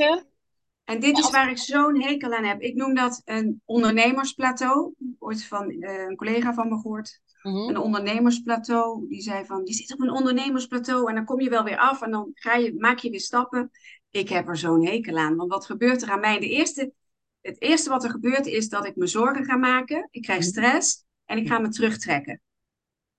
en 0.85 1.01
dit 1.01 1.19
is 1.19 1.31
waar 1.31 1.51
ik 1.51 1.59
zo'n 1.59 2.03
hekel 2.03 2.33
aan 2.33 2.45
heb. 2.45 2.61
Ik 2.61 2.75
noem 2.75 2.95
dat 2.95 3.23
een 3.25 3.63
ondernemersplateau. 3.65 4.95
Ooit 5.19 5.45
van 5.45 5.71
uh, 5.71 6.03
een 6.09 6.17
collega 6.17 6.55
van 6.55 6.69
me 6.69 6.77
gehoord. 6.77 7.21
Mhm. 7.43 7.57
Een 7.57 7.79
ondernemersplateau. 7.79 9.09
Die 9.09 9.23
zei 9.23 9.45
van, 9.45 9.61
je 9.65 9.73
zit 9.73 9.93
op 9.93 10.01
een 10.01 10.13
ondernemersplateau 10.13 11.09
en 11.09 11.15
dan 11.15 11.25
kom 11.25 11.41
je 11.41 11.51
wel 11.51 11.65
weer 11.65 11.79
af 11.79 12.03
en 12.03 12.11
dan 12.11 12.31
ga 12.35 12.55
je, 12.55 12.75
maak 12.79 12.99
je 12.99 13.11
weer 13.11 13.21
stappen. 13.21 13.71
Ik 14.15 14.29
heb 14.29 14.49
er 14.49 14.57
zo'n 14.57 14.87
hekel 14.87 15.17
aan. 15.17 15.37
Want 15.37 15.51
wat 15.51 15.67
gebeurt 15.67 16.03
er 16.03 16.11
aan 16.11 16.21
mij? 16.21 16.39
De 16.39 16.49
eerste, 16.49 16.93
het 17.41 17.61
eerste 17.61 17.91
wat 17.91 18.05
er 18.05 18.11
gebeurt 18.11 18.47
is 18.47 18.69
dat 18.69 18.87
ik 18.87 18.97
me 18.97 19.07
zorgen 19.07 19.45
ga 19.45 19.57
maken. 19.57 20.09
Ik 20.11 20.23
krijg 20.23 20.39
mhm. 20.39 20.49
stress 20.49 21.05
en 21.25 21.39
ik 21.39 21.49
ga 21.49 21.59
me 21.59 21.69
terugtrekken. 21.69 22.41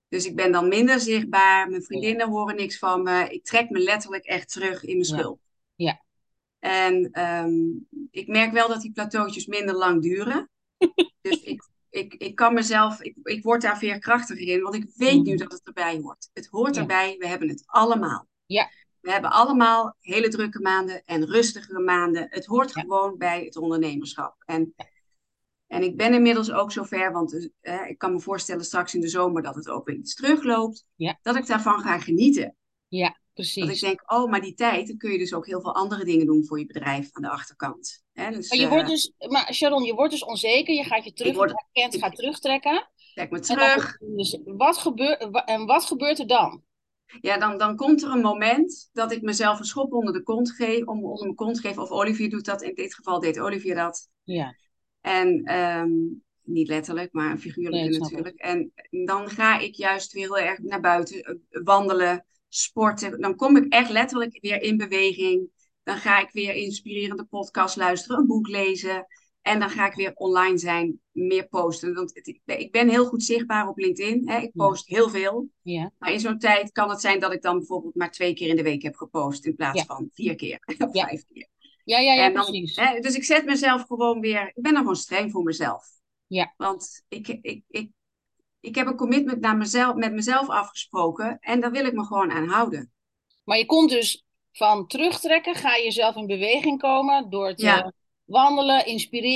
Dus 0.07 0.25
ik 0.25 0.35
ben 0.35 0.51
dan 0.51 0.67
minder 0.67 0.99
zichtbaar. 0.99 1.69
Mijn 1.69 1.83
vriendinnen 1.83 2.29
horen 2.29 2.55
niks 2.55 2.77
van 2.77 3.03
me. 3.03 3.29
Ik 3.29 3.43
trek 3.43 3.69
me 3.69 3.79
letterlijk 3.79 4.25
echt 4.25 4.51
terug 4.51 4.83
in 4.83 4.93
mijn 4.93 5.05
schuld. 5.05 5.39
Ja. 5.75 6.01
En 6.59 7.11
ehm, 7.11 7.53
ik 8.11 8.27
merk 8.27 8.51
wel 8.51 8.67
dat 8.67 8.81
die 8.81 8.91
plateautjes 8.91 9.45
minder 9.45 9.75
lang 9.75 10.01
duren. 10.01 10.49
dus 11.21 11.41
ik, 11.41 11.69
ik, 11.89 12.13
ik 12.13 12.35
kan 12.35 12.53
mezelf, 12.53 13.01
ik, 13.01 13.15
ik 13.23 13.43
word 13.43 13.61
daar 13.61 13.77
veerkrachtiger 13.77 14.47
in, 14.47 14.61
want 14.61 14.75
ik 14.75 14.91
weet 14.95 15.23
nu 15.23 15.31
mm. 15.31 15.37
dat 15.37 15.51
het 15.51 15.61
erbij 15.63 15.99
hoort. 16.01 16.29
Het 16.33 16.47
hoort 16.47 16.77
erbij, 16.77 17.15
we 17.19 17.27
hebben 17.27 17.49
het 17.49 17.63
allemaal. 17.65 18.27
Ja. 18.45 18.69
We 19.05 19.11
hebben 19.11 19.31
allemaal 19.31 19.95
hele 19.99 20.27
drukke 20.27 20.59
maanden 20.59 21.03
en 21.05 21.25
rustigere 21.25 21.79
maanden. 21.79 22.27
Het 22.29 22.45
hoort 22.45 22.71
gewoon 22.71 23.17
bij 23.17 23.43
het 23.43 23.55
ondernemerschap. 23.55 24.35
En, 24.45 24.73
en 25.67 25.83
ik 25.83 25.97
ben 25.97 26.13
inmiddels 26.13 26.51
ook 26.51 26.71
zover, 26.71 27.11
want 27.11 27.49
eh, 27.61 27.89
ik 27.89 27.97
kan 27.97 28.13
me 28.13 28.19
voorstellen 28.19 28.65
straks 28.65 28.95
in 28.95 29.01
de 29.01 29.07
zomer 29.07 29.43
dat 29.43 29.55
het 29.55 29.69
ook 29.69 29.85
weer 29.85 29.95
iets 29.95 30.15
terugloopt, 30.15 30.85
ja. 30.95 31.19
dat 31.21 31.35
ik 31.35 31.47
daarvan 31.47 31.79
ga 31.79 31.99
genieten. 31.99 32.55
Ja, 32.87 33.19
Precies. 33.33 33.65
Dat 33.65 33.75
ik 33.75 33.81
denk, 33.81 34.11
oh, 34.11 34.29
maar 34.29 34.41
die 34.41 34.53
tijd, 34.53 34.87
dan 34.87 34.97
kun 34.97 35.11
je 35.11 35.17
dus 35.17 35.33
ook 35.33 35.45
heel 35.45 35.61
veel 35.61 35.75
andere 35.75 36.05
dingen 36.05 36.25
doen 36.25 36.45
voor 36.45 36.59
je 36.59 36.65
bedrijf 36.65 37.09
aan 37.11 37.21
de 37.21 37.29
achterkant. 37.29 38.03
Dus, 38.13 38.49
maar, 38.49 38.59
je 38.59 38.67
wordt 38.67 38.83
eh, 38.83 38.89
dus, 38.89 39.11
maar 39.27 39.53
Sharon, 39.53 39.83
je 39.83 39.93
wordt 39.93 40.11
dus 40.11 40.23
onzeker, 40.23 40.75
je 40.75 40.83
gaat 40.83 41.03
je 41.03 41.13
terug, 41.13 41.35
word, 41.35 41.53
gaat 41.73 42.15
terugtrekken. 42.15 42.89
Trek 43.13 43.31
me 43.31 43.39
terug. 43.39 43.97
dus 43.99 44.39
wat 44.43 44.77
gebeurt, 44.77 45.45
en 45.45 45.65
wat 45.65 45.85
gebeurt 45.85 46.19
er 46.19 46.27
dan? 46.27 46.63
Ja, 47.21 47.37
dan, 47.37 47.57
dan 47.57 47.75
komt 47.75 48.03
er 48.03 48.11
een 48.11 48.21
moment 48.21 48.89
dat 48.93 49.11
ik 49.11 49.21
mezelf 49.21 49.59
een 49.59 49.65
schop 49.65 49.93
onder 49.93 50.13
de 50.13 50.23
kont 50.23 50.51
geef, 50.51 50.85
om 50.85 51.05
onder 51.05 51.23
mijn 51.23 51.35
kont 51.35 51.59
geef. 51.59 51.77
Of 51.77 51.89
Olivier 51.89 52.29
doet 52.29 52.45
dat, 52.45 52.61
in 52.61 52.75
dit 52.75 52.95
geval 52.95 53.19
deed 53.19 53.39
Olivier 53.39 53.75
dat. 53.75 54.09
Ja. 54.23 54.55
En 55.01 55.55
um, 55.55 56.23
niet 56.43 56.67
letterlijk, 56.67 57.13
maar 57.13 57.37
figuurlijk 57.37 57.97
natuurlijk. 57.99 58.37
En 58.37 58.73
dan 59.05 59.29
ga 59.29 59.59
ik 59.59 59.75
juist 59.75 60.13
weer 60.13 60.23
heel 60.23 60.37
erg 60.37 60.59
naar 60.59 60.81
buiten 60.81 61.21
eh, 61.21 61.35
wandelen 61.63 62.25
sporten. 62.47 63.21
Dan 63.21 63.35
kom 63.35 63.57
ik 63.57 63.73
echt 63.73 63.89
letterlijk 63.89 64.37
weer 64.41 64.61
in 64.61 64.77
beweging. 64.77 65.49
Dan 65.83 65.97
ga 65.97 66.19
ik 66.19 66.29
weer 66.31 66.53
inspirerende 66.53 67.25
podcast 67.25 67.75
luisteren, 67.75 68.17
een 68.17 68.27
boek 68.27 68.47
lezen. 68.47 69.05
En 69.45 69.59
dan 69.59 69.69
ga 69.69 69.87
ik 69.87 69.93
weer 69.93 70.11
online 70.15 70.57
zijn, 70.57 70.99
meer 71.11 71.47
posten. 71.47 71.93
Want 71.93 72.31
ik 72.45 72.71
ben 72.71 72.89
heel 72.89 73.05
goed 73.05 73.23
zichtbaar 73.23 73.67
op 73.67 73.77
LinkedIn. 73.77 74.29
Hè? 74.29 74.37
Ik 74.37 74.51
post 74.53 74.87
heel 74.87 75.09
veel. 75.09 75.47
Ja. 75.61 75.91
Maar 75.97 76.11
in 76.11 76.19
zo'n 76.19 76.39
tijd 76.39 76.71
kan 76.71 76.89
het 76.89 77.01
zijn 77.01 77.19
dat 77.19 77.33
ik 77.33 77.41
dan 77.41 77.57
bijvoorbeeld 77.57 77.95
maar 77.95 78.11
twee 78.11 78.33
keer 78.33 78.49
in 78.49 78.55
de 78.55 78.63
week 78.63 78.81
heb 78.81 78.95
gepost. 78.95 79.45
In 79.45 79.55
plaats 79.55 79.83
van 79.83 80.09
vier 80.13 80.35
keer 80.35 80.59
of 80.77 80.91
vijf 80.91 81.25
keer. 81.25 81.47
Ja, 81.83 81.99
ja, 81.99 82.13
ja, 82.13 82.31
precies. 82.31 82.75
Hè, 82.75 82.99
dus 82.99 83.15
ik 83.15 83.23
zet 83.23 83.45
mezelf 83.45 83.81
gewoon 83.81 84.19
weer... 84.19 84.47
Ik 84.47 84.61
ben 84.61 84.71
dan 84.71 84.81
gewoon 84.81 84.95
streng 84.95 85.31
voor 85.31 85.43
mezelf. 85.43 85.83
Ja. 86.27 86.53
Want 86.57 87.03
ik, 87.07 87.27
ik, 87.27 87.63
ik, 87.67 87.89
ik 88.59 88.75
heb 88.75 88.87
een 88.87 88.95
commitment 88.95 89.41
naar 89.41 89.57
mezelf, 89.57 89.95
met 89.95 90.13
mezelf 90.13 90.49
afgesproken 90.49 91.37
en 91.39 91.59
daar 91.59 91.71
wil 91.71 91.85
ik 91.85 91.93
me 91.93 92.05
gewoon 92.05 92.31
aan 92.31 92.47
houden. 92.47 92.91
Maar 93.43 93.57
je 93.57 93.65
komt 93.65 93.89
dus 93.89 94.25
van 94.51 94.87
terugtrekken, 94.87 95.55
ga 95.55 95.75
je 95.75 95.91
zelf 95.91 96.15
in 96.15 96.27
beweging 96.27 96.79
komen 96.79 97.29
door 97.29 97.53
te 97.55 97.93
wandelen, 98.25 98.85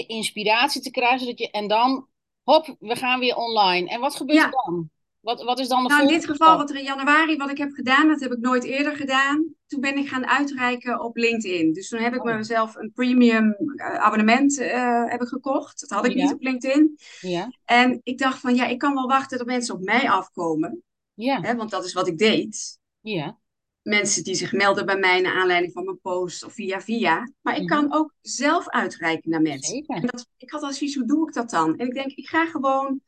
inspiratie 0.07 0.81
te 0.81 0.91
krijgen. 0.91 1.19
Zodat 1.19 1.39
je, 1.39 1.51
en 1.51 1.67
dan, 1.67 2.07
hop, 2.43 2.75
we 2.79 2.95
gaan 2.95 3.19
weer 3.19 3.35
online. 3.35 3.89
En 3.89 3.99
wat 3.99 4.15
gebeurt 4.15 4.43
er 4.43 4.51
dan? 4.65 4.89
Wat, 5.19 5.43
wat 5.43 5.59
is 5.59 5.67
dan 5.67 5.83
de 5.83 5.89
nou, 5.89 6.01
in 6.01 6.07
dit 6.07 6.25
geval, 6.25 6.57
wat 6.57 6.69
er 6.69 6.75
in 6.75 6.83
januari, 6.83 7.37
wat 7.37 7.49
ik 7.49 7.57
heb 7.57 7.71
gedaan, 7.71 8.07
dat 8.07 8.19
heb 8.19 8.31
ik 8.31 8.39
nooit 8.39 8.63
eerder 8.63 8.95
gedaan. 8.95 9.53
Toen 9.67 9.81
ben 9.81 9.97
ik 9.97 10.07
gaan 10.07 10.27
uitreiken 10.27 11.03
op 11.03 11.17
LinkedIn. 11.17 11.73
Dus 11.73 11.89
toen 11.89 11.99
heb 11.99 12.13
ik 12.13 12.25
oh. 12.25 12.35
mezelf 12.35 12.75
een 12.75 12.91
premium 12.93 13.55
uh, 13.59 13.95
abonnement 13.95 14.59
uh, 14.59 15.03
heb 15.05 15.21
ik 15.21 15.27
gekocht. 15.27 15.79
Dat 15.79 15.89
had 15.89 16.05
ik 16.05 16.15
niet 16.15 16.33
op 16.33 16.41
LinkedIn. 16.41 16.97
Ja. 17.19 17.51
En 17.65 18.01
ik 18.03 18.17
dacht 18.17 18.39
van, 18.39 18.55
ja, 18.55 18.65
ik 18.65 18.77
kan 18.77 18.93
wel 18.93 19.07
wachten 19.07 19.37
dat 19.37 19.47
mensen 19.47 19.75
op 19.75 19.83
mij 19.83 20.09
afkomen. 20.09 20.83
Ja. 21.13 21.41
Hè, 21.41 21.55
want 21.55 21.69
dat 21.69 21.85
is 21.85 21.93
wat 21.93 22.07
ik 22.07 22.17
deed. 22.17 22.79
Ja. 22.99 23.37
Mensen 23.89 24.23
die 24.23 24.35
zich 24.35 24.51
melden 24.51 24.85
bij 24.85 24.97
mij 24.97 25.21
naar 25.21 25.33
aanleiding 25.33 25.73
van 25.73 25.85
mijn 25.85 25.99
post 25.99 26.43
of 26.43 26.53
via 26.53 26.81
via. 26.81 27.31
Maar 27.41 27.57
ik 27.57 27.67
kan 27.67 27.85
mhm. 27.85 27.95
ook 27.95 28.13
zelf 28.21 28.69
uitreiken 28.69 29.29
naar 29.29 29.41
mensen. 29.41 29.75
Zeker. 29.75 29.95
En 29.95 30.01
dat, 30.05 30.27
ik 30.37 30.51
had 30.51 30.61
als 30.61 30.95
hoe 30.95 31.05
doe 31.05 31.27
ik 31.27 31.33
dat 31.33 31.49
dan? 31.49 31.77
En 31.77 31.87
ik 31.87 31.93
denk, 31.93 32.11
ik 32.11 32.27
ga 32.27 32.45
gewoon 32.45 33.01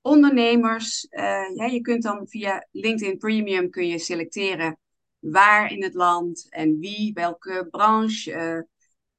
ondernemers. 0.00 1.06
Uh, 1.10 1.54
ja, 1.54 1.64
je 1.64 1.80
kunt 1.80 2.02
dan 2.02 2.28
via 2.28 2.66
LinkedIn 2.70 3.18
Premium 3.18 3.70
kun 3.70 3.86
je 3.86 3.98
selecteren 3.98 4.78
waar 5.18 5.72
in 5.72 5.82
het 5.82 5.94
land 5.94 6.46
en 6.50 6.78
wie, 6.78 7.12
welke 7.12 7.66
branche. 7.70 8.32
Eh, 8.32 8.58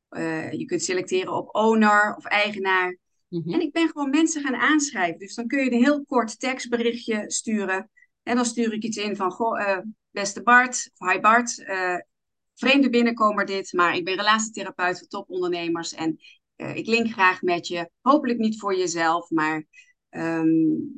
eh, 0.10 0.52
je 0.52 0.66
kunt 0.66 0.84
selecteren 0.84 1.34
op 1.34 1.56
owner 1.56 2.16
of 2.16 2.26
eigenaar. 2.26 2.98
Mhm. 3.28 3.54
En 3.54 3.62
ik 3.62 3.72
ben 3.72 3.88
gewoon 3.88 4.10
mensen 4.10 4.44
gaan 4.44 4.56
aanschrijven. 4.56 5.20
Dus 5.20 5.36
dan 5.36 5.48
kun 5.48 5.64
je 5.64 5.72
een 5.72 5.84
heel 5.84 6.06
kort 6.06 6.40
tekstberichtje 6.40 7.24
sturen. 7.32 7.90
En 8.28 8.36
dan 8.36 8.46
stuur 8.46 8.74
ik 8.74 8.84
iets 8.84 8.98
in 8.98 9.16
van, 9.16 9.32
goh, 9.32 9.62
eh, 9.62 9.78
beste 10.12 10.44
Bart, 10.44 10.92
of 10.98 11.12
hi 11.12 11.20
Bart, 11.20 11.58
uh, 11.58 11.98
vreemde 12.56 12.90
binnenkomer 12.90 13.46
dit, 13.46 13.74
maar 13.74 13.96
ik 13.96 14.06
ben 14.06 14.16
relatietherapeut 14.16 15.00
voor 15.00 15.08
topondernemers 15.08 15.94
en 15.94 16.20
ik 16.74 16.88
link 16.88 17.12
graag 17.12 17.42
met 17.42 17.68
je. 17.68 17.90
Hopelijk 18.02 18.40
niet 18.40 18.60
voor 18.60 18.76
jezelf, 18.76 19.30
maar 19.30 19.66
ehm, 20.10 20.48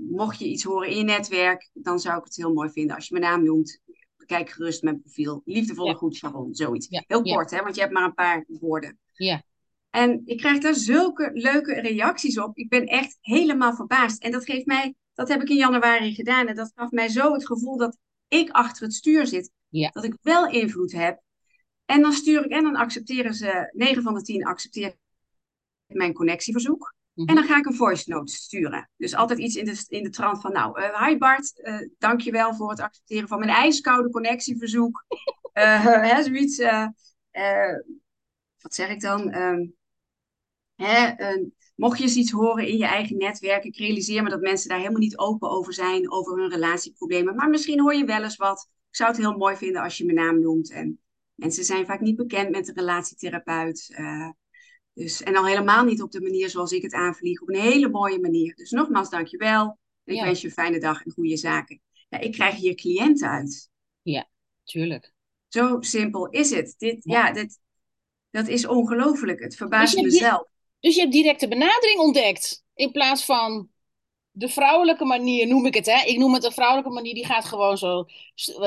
mocht 0.09 0.39
je 0.39 0.45
iets 0.45 0.63
horen 0.63 0.89
in 0.89 0.97
je 0.97 1.03
netwerk, 1.03 1.69
dan 1.73 1.99
zou 1.99 2.17
ik 2.17 2.23
het 2.23 2.35
heel 2.35 2.53
mooi 2.53 2.69
vinden 2.69 2.95
als 2.95 3.07
je 3.07 3.19
mijn 3.19 3.31
naam 3.31 3.43
noemt. 3.43 3.81
Kijk 4.25 4.49
gerust 4.49 4.83
mijn 4.83 5.01
profiel. 5.01 5.41
Liefdevolle 5.45 5.89
Ja. 5.89 5.95
goed, 5.95 6.15
Sharon, 6.15 6.53
zoiets. 6.53 6.87
Ja, 6.89 7.03
Heel 7.07 7.25
ja. 7.25 7.35
kort, 7.35 7.51
hè, 7.51 7.61
want 7.61 7.75
je 7.75 7.81
hebt 7.81 7.93
maar 7.93 8.03
een 8.03 8.13
paar 8.13 8.45
woorden. 8.47 8.99
Ja, 9.13 9.43
En 9.89 10.21
ik 10.25 10.37
krijg 10.37 10.59
daar 10.59 10.75
zulke 10.75 11.29
leuke 11.33 11.81
reacties 11.81 12.39
op. 12.39 12.57
Ik 12.57 12.69
ben 12.69 12.85
echt 12.85 13.17
helemaal 13.21 13.75
verbaasd. 13.75 14.23
En 14.23 14.31
dat 14.31 14.45
geeft 14.45 14.65
mij, 14.65 14.95
dat 15.19 15.27
heb 15.27 15.41
ik 15.41 15.49
in 15.49 15.55
januari 15.55 16.15
gedaan. 16.15 16.47
En 16.47 16.55
dat 16.55 16.71
gaf 16.75 16.91
mij 16.91 17.07
zo 17.07 17.33
het 17.33 17.45
gevoel 17.45 17.77
dat 17.77 17.97
ik 18.27 18.49
achter 18.49 18.83
het 18.83 18.93
stuur 18.93 19.27
zit. 19.27 19.51
Ja. 19.67 19.89
Dat 19.89 20.03
ik 20.03 20.15
wel 20.21 20.47
invloed 20.47 20.91
heb. 20.91 21.21
En 21.85 22.01
dan 22.01 22.13
stuur 22.13 22.45
ik, 22.45 22.51
en 22.51 22.63
dan 22.63 22.75
accepteren 22.75 23.33
ze, 23.33 23.69
9 23.75 24.03
van 24.03 24.13
de 24.13 24.21
10 24.21 24.45
accepteren 24.45 24.97
mijn 25.85 26.13
connectieverzoek. 26.13 26.93
Mhm. 27.13 27.29
En 27.29 27.35
dan 27.35 27.43
ga 27.43 27.57
ik 27.57 27.65
een 27.65 27.73
voice 27.73 28.11
note 28.11 28.33
sturen. 28.33 28.89
Dus 28.97 29.15
altijd 29.15 29.39
iets 29.39 29.55
in 29.55 29.65
de, 29.65 29.85
in 29.87 30.03
de 30.03 30.09
trant 30.09 30.41
van, 30.41 30.51
nou, 30.51 30.81
eh 30.81 31.05
hi 31.05 31.17
Bart, 31.17 31.61
eh 31.61 31.87
dankjewel 31.97 32.55
voor 32.55 32.69
het 32.69 32.79
accepteren 32.79 33.27
van 33.27 33.39
mijn 33.39 33.51
ijskoude 33.51 34.09
connectieverzoek. 34.09 35.05
Eh, 35.53 35.83
hè, 35.83 36.23
zoiets. 36.23 36.57
wat 38.61 38.73
zeg 38.75 38.89
ik 38.89 39.01
dan? 39.01 39.31
Ehm, 39.31 39.65
hè, 40.75 41.13
mocht 41.79 41.97
je 41.97 42.03
eens 42.03 42.15
iets 42.15 42.31
horen 42.31 42.67
in 42.67 42.77
je 42.77 42.85
eigen 42.85 43.17
netwerk, 43.17 43.63
ik 43.63 43.77
realiseer 43.77 44.23
me 44.23 44.29
dat 44.29 44.41
mensen 44.41 44.69
daar 44.69 44.77
helemaal 44.77 44.99
niet 44.99 45.17
open 45.17 45.49
over 45.49 45.73
zijn, 45.73 46.11
over 46.11 46.37
hun 46.39 46.49
relatieproblemen. 46.49 47.35
Maar 47.35 47.49
misschien 47.49 47.79
hoor 47.81 47.93
je 47.95 48.05
wel 48.05 48.23
eens 48.23 48.35
wat. 48.35 48.69
Ik 48.89 48.95
zou 48.95 49.09
het 49.09 49.19
heel 49.19 49.37
mooi 49.37 49.55
vinden 49.55 49.81
als 49.81 49.97
je 49.97 50.05
mijn 50.05 50.17
naam 50.17 50.39
noemt. 50.41 50.71
En 50.71 50.99
mensen 51.35 51.63
zijn 51.63 51.85
vaak 51.85 51.99
niet 51.99 52.15
bekend 52.15 52.49
met 52.49 52.67
een 52.67 52.75
relatietherapeut. 52.75 53.89
eh, 53.95 54.29
dus, 54.93 55.23
en 55.23 55.35
al 55.35 55.45
helemaal 55.45 55.83
niet 55.83 56.01
op 56.01 56.11
de 56.11 56.21
manier 56.21 56.49
zoals 56.49 56.71
ik 56.71 56.81
het 56.81 56.93
aanvlieg, 56.93 57.41
op 57.41 57.49
een 57.49 57.59
hele 57.59 57.89
mooie 57.89 58.19
manier. 58.19 58.55
Dus 58.55 58.71
nogmaals, 58.71 59.09
dankjewel. 59.09 59.65
En 60.03 60.13
ik 60.13 60.19
Ja. 60.19 60.23
wens 60.25 60.41
je 60.41 60.47
een 60.47 60.53
fijne 60.53 60.79
dag 60.79 61.03
en 61.05 61.11
goede 61.11 61.37
zaken. 61.37 61.81
Ja, 62.09 62.19
ik 62.19 62.31
krijg 62.31 62.55
hier 62.55 62.75
cliënten 62.75 63.29
uit. 63.29 63.69
tuurlijk. 64.63 65.13
Zo 65.47 65.77
simpel 65.81 66.29
is 66.29 66.49
het. 66.49 66.75
Dit, 66.77 67.03
Ja. 67.03 67.27
ja, 67.27 67.33
dit, 67.33 67.59
dat 68.29 68.47
is 68.47 68.67
ongelooflijk. 68.67 69.39
Het 69.39 69.55
verbaast 69.55 70.01
mezelf. 70.01 70.47
Dus 70.79 70.95
je 70.95 71.01
hebt 71.01 71.13
directe 71.13 71.47
benadering 71.47 71.99
ontdekt. 71.99 72.63
In 72.75 72.91
plaats 72.91 73.25
van 73.25 73.69
de 74.31 74.49
vrouwelijke 74.49 75.05
manier, 75.05 75.47
noem 75.47 75.65
ik 75.65 75.73
het. 75.73 75.85
Hè? 75.85 76.05
Ik 76.05 76.17
noem 76.17 76.33
het 76.33 76.43
een 76.43 76.51
vrouwelijke 76.51 76.91
manier. 76.91 77.13
Die 77.13 77.25
gaat 77.25 77.45
gewoon 77.45 77.77
zo 77.77 78.05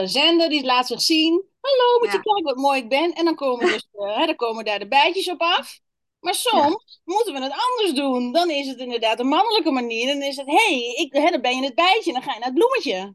zenden. 0.05 0.51
Die 0.51 0.65
laat 0.65 0.87
zich 0.87 1.03
zien. 1.03 1.43
Hallo, 1.61 1.99
moet 1.99 2.13
je 2.13 2.21
kijken 2.23 2.43
wat 2.43 2.57
mooi 2.57 2.81
ik 2.81 2.89
ben. 2.89 3.13
En 3.13 3.25
dan 3.25 3.35
komen, 3.35 3.67
dus, 3.67 3.89
eh, 3.93 4.17
hè, 4.17 4.27
dan 4.27 4.37
komen 4.37 4.65
daar 4.65 4.79
de 4.79 4.89
bijtjes 4.89 5.31
op 5.31 5.41
af. 5.41 5.81
Maar 6.21 6.35
soms 6.35 7.01
moeten 7.05 7.35
we 7.35 7.41
het 7.43 7.53
anders 7.71 7.93
doen. 7.93 8.33
Dan 8.33 8.51
is 8.51 8.67
het 8.67 8.79
inderdaad 8.79 9.21
een 9.21 9.27
mannelijke 9.27 9.71
manier. 9.71 10.07
Dan 10.07 10.23
is 10.23 10.37
het, 10.37 10.47
hé, 10.47 10.55
hey, 10.55 10.95
ik- 10.95 11.13
hè, 11.13 11.31
dan 11.31 11.41
ben 11.41 11.57
je 11.57 11.65
het 11.65 11.75
bijtje. 11.75 12.13
Dan 12.13 12.23
ga 12.23 12.33
je 12.33 12.39
naar 12.39 12.49
het 12.49 12.59
bloemetje. 12.59 13.15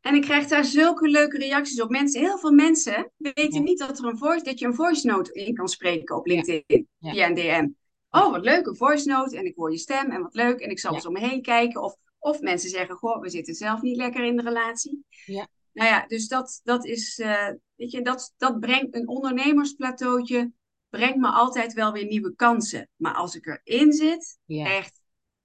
En 0.00 0.14
ik 0.14 0.22
krijg 0.22 0.46
daar 0.46 0.64
zulke 0.64 1.08
leuke 1.08 1.38
reacties 1.38 1.80
op. 1.80 1.90
Mensen, 1.90 2.20
heel 2.20 2.38
veel 2.38 2.50
mensen 2.52 3.12
weten 3.16 3.52
Ja. 3.52 3.60
niet 3.60 3.78
dat, 3.78 3.98
er 3.98 4.04
een 4.04 4.18
voice, 4.18 4.44
dat 4.44 4.58
je 4.58 4.66
een 4.66 4.74
voice 4.74 5.06
note 5.06 5.32
in 5.32 5.54
kan 5.54 5.68
spreken 5.68 6.16
op. 6.16 6.26
LinkedIn 6.26 6.88
via 7.00 7.26
een 7.26 7.34
DM. 7.34 7.68
Oh, 8.10 8.30
wat 8.30 8.44
leuk, 8.44 8.66
een 8.66 8.76
voice 8.76 9.08
note. 9.08 9.36
En 9.38 9.44
ik 9.44 9.54
hoor 9.56 9.70
je 9.70 9.78
stem 9.78 10.10
en 10.10 10.22
wat 10.22 10.34
leuk. 10.34 10.60
En 10.60 10.70
ik 10.70 10.78
zal 10.78 10.90
Ja. 10.90 10.96
eens 10.96 11.06
om 11.06 11.12
me 11.12 11.18
heen 11.20 11.42
kijken. 11.42 11.82
Of, 11.82 11.96
of 12.18 12.40
mensen 12.40 12.70
zeggen, 12.70 12.96
goh, 12.96 13.20
we 13.20 13.30
zitten 13.30 13.54
zelf 13.54 13.80
niet 13.82 13.96
lekker 13.96 14.24
in 14.24 14.36
de 14.36 14.42
relatie. 14.42 15.04
Ja. 15.24 15.48
Nou 15.72 15.88
ja, 15.88 16.06
dus 16.06 16.28
dat, 16.28 16.60
dat 16.64 16.84
is, 16.86 17.18
eh, 17.18 17.48
weet 17.74 17.90
je, 17.90 18.02
dat, 18.02 18.34
dat 18.36 18.60
brengt 18.60 18.94
een 18.94 19.08
ondernemersplateautje, 19.08 20.52
brengt 20.88 21.16
me 21.16 21.28
altijd 21.28 21.72
wel 21.72 21.92
weer 21.92 22.06
nieuwe 22.06 22.34
kansen. 22.34 22.88
Maar 22.96 23.14
als 23.14 23.34
ik 23.34 23.60
erin 23.64 23.92
zit, 23.92 24.38
Ja. 24.44 24.64
echt 24.76 25.00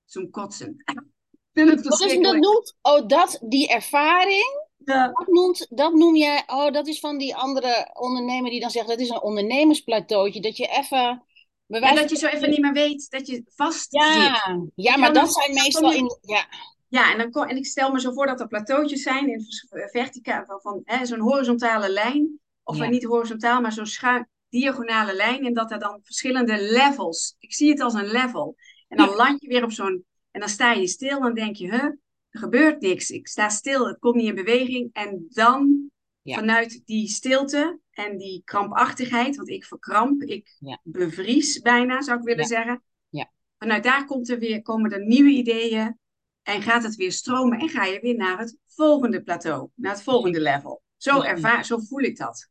zo'n 0.06 0.30
kotsen. 0.30 0.76
Dat, 1.54 2.02
is, 2.02 2.20
dat 2.20 2.36
noemt, 2.36 2.76
oh, 2.82 3.08
dat, 3.08 3.40
die 3.48 3.68
ervaring, 3.70 4.64
Ja. 4.78 5.08
dat, 5.08 5.28
noemt, 5.28 5.68
dat 5.70 5.94
noem 5.94 6.16
jij, 6.16 6.44
oh, 6.48 6.72
dat 6.72 6.88
is 6.88 7.00
van 7.00 7.18
die 7.18 7.36
andere 7.36 7.90
ondernemer 7.94 8.50
die 8.52 8.60
dan 8.60 8.70
zegt, 8.70 8.88
dat 8.88 9.00
is 9.00 9.10
een 9.10 9.22
ondernemersplateautje, 9.22 10.42
dat 10.42 10.58
je 10.58 10.68
even, 10.68 11.24
wijze 11.68 11.96
dat 12.02 12.10
je 12.10 12.16
zo 12.18 12.28
even 12.28 12.50
niet 12.50 12.60
meer 12.62 12.74
weet 12.74 13.10
dat 13.10 13.28
je 13.28 13.44
vast 13.56 13.92
Ja, 13.94 14.14
zit. 14.14 14.72
ja, 14.76 14.98
maar 14.98 15.14
dan- 15.14 15.24
dat 15.24 15.34
zijn 15.34 15.54
meestal 15.54 15.92
in, 15.94 16.18
ja, 16.22 16.46
Ja, 16.88 17.12
en, 17.12 17.18
dan 17.18 17.32
kom, 17.32 17.44
en 17.44 17.58
ik 17.58 17.66
stel 17.66 17.92
me 17.92 18.00
zo 18.00 18.12
voor 18.12 18.26
dat 18.26 18.40
er 18.40 18.48
plateautjes 18.48 19.02
zijn 19.02 19.28
in 19.30 19.46
verticaal, 19.92 20.46
van, 20.46 20.62
van 20.62 20.82
hè, 20.84 21.06
zo'n 21.06 21.20
horizontale 21.20 21.90
lijn. 21.90 22.40
Of 22.64 22.78
Ja. 22.78 22.88
niet 22.90 23.04
horizontaal, 23.04 23.62
maar 23.62 23.72
zo'n 23.72 23.86
schuin, 23.86 24.28
diagonale 24.50 25.16
lijn. 25.16 25.46
En 25.46 25.54
dat 25.54 25.72
er 25.72 25.80
dan 25.80 26.00
verschillende 26.04 26.58
levels. 26.62 27.36
Ik 27.40 27.54
zie 27.54 27.70
het 27.70 27.80
als 27.80 27.94
een 27.94 28.08
level. 28.12 28.56
En 28.88 28.98
dan 28.98 29.10
Ja. 29.10 29.16
land 29.16 29.42
je 29.42 29.48
weer 29.48 29.64
op 29.64 29.72
zo'n. 29.72 30.06
En 30.32 30.40
dan 30.40 30.50
sta 30.50 30.72
je 30.72 30.88
stil 30.88 31.26
en 31.26 31.34
denk 31.34 31.56
je, 31.56 31.68
huh, 31.70 31.84
er 32.30 32.40
gebeurt 32.40 32.82
niks. 32.82 33.10
Ik 33.10 33.28
sta 33.28 33.50
stil, 33.50 33.88
het 33.88 34.00
komt 34.00 34.16
niet 34.16 34.28
in 34.28 34.36
beweging. 34.36 34.90
En 34.94 35.26
dan 35.30 35.90
vanuit 36.24 36.82
die 36.86 37.08
stilte 37.08 37.80
en 37.96 38.18
die 38.18 38.42
krampachtigheid, 38.44 39.36
want 39.36 39.50
ik 39.50 39.66
verkramp, 39.66 40.22
ik 40.22 40.56
Ja. 40.60 40.80
bevries 40.84 41.60
bijna, 41.60 42.02
zou 42.02 42.18
ik 42.18 42.24
willen 42.24 42.42
Ja. 42.42 42.48
zeggen. 42.48 42.84
Ja. 43.10 43.32
Vanuit 43.58 43.84
daar 43.84 44.06
komt 44.06 44.30
er 44.30 44.40
weer, 44.40 44.62
komen 44.62 44.92
er 44.92 45.06
nieuwe 45.06 45.30
ideeën. 45.30 46.00
En 46.44 46.62
gaat 46.62 46.84
het 46.84 46.96
weer 46.96 47.12
stromen 47.12 47.60
en 47.60 47.70
ga 47.70 47.86
je 47.86 48.00
weer 48.00 48.16
naar 48.16 48.38
het 48.38 48.58
volgende 48.68 49.24
plateau, 49.24 49.70
naar 49.76 49.92
het 49.94 50.04
volgende 50.04 50.42
level. 50.42 50.82
Zo, 50.98 51.22
ervaar, 51.22 51.66
zo 51.66 51.78
voel 51.78 52.00
ik 52.00 52.18
dat. 52.18 52.50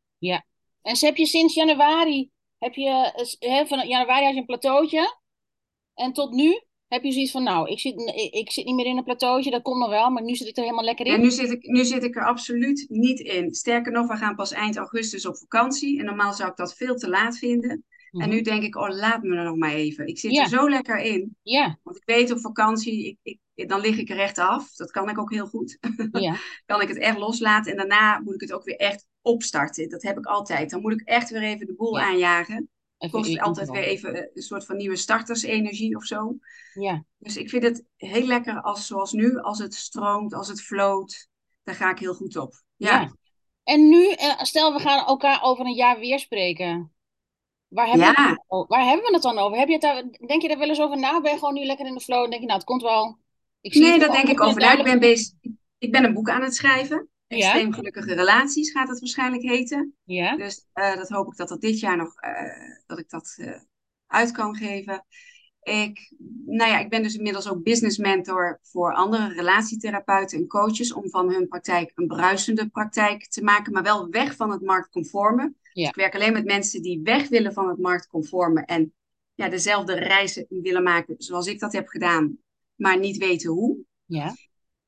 En 0.83 0.97
ze 0.97 1.07
heb 1.07 1.17
je 1.17 1.27
sinds 1.27 1.55
januari, 1.55 2.31
heb 2.59 2.75
je, 2.75 3.13
eh, 3.39 3.51
hè, 3.51 3.67
van 3.67 3.89
januari 3.89 4.25
had 4.25 4.35
je 4.35 4.41
een 4.41 4.47
plateautje, 4.47 5.19
en 5.95 6.13
tot 6.13 6.33
nu 6.33 6.63
heb 6.89 7.03
je 7.03 7.13
zoiets 7.13 7.31
van, 7.31 7.43
nou, 7.43 7.71
ik 7.71 7.81
zit, 7.81 7.95
ik, 8.31 8.51
zit 8.51 8.65
niet 8.65 8.75
meer 8.75 8.87
in 8.87 8.97
een 8.97 9.05
plateautje, 9.05 9.51
dat 9.51 9.63
komt 9.63 9.79
nog 9.79 9.91
wel, 9.91 10.11
maar 10.11 10.23
nu 10.23 10.35
zit 10.35 10.49
ik 10.49 10.57
er 10.57 10.63
helemaal 10.63 10.85
lekker 10.85 11.07
in. 11.07 11.13
En 11.13 11.21
nu 11.21 11.31
zit, 11.31 11.51
ik, 11.51 11.67
nu 11.67 11.85
zit 11.85 12.05
ik 12.05 12.17
er 12.17 12.25
absoluut 12.25 12.87
niet 12.89 13.21
in. 13.21 13.55
Sterker 13.55 13.93
nog, 13.93 14.07
we 14.07 14.17
gaan 14.17 14.35
pas 14.35 14.53
eind 14.53 14.77
augustus 14.77 15.27
op 15.27 15.37
vakantie. 15.37 15.99
En 15.99 16.05
normaal 16.05 16.33
zou 16.33 16.51
ik 16.51 16.57
dat 16.57 16.75
veel 16.77 16.95
te 16.97 17.09
laat 17.09 17.39
vinden. 17.39 17.85
Mhm. 18.11 18.23
En 18.23 18.29
nu 18.29 18.41
denk 18.41 18.63
ik, 18.63 18.77
oh, 18.77 18.89
laat 18.89 19.23
me 19.23 19.37
er 19.37 19.45
nog 19.45 19.57
maar 19.57 19.73
even. 19.73 20.07
Ik 20.07 20.19
zit 20.19 20.37
er 20.37 20.49
zo 20.49 20.69
lekker 20.69 20.99
in. 20.99 21.37
Ja, 21.43 21.79
Want 21.83 21.97
ik 21.97 22.03
weet 22.05 22.31
op 22.31 22.41
vakantie, 22.41 23.19
ik, 23.23 23.39
ik, 23.55 23.69
dan 23.69 23.81
lig 23.81 23.99
ik 23.99 24.11
er 24.11 24.19
echt 24.19 24.39
af. 24.39 24.75
Dat 24.75 24.91
kan 24.91 25.09
ik 25.09 25.19
ook 25.19 25.33
heel 25.33 25.47
goed. 25.47 25.79
ja, 26.13 26.37
kan 26.67 26.81
ik 26.81 26.89
het 26.89 26.99
echt 26.99 27.19
loslaten. 27.19 27.71
En 27.71 27.77
daarna 27.77 28.21
moet 28.21 28.35
ik 28.35 28.41
het 28.41 28.53
ook 28.53 28.65
weer 28.65 28.77
echt 28.77 29.07
opstarten. 29.23 29.89
Dat 29.89 30.03
heb 30.03 30.19
ik 30.19 30.27
altijd. 30.27 30.71
Dan 30.71 30.81
moet 30.81 30.93
ik 30.93 31.01
echt 31.01 31.31
weer 31.31 31.43
even 31.43 31.67
de 31.67 31.75
boel 31.75 31.99
Ja. 31.99 32.05
aanjagen. 32.05 32.69
Kost 33.11 33.41
altijd 33.41 33.71
weer 33.71 33.83
even 33.83 34.15
eh, 34.15 34.27
een 34.35 34.43
soort 34.43 34.65
van 34.65 34.77
nieuwe 34.77 34.97
startersenergie 34.97 35.97
of 35.97 36.05
zo. 36.05 36.37
Ja, 36.73 37.05
Dus 37.19 37.37
ik 37.37 37.49
vind 37.49 37.63
het 37.63 37.85
heel 37.97 38.27
lekker 38.27 38.61
als 38.61 38.87
zoals 38.87 39.13
nu, 39.13 39.39
als 39.39 39.59
het 39.59 39.75
stroomt, 39.75 40.35
als 40.35 40.49
het 40.49 40.63
floot. 40.63 41.29
Daar 41.63 41.75
ga 41.75 41.91
ik 41.91 41.99
heel 41.99 42.15
goed 42.15 42.37
op. 42.37 42.63
Ja. 42.77 43.01
ja. 43.01 43.13
En 43.65 43.89
nu, 43.89 44.11
eh, 44.11 44.43
stel 44.43 44.73
we 44.73 44.79
gaan 44.81 45.07
elkaar 45.07 45.43
over 45.43 45.67
een 45.67 45.75
jaar 45.75 45.99
weer 45.99 46.19
spreken. 46.19 46.93
Waar 47.69 47.87
hebben, 47.87 48.07
Ja. 48.07 48.15
we, 48.15 48.57
het 48.57 48.69
waar 48.69 48.85
hebben 48.85 49.07
we 49.07 49.13
het 49.13 49.23
dan 49.23 49.39
over? 49.39 49.59
Heb 49.59 49.67
je 49.69 49.73
het 49.73 49.83
daar, 49.83 50.05
denk 50.27 50.43
je 50.43 50.49
daar 50.49 50.59
wel 50.59 50.69
eens 50.69 50.81
over 50.81 50.99
na? 50.99 51.21
Ben 51.21 51.33
je 51.33 51.39
gewoon 51.39 51.55
nu 51.55 51.65
lekker 51.65 51.87
in 51.87 51.95
de 51.95 52.01
flow 52.01 52.25
en 52.25 52.31
denk 52.31 52.41
je, 52.41 52.47
nou, 52.47 52.59
het 52.59 52.69
komt 52.69 52.83
wel. 52.83 53.19
Ik 53.61 53.73
zie 53.73 53.83
Nee, 53.83 53.99
wel. 53.99 54.13
denk 54.13 54.29
ik 54.29 54.41
over 54.41 54.61
na. 54.61 54.79
Ik 54.79 54.85
ben, 54.85 54.99
bezig, 54.99 55.33
ik 55.79 55.93
ben 55.93 56.05
een 56.05 56.15
boek 56.15 56.31
aan 56.31 56.43
het 56.43 56.55
schrijven. 56.55 57.09
Ja. 57.27 57.37
Extreem 57.37 57.73
gelukkige 57.73 58.15
relaties 58.15 58.71
gaat 58.71 58.89
het 58.89 59.01
waarschijnlijk 59.01 59.43
heten. 59.43 59.95
Ja, 60.05 60.37
Dus 60.37 60.67
eh, 60.73 60.97
dat 60.97 61.09
hoop 61.09 61.27
ik 61.27 61.37
dat 61.37 61.49
dat 61.49 61.61
dit 61.61 61.81
jaar 61.81 61.97
nog, 61.97 62.21
eh, 62.21 62.33
dat 62.87 62.99
ik 62.99 63.11
dat 63.11 63.35
eh, 63.37 63.61
uit 64.07 64.31
kan 64.31 64.57
geven. 64.57 65.05
Ik, 65.63 66.13
nou 66.47 66.71
ja, 66.71 66.79
ik 66.79 66.89
ben 66.89 67.03
dus 67.03 67.17
inmiddels 67.17 67.49
ook 67.49 67.63
business 67.63 67.99
mentor 67.99 68.59
voor 68.63 68.95
andere 68.95 69.33
relatietherapeuten 69.33 70.39
en 70.39 70.47
coaches 70.47 70.93
om 70.93 71.11
van 71.11 71.33
hun 71.33 71.49
praktijk 71.49 71.93
een 71.95 72.07
bruisende 72.07 72.69
praktijk 72.69 73.29
te 73.29 73.43
maken, 73.43 73.73
maar 73.73 73.83
wel 73.83 74.09
weg 74.09 74.37
van 74.37 74.51
het 74.51 74.61
marktconforme. 74.63 75.53
Dus 75.73 75.89
ik 75.89 75.95
werk 75.95 76.15
alleen 76.15 76.33
met 76.33 76.45
mensen 76.45 76.83
die 76.83 77.01
weg 77.03 77.29
willen 77.29 77.53
van 77.53 77.69
het 77.69 77.79
marktconforme 77.79 78.65
en 78.65 78.95
ja, 79.35 79.49
dezelfde 79.49 79.95
reizen 79.95 80.47
willen 80.49 80.83
maken 80.83 81.15
zoals 81.19 81.47
ik 81.47 81.61
dat 81.61 81.73
heb 81.73 81.89
gedaan, 81.89 82.39
maar 82.75 82.99
niet 82.99 83.17
weten 83.17 83.51
hoe. 83.51 83.79
ja, 84.05 84.35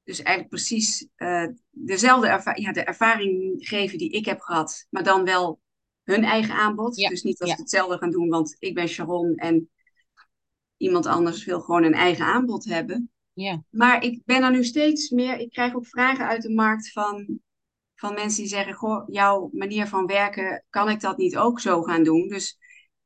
Dus 0.07 0.23
eigenlijk 0.23 0.49
precies 0.49 1.09
eh, 1.17 1.47
dezelfde 1.71 2.29
erva 2.29 2.55
ja, 2.55 2.73
de 2.73 2.81
ervaring 2.81 3.55
geven 3.69 3.99
die 3.99 4.11
ik 4.11 4.25
heb 4.25 4.41
gehad, 4.41 4.87
maar 4.91 5.03
dan 5.03 5.25
wel 5.25 5.61
hun 6.03 6.25
eigen 6.25 6.55
aanbod. 6.55 6.97
Ja, 6.97 7.09
Dus 7.09 7.23
niet 7.23 7.39
dat 7.39 7.49
ja. 7.49 7.55
ze 7.55 7.61
hetzelfde 7.61 7.99
gaan 7.99 8.11
doen, 8.11 8.29
want 8.29 8.57
ik 8.59 8.75
ben 8.75 8.89
Sharon 8.89 9.35
en 9.35 9.71
iemand 10.77 11.07
anders 11.07 11.45
wil 11.45 11.61
gewoon 11.61 11.85
een 11.85 11.95
eigen 11.95 12.25
aanbod 12.25 12.65
hebben. 12.65 13.11
ja, 13.33 13.65
Maar 13.71 14.03
ik 14.05 14.23
ben 14.25 14.43
er 14.43 14.51
nu 14.51 14.65
steeds 14.65 15.11
meer, 15.11 15.39
ik 15.39 15.51
krijg 15.51 15.75
ook 15.75 15.87
vragen 15.87 16.27
uit 16.27 16.43
de 16.43 16.55
markt 16.55 16.93
van, 16.93 17.41
van 17.95 18.15
mensen 18.15 18.41
die 18.41 18.51
zeggen, 18.51 18.75
goh, 18.75 19.09
jouw 19.09 19.51
manier 19.53 19.87
van 19.87 20.07
werken, 20.07 20.65
kan 20.71 20.89
ik 20.91 21.01
dat 21.01 21.17
niet 21.17 21.37
ook 21.37 21.61
zo 21.61 21.83
gaan 21.83 22.03
doen? 22.03 22.29
Dus 22.29 22.59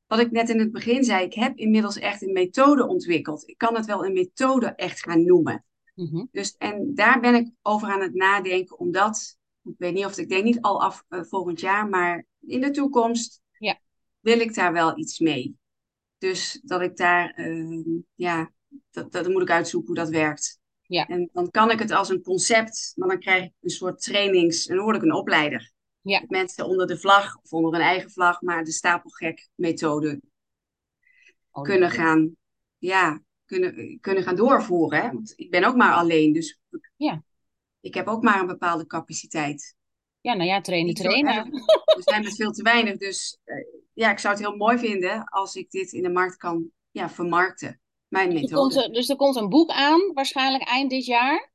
wat 0.06 0.18
ik 0.18 0.30
net 0.30 0.48
in 0.48 0.58
het 0.58 0.72
begin 0.72 1.04
zei, 1.04 1.24
ik 1.24 1.34
heb 1.34 1.56
inmiddels 1.56 1.98
echt 1.98 2.22
een 2.22 2.32
methode 2.32 2.86
ontwikkeld. 2.86 3.48
Ik 3.48 3.58
kan 3.58 3.74
het 3.74 3.86
wel 3.86 4.04
een 4.04 4.12
methode 4.12 4.66
echt 4.66 5.00
gaan 5.00 5.24
noemen. 5.24 5.64
Mhm. 6.00 6.24
Dus, 6.30 6.56
en 6.56 6.94
daar 6.94 7.20
ben 7.20 7.34
ik 7.34 7.50
over 7.62 7.88
aan 7.88 8.00
het 8.00 8.14
nadenken, 8.14 8.78
omdat, 8.78 9.38
ik 9.62 9.74
weet 9.78 9.94
niet 9.94 10.04
of 10.04 10.18
ik 10.18 10.28
denk 10.28 10.44
niet 10.44 10.60
al 10.60 10.82
af 10.82 11.04
eh, 11.08 11.22
volgend 11.22 11.60
jaar, 11.60 11.88
maar 11.88 12.26
in 12.40 12.60
de 12.60 12.70
toekomst 12.70 13.40
Ja. 13.58 13.80
wil 14.20 14.40
ik 14.40 14.54
daar 14.54 14.72
wel 14.72 14.98
iets 14.98 15.18
mee. 15.18 15.58
Dus 16.18 16.60
dat 16.62 16.80
ik 16.80 16.96
daar, 16.96 17.30
eh, 17.30 17.84
ja, 18.14 18.52
dat, 18.90 19.12
dat 19.12 19.28
moet 19.28 19.42
ik 19.42 19.50
uitzoeken 19.50 19.88
hoe 19.88 20.04
dat 20.04 20.08
werkt. 20.08 20.58
Ja. 20.82 21.06
En 21.06 21.28
dan 21.32 21.50
kan 21.50 21.70
ik 21.70 21.78
het 21.78 21.90
als 21.90 22.08
een 22.08 22.22
concept, 22.22 22.92
maar 22.96 23.08
dan 23.08 23.18
krijg 23.18 23.44
ik 23.44 23.52
een 23.60 23.70
soort 23.70 24.02
trainings, 24.02 24.66
en 24.66 24.76
dan 24.76 24.84
word 24.84 24.96
ik 24.96 25.02
een 25.02 25.14
opleider. 25.14 25.72
Ja. 26.00 26.24
Mensen 26.28 26.64
onder 26.66 26.86
de 26.86 26.98
vlag 26.98 27.36
of 27.42 27.52
onder 27.52 27.74
een 27.74 27.86
eigen 27.86 28.10
vlag, 28.10 28.40
maar 28.40 28.64
de 28.64 28.72
stapelgek 28.72 29.48
methode 29.54 30.20
Oh, 31.52 31.62
kunnen 31.62 31.90
gaan, 31.90 32.36
ja, 32.78 33.22
kunnen, 33.50 33.98
kunnen 34.00 34.22
gaan 34.22 34.36
doorvoeren. 34.36 35.02
Hè? 35.02 35.10
Want 35.12 35.32
ik 35.36 35.50
ben 35.50 35.64
ook 35.64 35.76
maar 35.76 35.94
alleen, 35.94 36.32
dus 36.32 36.58
Ja. 36.96 37.22
ik 37.80 37.94
heb 37.94 38.06
ook 38.06 38.22
maar 38.22 38.40
een 38.40 38.46
bepaalde 38.46 38.86
capaciteit. 38.86 39.76
Ja, 40.20 40.34
nou 40.34 40.48
ja, 40.48 40.60
trainen, 40.60 40.94
trainen. 40.94 41.50
We 41.50 42.00
zijn 42.04 42.24
met 42.24 42.34
veel 42.36 42.50
te 42.52 42.62
weinig, 42.62 42.96
dus 42.96 43.38
eh, 43.44 43.56
ja, 43.92 44.10
ik 44.10 44.18
zou 44.18 44.34
het 44.34 44.42
heel 44.42 44.56
mooi 44.56 44.78
vinden 44.78 45.24
als 45.24 45.54
ik 45.54 45.70
dit 45.70 45.92
in 45.92 46.02
de 46.02 46.08
markt 46.10 46.36
kan 46.36 46.70
ja, 46.90 47.10
vermarkten. 47.10 47.80
Mijn 48.08 48.30
Dus 48.30 48.42
er, 48.42 48.56
komt, 48.56 48.68
methode. 48.74 48.86
er- 48.88 48.92
dus 48.94 49.08
er 49.08 49.16
komt 49.16 49.36
een 49.36 49.48
boek 49.48 49.70
aan, 49.70 50.10
waarschijnlijk 50.14 50.64
eind 50.64 50.90
dit 50.90 51.04
jaar. 51.04 51.52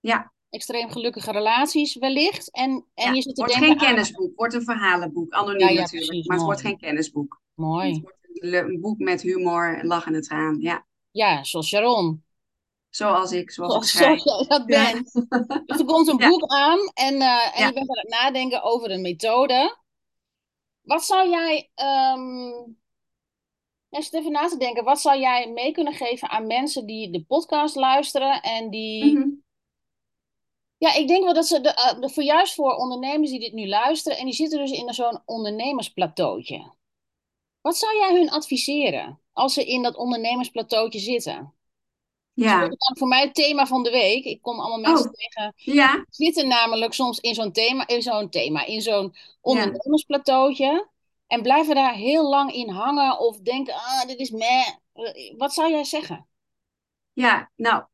Ja, 0.00 0.32
Extreem 0.50 0.90
gelukkige 0.90 1.32
relaties 1.32 1.96
wellicht. 1.96 2.50
En, 2.50 2.70
en 2.94 3.04
ja. 3.06 3.12
je 3.12 3.22
zit 3.22 3.34
te 3.34 3.40
wordt 3.40 3.58
denken 3.58 3.78
geen 3.78 3.86
aan- 3.88 3.94
kennisboek, 3.94 4.36
wordt 4.36 4.54
een 4.54 4.62
verhalenboek. 4.64 5.32
Anoniem 5.32 5.58
Ja, 5.60 5.68
ja, 5.68 5.80
natuurlijk, 5.80 6.06
precies, 6.10 6.26
maar 6.26 6.36
het 6.36 6.46
wordt 6.46 6.60
geen 6.60 6.76
kennisboek. 6.78 7.32
Het 7.32 7.64
Mooi. 7.64 8.00
wordt 8.00 8.16
een, 8.22 8.54
een 8.54 8.80
boek 8.80 8.98
met 8.98 9.22
humor, 9.22 9.78
en 9.78 9.86
lachende 9.86 10.20
traan. 10.20 10.60
Ja, 10.60 10.86
Ja, 11.12 11.44
zoals 11.44 11.66
Sharon. 11.68 12.24
zoals 12.90 13.32
ik, 13.32 13.50
zoals 13.50 13.74
ik 13.74 13.82
Zoals, 13.82 13.90
schrijf. 13.90 14.20
zoals 14.20 14.46
jij 14.48 14.58
dat 14.58 14.68
Ja. 14.68 15.60
Dus 15.66 15.78
er 15.78 15.84
komt 15.84 16.08
een 16.08 16.18
Ja. 16.18 16.28
boek 16.28 16.46
aan 16.52 16.78
en, 16.94 17.20
eh, 17.20 17.60
en 17.60 17.66
je 17.66 17.72
bent 17.72 17.88
aan 17.90 17.98
het 17.98 18.08
nadenken 18.08 18.62
over 18.62 18.90
een 18.90 19.00
methode. 19.00 19.76
Wat 20.82 21.04
zou 21.04 21.30
jij, 21.30 21.70
ehm 21.74 22.50
even 23.90 24.32
na 24.32 24.48
te 24.48 24.56
denken, 24.56 24.84
wat 24.84 25.00
zou 25.00 25.20
jij 25.20 25.50
mee 25.50 25.72
kunnen 25.72 25.92
geven 25.92 26.28
aan 26.30 26.46
mensen 26.46 26.86
die 26.86 27.10
de 27.10 27.24
podcast 27.24 27.74
luisteren 27.76 28.42
en 28.42 28.70
die, 28.70 29.18
Mhm. 29.18 29.28
ja, 30.76 30.94
ik 30.94 31.08
denk 31.08 31.24
wel 31.24 31.34
dat 31.34 31.46
ze, 31.46 31.60
de, 31.60 31.68
eh, 31.74 32.00
de, 32.00 32.08
voor 32.10 32.22
juist 32.22 32.54
voor 32.54 32.74
ondernemers 32.74 33.30
die 33.30 33.40
dit 33.40 33.52
nu 33.52 33.68
luisteren 33.68 34.18
en 34.18 34.24
die 34.24 34.34
zitten 34.34 34.58
dus 34.58 34.70
in 34.70 34.94
zo'n 34.94 35.22
ondernemersplateautje. 35.24 36.72
Wat 37.60 37.76
zou 37.76 37.96
jij 37.96 38.14
hun 38.14 38.30
adviseren 38.30 39.20
als 39.32 39.54
ze 39.54 39.64
in 39.64 39.82
dat 39.82 39.96
ondernemersplateautje 39.96 40.98
zitten? 40.98 41.54
Dat 42.34 42.44
Ja, 42.44 42.62
is 42.68 42.98
voor 42.98 43.08
mij 43.08 43.20
het 43.22 43.34
thema 43.34 43.66
van 43.66 43.82
de 43.82 43.90
week. 43.90 44.24
Ik 44.24 44.42
kom 44.42 44.60
allemaal 44.60 44.80
mensen 44.80 45.06
Oh. 45.08 45.12
tegen 45.12 45.52
ja, 45.56 46.06
zitten 46.10 46.48
namelijk 46.48 46.92
soms 46.92 47.18
in 47.20 47.34
zo'n 47.34 47.52
thema, 47.52 47.86
in 47.86 48.02
zo'n 48.02 48.30
thema, 48.30 48.64
in 48.66 48.80
zo'n 48.82 49.14
ondernemersplateautje 49.40 50.88
en 51.26 51.42
blijven 51.42 51.74
daar 51.74 51.94
heel 51.94 52.28
lang 52.28 52.52
in 52.52 52.68
hangen 52.68 53.18
of 53.18 53.40
denken, 53.40 53.74
ah, 53.74 54.06
dit 54.06 54.18
is 54.18 54.30
meh. 54.30 54.68
Eh, 54.92 55.34
Wat 55.36 55.52
zou 55.54 55.70
jij 55.70 55.84
zeggen? 55.84 56.26
ja. 57.12 57.50
Nou, 57.56 57.84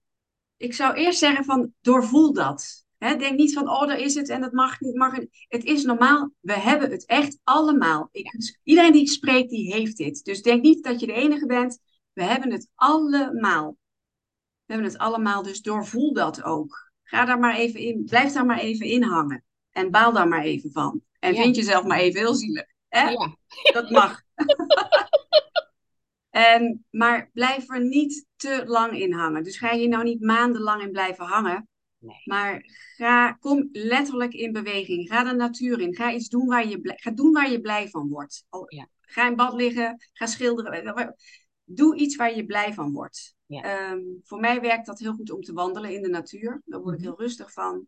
ik 0.56 0.74
zou 0.74 0.94
eerst 0.94 1.18
zeggen 1.18 1.44
van 1.44 1.74
doorvoel 1.80 2.32
dat. 2.32 2.84
Denk 2.98 3.38
niet 3.38 3.52
van, 3.52 3.68
oh, 3.68 3.86
daar 3.86 3.98
is 3.98 4.14
het 4.14 4.28
en 4.28 4.40
dat 4.40 4.52
mag 4.52 4.80
niet. 4.80 4.94
Mag 4.94 5.18
niet. 5.18 5.46
Het 5.48 5.64
is 5.64 5.84
normaal. 5.84 6.30
We 6.40 6.52
hebben 6.52 6.90
het 6.90 7.06
echt 7.06 7.38
allemaal. 7.44 8.08
Ik, 8.12 8.58
iedereen 8.62 8.92
die 8.92 9.02
ik 9.02 9.08
spreek, 9.08 9.48
die 9.48 9.72
heeft 9.74 9.96
dit. 9.96 10.24
Dus 10.24 10.42
denk 10.42 10.62
niet 10.62 10.84
dat 10.84 11.00
je 11.00 11.06
de 11.06 11.12
enige 11.12 11.46
bent. 11.46 11.78
We 12.12 12.22
hebben 12.22 12.52
het 12.52 12.68
allemaal. 12.74 13.76
We 14.64 14.72
hebben 14.72 14.90
het 14.90 14.98
allemaal, 15.00 15.42
dus 15.42 15.60
doorvoel 15.60 16.12
dat 16.12 16.42
ook. 16.42 16.90
Ga 17.02 17.24
daar 17.24 17.38
maar 17.38 17.54
even 17.54 17.80
in. 17.80 18.04
Blijf 18.04 18.32
daar 18.32 18.46
maar 18.46 18.58
even 18.58 18.86
in 18.86 19.02
hangen. 19.02 19.44
En 19.70 19.90
baal 19.90 20.12
daar 20.12 20.28
maar 20.28 20.42
even 20.42 20.72
van. 20.72 21.02
En 21.18 21.34
Ja. 21.34 21.42
vind 21.42 21.56
jezelf 21.56 21.84
maar 21.84 21.98
even 21.98 22.20
heel 22.20 22.34
zielig. 22.34 22.66
Hè? 22.88 23.08
Ja, 23.08 23.36
Dat 23.72 23.90
mag. 23.90 24.22
en, 26.30 26.84
maar 26.90 27.30
blijf 27.32 27.68
er 27.70 27.84
niet 27.84 28.26
te 28.36 28.62
lang 28.66 28.98
in 28.98 29.12
hangen. 29.12 29.42
Dus 29.42 29.58
ga 29.58 29.70
je 29.70 29.88
nou 29.88 30.04
niet 30.04 30.20
maandenlang 30.20 30.82
in 30.82 30.92
blijven 30.92 31.24
hangen. 31.24 31.68
Nee. 31.98 32.20
Maar 32.24 32.62
ga, 32.96 33.32
kom 33.32 33.68
letterlijk 33.72 34.32
in 34.32 34.52
beweging. 34.52 35.08
Ga 35.08 35.24
de 35.24 35.34
natuur 35.36 35.80
in. 35.80 35.94
Ga 35.94 36.12
iets 36.12 36.28
doen 36.28 36.46
waar 36.46 36.68
je, 36.68 36.80
blij- 36.80 36.98
ga 36.98 37.10
doen 37.10 37.32
waar 37.32 37.50
je 37.50 37.60
blij 37.60 37.88
van 37.88 38.08
wordt. 38.08 38.44
Al- 38.48 38.74
Ja. 38.74 38.88
Ga 39.00 39.28
in 39.28 39.36
bad 39.36 39.52
liggen. 39.52 39.96
Ga 40.12 40.26
schilderen. 40.26 41.14
Doe 41.64 41.96
iets 41.96 42.16
waar 42.16 42.36
je 42.36 42.44
blij 42.46 42.74
van 42.74 42.92
wordt. 42.92 43.34
Ja. 43.46 43.62
Ehm, 43.62 44.00
voor 44.22 44.40
mij 44.40 44.60
werkt 44.60 44.86
dat 44.86 44.98
heel 44.98 45.12
goed 45.12 45.30
om 45.30 45.40
te 45.40 45.52
wandelen 45.52 45.92
in 45.94 46.02
de 46.02 46.08
natuur. 46.08 46.62
Daar 46.64 46.80
word 46.80 46.94
ik 46.94 47.00
Mhm. 47.00 47.08
heel 47.08 47.18
rustig 47.20 47.52
van. 47.52 47.86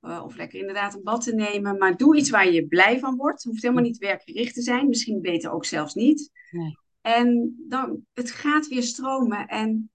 Eh, 0.00 0.22
of 0.24 0.36
lekker 0.36 0.58
inderdaad 0.60 0.94
een 0.94 1.02
bad 1.02 1.22
te 1.22 1.34
nemen. 1.34 1.78
Maar 1.78 1.96
doe 1.96 2.16
iets 2.16 2.30
waar 2.30 2.50
je 2.50 2.66
blij 2.66 2.98
van 2.98 3.16
wordt. 3.16 3.36
Het 3.42 3.44
hoeft 3.52 3.62
helemaal 3.62 3.82
niet 3.84 3.98
werkgericht 3.98 4.54
te 4.54 4.62
zijn. 4.62 4.88
Misschien 4.88 5.20
beter 5.20 5.50
ook 5.50 5.64
zelfs 5.64 5.94
niet. 5.94 6.30
Nee. 6.50 6.78
En 7.00 7.56
dan, 7.68 8.06
het 8.12 8.30
gaat 8.30 8.68
weer 8.68 8.82
stromen. 8.82 9.46
En 9.46 9.90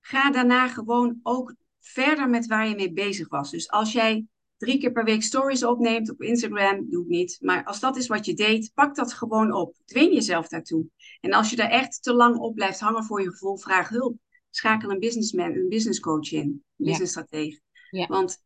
ga 0.00 0.30
daarna 0.30 0.68
gewoon 0.68 1.20
ook 1.22 1.54
verder 1.92 2.28
met 2.28 2.46
waar 2.46 2.68
je 2.68 2.74
mee 2.74 2.92
bezig 2.92 3.28
was. 3.28 3.50
Dus 3.50 3.70
als 3.70 3.92
jij 3.92 4.26
drie 4.56 4.78
keer 4.78 4.92
per 4.92 5.04
week 5.04 5.22
stories 5.22 5.64
opneemt 5.64 6.10
op 6.10 6.22
Instagram, 6.22 6.90
doe 6.90 7.00
het 7.00 7.08
niet. 7.08 7.38
Maar 7.40 7.64
als 7.64 7.80
dat 7.80 7.96
is 7.96 8.06
wat 8.06 8.26
je 8.26 8.34
deed, 8.34 8.70
pak 8.74 8.94
dat 8.94 9.12
gewoon 9.12 9.52
op. 9.52 9.76
Dwing 9.84 10.12
jezelf 10.12 10.48
daartoe. 10.48 10.86
En 11.20 11.32
als 11.32 11.50
je 11.50 11.56
daar 11.56 11.70
echt 11.70 12.02
te 12.02 12.14
lang 12.14 12.36
op 12.36 12.54
blijft 12.54 12.80
hangen 12.80 13.04
voor 13.04 13.22
je 13.22 13.30
gevoel, 13.30 13.58
vraag 13.58 13.88
hulp. 13.88 14.16
Schakel 14.50 14.90
een 14.90 14.98
businessman, 14.98 15.54
een 15.54 15.68
business 15.68 16.00
coach 16.00 16.32
in, 16.32 16.40
een 16.40 16.64
Ja. 16.76 16.84
business 16.84 17.12
stratege. 17.12 17.60
Ja. 17.90 18.06
Want 18.06 18.42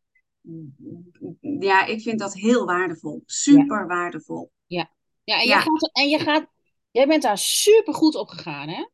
ja, 1.59 1.85
ik 1.85 2.01
vind 2.01 2.19
dat 2.19 2.33
heel 2.33 2.65
waardevol. 2.65 3.23
Super 3.25 3.87
waardevol. 3.87 4.51
ja 4.65 4.81
en, 4.81 4.89
Ja. 5.23 5.43
Jij 5.43 5.61
gaat, 5.61 5.89
en 5.93 6.09
je 6.09 6.19
gaat, 6.19 6.47
jij 6.91 7.07
bent 7.07 7.21
daar 7.21 7.37
super 7.37 7.93
goed 7.93 8.15
op 8.15 8.27
gegaan, 8.27 8.69
hè? 8.69 8.87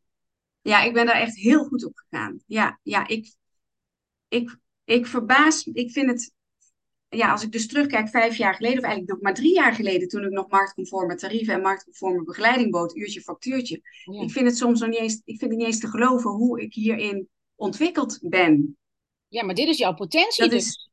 Ja, 0.61 0.83
ik 0.83 0.93
ben 0.93 1.05
daar 1.05 1.21
echt 1.21 1.35
heel 1.35 1.63
goed 1.63 1.85
op 1.85 1.91
gegaan. 1.95 2.43
Ja, 2.45 2.79
ja 2.83 3.07
ik, 3.07 3.35
ik, 4.30 4.57
ik 4.84 5.05
verbaas, 5.05 5.63
ik 5.63 5.91
vind 5.91 6.09
het, 6.09 6.34
ja, 7.07 7.32
als 7.32 7.43
ik 7.43 7.51
dus 7.51 7.67
terugkijk 7.67 8.09
vijf 8.09 8.36
jaar 8.36 8.53
geleden, 8.53 8.77
of 8.77 8.84
eigenlijk 8.84 9.13
nog 9.13 9.21
maar 9.21 9.34
drie 9.34 9.53
jaar 9.53 9.73
geleden, 9.73 10.07
toen 10.07 10.23
ik 10.23 10.32
nog 10.32 10.49
marktconforme 10.49 11.15
tarieven 11.15 11.53
en 11.53 11.61
marktconforme 11.61 12.23
begeleiding 12.23 12.71
bood, 12.71 12.95
uurtje 12.95 13.21
factuurtje. 13.21 13.82
Ja. 14.03 14.21
Ik 14.21 14.32
vind 14.32 14.45
het 14.45 14.57
soms 14.57 14.80
nog 14.80 14.89
niet 14.89 14.99
eens, 14.99 15.21
ik 15.25 15.38
vind 15.39 15.51
het 15.51 15.59
niet 15.59 15.67
eens 15.67 15.80
te 15.80 15.88
geloven 15.88 16.32
hoe 16.32 16.61
ik 16.61 16.73
hierin 16.73 17.30
ontwikkeld 17.55 18.19
ben. 18.21 18.77
Ja, 19.27 19.45
maar 19.45 19.55
dit 19.55 19.67
is 19.67 19.77
jouw 19.77 19.93
potentie 19.93 20.43
Dat 20.43 20.51
dus. 20.51 20.65
is, 20.65 20.89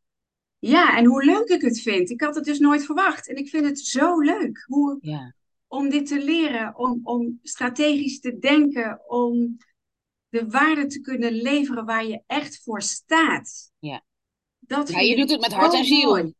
ja, 0.58 0.96
en 0.96 1.04
hoe 1.04 1.24
leuk 1.24 1.48
ik 1.48 1.62
het 1.62 1.80
vind. 1.80 2.10
Ik 2.10 2.20
had 2.20 2.34
het 2.34 2.44
dus 2.44 2.58
nooit 2.58 2.84
verwacht. 2.84 3.28
En 3.28 3.36
ik 3.36 3.48
vind 3.48 3.64
het 3.64 3.78
zo 3.78 4.20
leuk 4.20 4.64
hoe, 4.66 4.98
Ja, 5.00 5.34
om 5.68 5.90
dit 5.90 6.06
te 6.06 6.24
leren, 6.24 6.76
om, 6.76 7.00
om 7.02 7.38
strategisch 7.42 8.20
te 8.20 8.38
denken, 8.38 9.00
om 9.10 9.56
de 10.28 10.46
waarde 10.48 10.86
te 10.86 11.00
kunnen 11.00 11.32
leveren 11.32 11.84
waar 11.84 12.06
je 12.06 12.22
echt 12.26 12.62
voor 12.62 12.82
staat. 12.82 13.72
Ja. 13.78 14.04
Dat 14.58 14.88
ja 14.88 15.00
je 15.00 15.16
doet 15.16 15.30
het 15.30 15.40
met 15.40 15.52
hart 15.52 15.74
en 15.74 15.84
ziel. 15.84 16.08
mooi. 16.08 16.34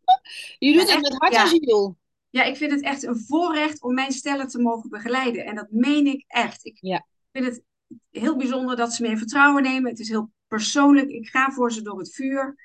Je 0.59 0.73
doet 0.73 0.89
Ja, 0.89 0.95
het 0.95 1.03
met 1.03 1.19
hart 1.19 1.33
ja. 1.33 1.43
en 1.43 1.49
ziel. 1.49 1.97
Ja, 2.31 2.43
ik 2.43 2.57
vind 2.57 2.71
het 2.71 2.83
echt 2.83 3.03
een 3.03 3.19
voorrecht 3.27 3.83
om 3.83 3.95
mijn 3.95 4.13
stellen 4.13 4.49
te 4.49 4.59
mogen 4.59 4.91
begeleiden. 4.91 5.45
En 5.45 5.55
dat 5.55 5.71
meen 5.71 6.07
ik 6.07 6.25
echt. 6.27 6.65
Ik 6.65 6.77
Ja. 6.81 7.07
vind 7.33 7.45
het 7.47 7.63
heel 8.11 8.37
bijzonder 8.37 8.77
dat 8.77 8.93
ze 8.93 9.03
me 9.03 9.09
in 9.09 9.19
vertrouwen 9.19 9.63
nemen. 9.63 9.91
Het 9.91 9.99
is 10.01 10.09
heel 10.09 10.31
persoonlijk. 10.47 11.09
Ik 11.09 11.29
ga 11.29 11.51
voor 11.51 11.73
ze 11.73 11.83
door 11.83 11.99
het 11.99 12.15
vuur. 12.15 12.65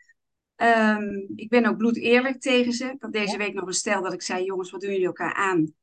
Ehm, 0.56 1.10
ik 1.36 1.50
ben 1.50 1.66
ook 1.66 1.78
bloed 1.78 1.98
eerlijk 1.98 2.42
tegen 2.42 2.74
ze. 2.74 2.86
Ik 2.86 3.02
had 3.02 3.12
deze 3.14 3.38
week 3.38 3.54
nog 3.54 3.68
een 3.68 3.74
stel 3.74 4.02
dat 4.02 4.14
ik 4.14 4.22
zei: 4.22 4.44
jongens, 4.44 4.72
wat 4.72 4.82
doen 4.82 4.92
jullie 4.92 5.06
elkaar 5.06 5.34
aan? 5.34 5.74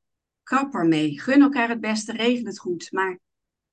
Kap 0.42 0.74
ermee. 0.74 1.20
Gun 1.20 1.40
elkaar 1.42 1.68
het 1.68 1.80
beste, 1.80 2.12
regel 2.12 2.44
het 2.44 2.58
goed. 2.58 2.92
Maar 2.92 3.18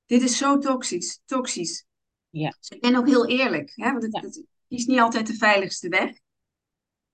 dit 0.06 0.22
is 0.22 0.36
zo 0.36 0.58
toxisch. 0.58 1.20
toxisch. 1.24 1.84
Ja. 2.30 2.54
Ik 2.68 2.80
ben 2.80 2.96
ook 2.96 3.06
heel 3.06 3.26
eerlijk. 3.26 3.72
Hè? 3.74 3.90
Want 3.90 4.02
het, 4.02 4.12
Ja. 4.12 4.20
het 4.20 4.44
kiest 4.68 4.88
niet 4.88 5.00
altijd 5.00 5.26
de 5.26 5.34
veiligste 5.34 5.88
weg. 5.88 6.10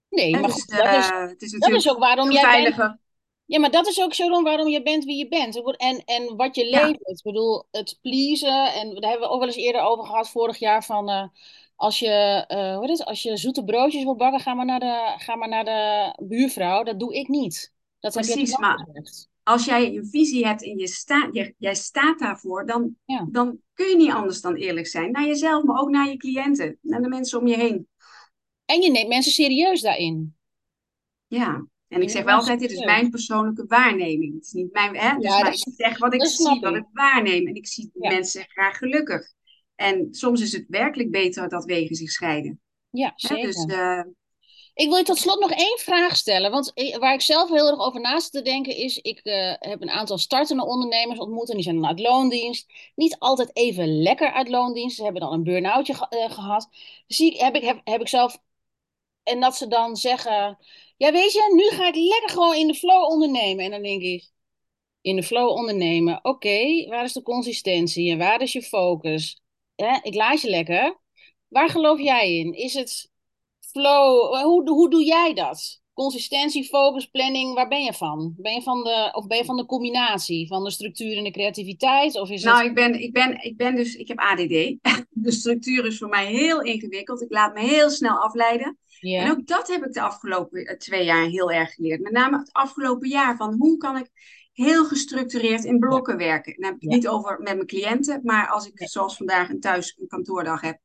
Nee, 0.09 0.31
maar 0.31 0.43
Dus, 0.43 0.53
goed, 0.53 0.69
dat 0.69 0.95
is, 0.95 1.11
eh, 1.11 1.27
het 1.27 1.43
is 1.43 1.51
dat 1.51 1.71
is 1.71 1.91
ook 1.91 1.99
waarom 1.99 2.31
jij 2.31 2.73
bent. 2.75 3.01
Ja, 3.45 3.59
maar 3.61 3.71
dat 3.71 3.87
is 3.87 4.01
ook 4.01 4.15
zo 4.15 4.43
waarom 4.43 4.69
je 4.69 4.83
bent 4.83 5.05
wie 5.05 5.17
je 5.17 5.29
bent. 5.29 5.77
En, 5.77 6.05
en 6.05 6.37
wat 6.37 6.55
je 6.57 6.65
Ja. 6.65 6.81
levert. 6.81 7.09
Ik 7.09 7.23
bedoel, 7.23 7.67
het 7.71 7.99
pleasen. 8.03 8.73
En 8.73 8.95
daar 9.01 9.11
hebben 9.11 9.29
we 9.29 9.35
ook 9.35 9.39
wel 9.39 9.49
eens 9.49 9.57
eerder 9.57 9.81
over 9.81 10.05
gehad 10.07 10.31
vorig 10.31 10.59
jaar. 10.59 10.85
Van 10.85 11.09
eh, 11.09 11.29
als, 11.77 11.99
je, 11.99 12.45
eh, 12.49 12.77
hoe 12.77 12.91
is 12.91 12.99
het? 12.99 13.09
als 13.09 13.23
je 13.23 13.37
zoete 13.37 13.65
broodjes 13.65 14.03
wil 14.05 14.17
bakken, 14.17 14.41
ga 14.41 14.55
maar 14.55 14.65
naar 14.65 14.81
de, 14.81 15.15
ga 15.17 15.37
maar 15.37 15.49
naar 15.49 15.65
de 15.65 16.13
buurvrouw. 16.25 16.83
Dat 16.83 17.01
doe 17.01 17.15
ik 17.15 17.29
niet. 17.29 17.73
Dat 18.01 18.15
heb 18.15 18.25
je 18.25 18.33
Precies, 18.33 18.57
maar- 18.59 18.79
gezegd. 18.79 19.29
Als 19.43 19.65
jij 19.65 19.97
een 19.97 20.07
visie 20.07 20.47
hebt 20.47 20.63
en 20.65 20.79
je 20.79 21.29
je, 21.33 21.55
jij 21.59 21.75
staat 21.75 22.19
daarvoor, 22.19 22.67
dan, 22.67 22.97
Ja. 23.05 23.29
dan 23.31 23.59
kun 23.75 23.89
je 23.89 23.97
niet 23.97 24.11
anders 24.13 24.41
dan 24.41 24.55
eerlijk 24.55 24.87
zijn. 24.87 25.11
Naar 25.11 25.27
jezelf, 25.27 25.65
maar 25.65 25.81
ook 25.81 25.91
naar 25.91 26.09
je 26.09 26.17
cliënten, 26.17 26.79
naar 26.81 27.03
de 27.03 27.09
mensen 27.09 27.41
om 27.41 27.47
je 27.47 27.57
heen. 27.57 27.89
En 28.65 28.81
je 28.83 28.91
neemt 28.91 29.09
mensen 29.09 29.33
serieus 29.33 29.81
daarin. 29.81 30.37
Ja, 31.27 31.67
en 31.89 32.03
ik 32.03 32.11
zeg 32.11 32.25
wel 32.25 32.37
altijd, 32.37 32.61
dit 32.61 32.71
is 32.71 32.85
mijn 32.85 33.11
persoonlijke 33.11 33.65
waarneming. 33.67 34.35
Het 34.35 34.45
is 34.45 34.53
niet 34.53 34.73
mijn, 34.73 34.97
hè? 34.97 35.17
Dus 35.19 35.29
maar 35.31 35.53
ik 35.53 35.75
zeg 35.77 35.99
wat 35.99 36.15
ik 36.15 36.27
zie, 36.27 36.61
wat 36.61 36.75
ik 36.75 36.87
waarneem. 36.93 37.47
En 37.47 37.55
ik 37.55 37.67
zie 37.67 37.91
mensen 37.95 38.45
graag 38.49 38.77
gelukkig. 38.79 39.33
En 39.75 40.09
soms 40.11 40.41
is 40.41 40.53
het 40.53 40.65
werkelijk 40.69 41.11
beter 41.11 41.49
dat 41.49 41.65
wegen 41.65 41.97
zich 41.97 42.11
scheiden. 42.11 42.61
Ja, 42.91 43.13
zeker. 43.17 43.47
Dus, 43.47 43.65
uh, 43.65 44.03
ik 44.75 44.89
wil 44.89 44.97
je 44.97 45.05
tot 45.05 45.19
slot 45.19 45.41
nog 45.41 45.51
één 45.51 45.79
vraag 45.79 46.17
stellen. 46.17 46.51
Want 46.51 46.73
waar 46.99 47.15
ik 47.15 47.21
zelf 47.21 47.51
heel 47.51 47.69
erg 47.69 47.81
over 47.81 48.01
naast 48.01 48.33
te 48.33 48.43
denken 48.43 48.77
is... 48.77 48.99
ik 48.99 49.21
uh, 49.25 49.53
heb 49.59 49.83
een 49.83 49.91
aantal 49.91 50.19
startende 50.19 50.67
ondernemers 50.67 51.19
ontmoet... 51.19 51.49
en 51.49 51.55
die 51.55 51.65
zijn 51.65 51.81
dan 51.81 51.87
uit 51.87 52.01
loondienst. 52.01 52.73
Niet 52.95 53.17
altijd 53.19 53.57
even 53.57 54.03
lekker 54.03 54.33
uit 54.33 54.49
loondienst. 54.49 54.97
Ze 54.97 55.03
hebben 55.03 55.21
dan 55.21 55.33
een 55.33 55.43
burn-outje 55.43 55.95
ge 55.95 56.07
uh, 56.11 56.35
gehad. 56.35 56.69
Zie, 57.07 57.39
heb, 57.39 57.55
ik, 57.55 57.81
heb, 57.85 58.01
ik 58.01 58.09
zelf... 58.09 58.39
En 59.23 59.41
dat 59.41 59.57
ze 59.57 59.67
dan 59.67 59.97
zeggen... 59.97 60.59
Ja, 60.97 61.13
weet 61.13 61.33
je, 61.33 61.53
nu 61.55 61.77
ga 61.77 61.89
ik 61.89 61.95
lekker 61.95 62.31
gewoon 62.31 62.55
in 62.55 62.67
de 62.67 62.75
flow 62.75 63.05
ondernemen. 63.05 63.65
En 63.65 63.71
dan 63.71 63.83
denk 63.83 64.03
ik... 64.03 64.31
In 65.01 65.17
de 65.17 65.23
flow 65.23 65.49
ondernemen. 65.49 66.25
Oké, 66.25 66.87
waar 66.89 67.05
is 67.05 67.13
de 67.13 67.23
consistentie? 67.23 68.11
En 68.11 68.19
waar 68.19 68.41
is 68.41 68.53
je 68.53 68.63
focus? 68.63 69.41
Ik 70.03 70.15
laat 70.15 70.41
je 70.41 70.51
lekker. 70.51 71.01
Waar 71.49 71.69
geloof 71.69 72.01
jij 72.01 72.39
in? 72.39 72.55
Is 72.55 72.75
het 72.75 73.12
flow? 73.73 74.35
Hoe, 74.43 74.71
hoe 74.71 74.91
doe 74.91 75.05
jij 75.05 75.35
dat? 75.35 75.81
Consistentie, 75.93 76.65
focus, 76.65 77.07
planning, 77.07 77.55
waar 77.55 77.69
ben 77.69 77.83
je 77.83 77.93
van? 77.93 78.35
Ben 78.37 78.53
je 78.53 78.63
van 78.63 78.85
de, 78.85 79.11
of 79.13 79.27
ben 79.27 79.39
je 79.39 79.45
van 79.45 79.57
de 79.57 79.67
combinatie 79.67 80.47
van 80.47 80.65
de 80.65 80.71
structuur 80.71 81.17
en 81.17 81.25
de 81.25 81.31
creativiteit? 81.31 82.21
Of 82.21 82.31
is 82.31 82.43
nou, 82.43 82.59
het... 82.59 82.67
ik, 82.67 82.75
ben, 82.75 83.01
ik, 83.01 83.13
ben, 83.13 83.43
ik 83.43 83.57
ben 83.57 83.75
dus, 83.75 83.95
ik 83.95 84.09
heb 84.09 84.19
ADD. 84.19 84.77
De 85.15 85.33
structuur 85.33 85.87
is 85.87 85.99
voor 85.99 86.09
mij 86.09 86.27
heel 86.27 86.63
ingewikkeld. 86.63 87.23
Ik 87.23 87.33
laat 87.33 87.55
me 87.55 87.61
heel 87.61 87.91
snel 87.91 88.17
afleiden. 88.17 88.79
En 89.01 89.31
ook 89.31 89.47
dat 89.47 89.69
heb 89.69 89.85
ik 89.85 89.93
de 89.93 90.01
afgelopen 90.01 90.65
eh, 90.65 90.77
twee 90.77 91.05
jaar 91.05 91.27
heel 91.27 91.51
erg 91.51 91.75
geleerd. 91.75 92.01
Met 92.01 92.13
name 92.13 92.39
het 92.39 92.53
afgelopen 92.53 93.09
jaar 93.09 93.37
van 93.37 93.55
hoe 93.59 93.77
kan 93.77 93.97
ik 93.97 94.11
heel 94.53 94.85
gestructureerd 94.85 95.65
in 95.65 95.79
blokken 95.79 96.17
werken. 96.17 96.55
Dan 96.55 96.65
heb 96.65 96.75
ik 96.75 96.83
het 96.83 96.91
niet 96.91 97.09
over 97.09 97.39
met 97.39 97.55
mijn 97.55 97.67
cliënten, 97.67 98.21
maar 98.23 98.49
als 98.49 98.67
ik 98.67 98.89
zoals 98.89 99.17
vandaag 99.17 99.49
een 99.49 99.61
thuis 99.61 99.97
een 99.99 100.07
kantoordag 100.07 100.61
heb. 100.61 100.79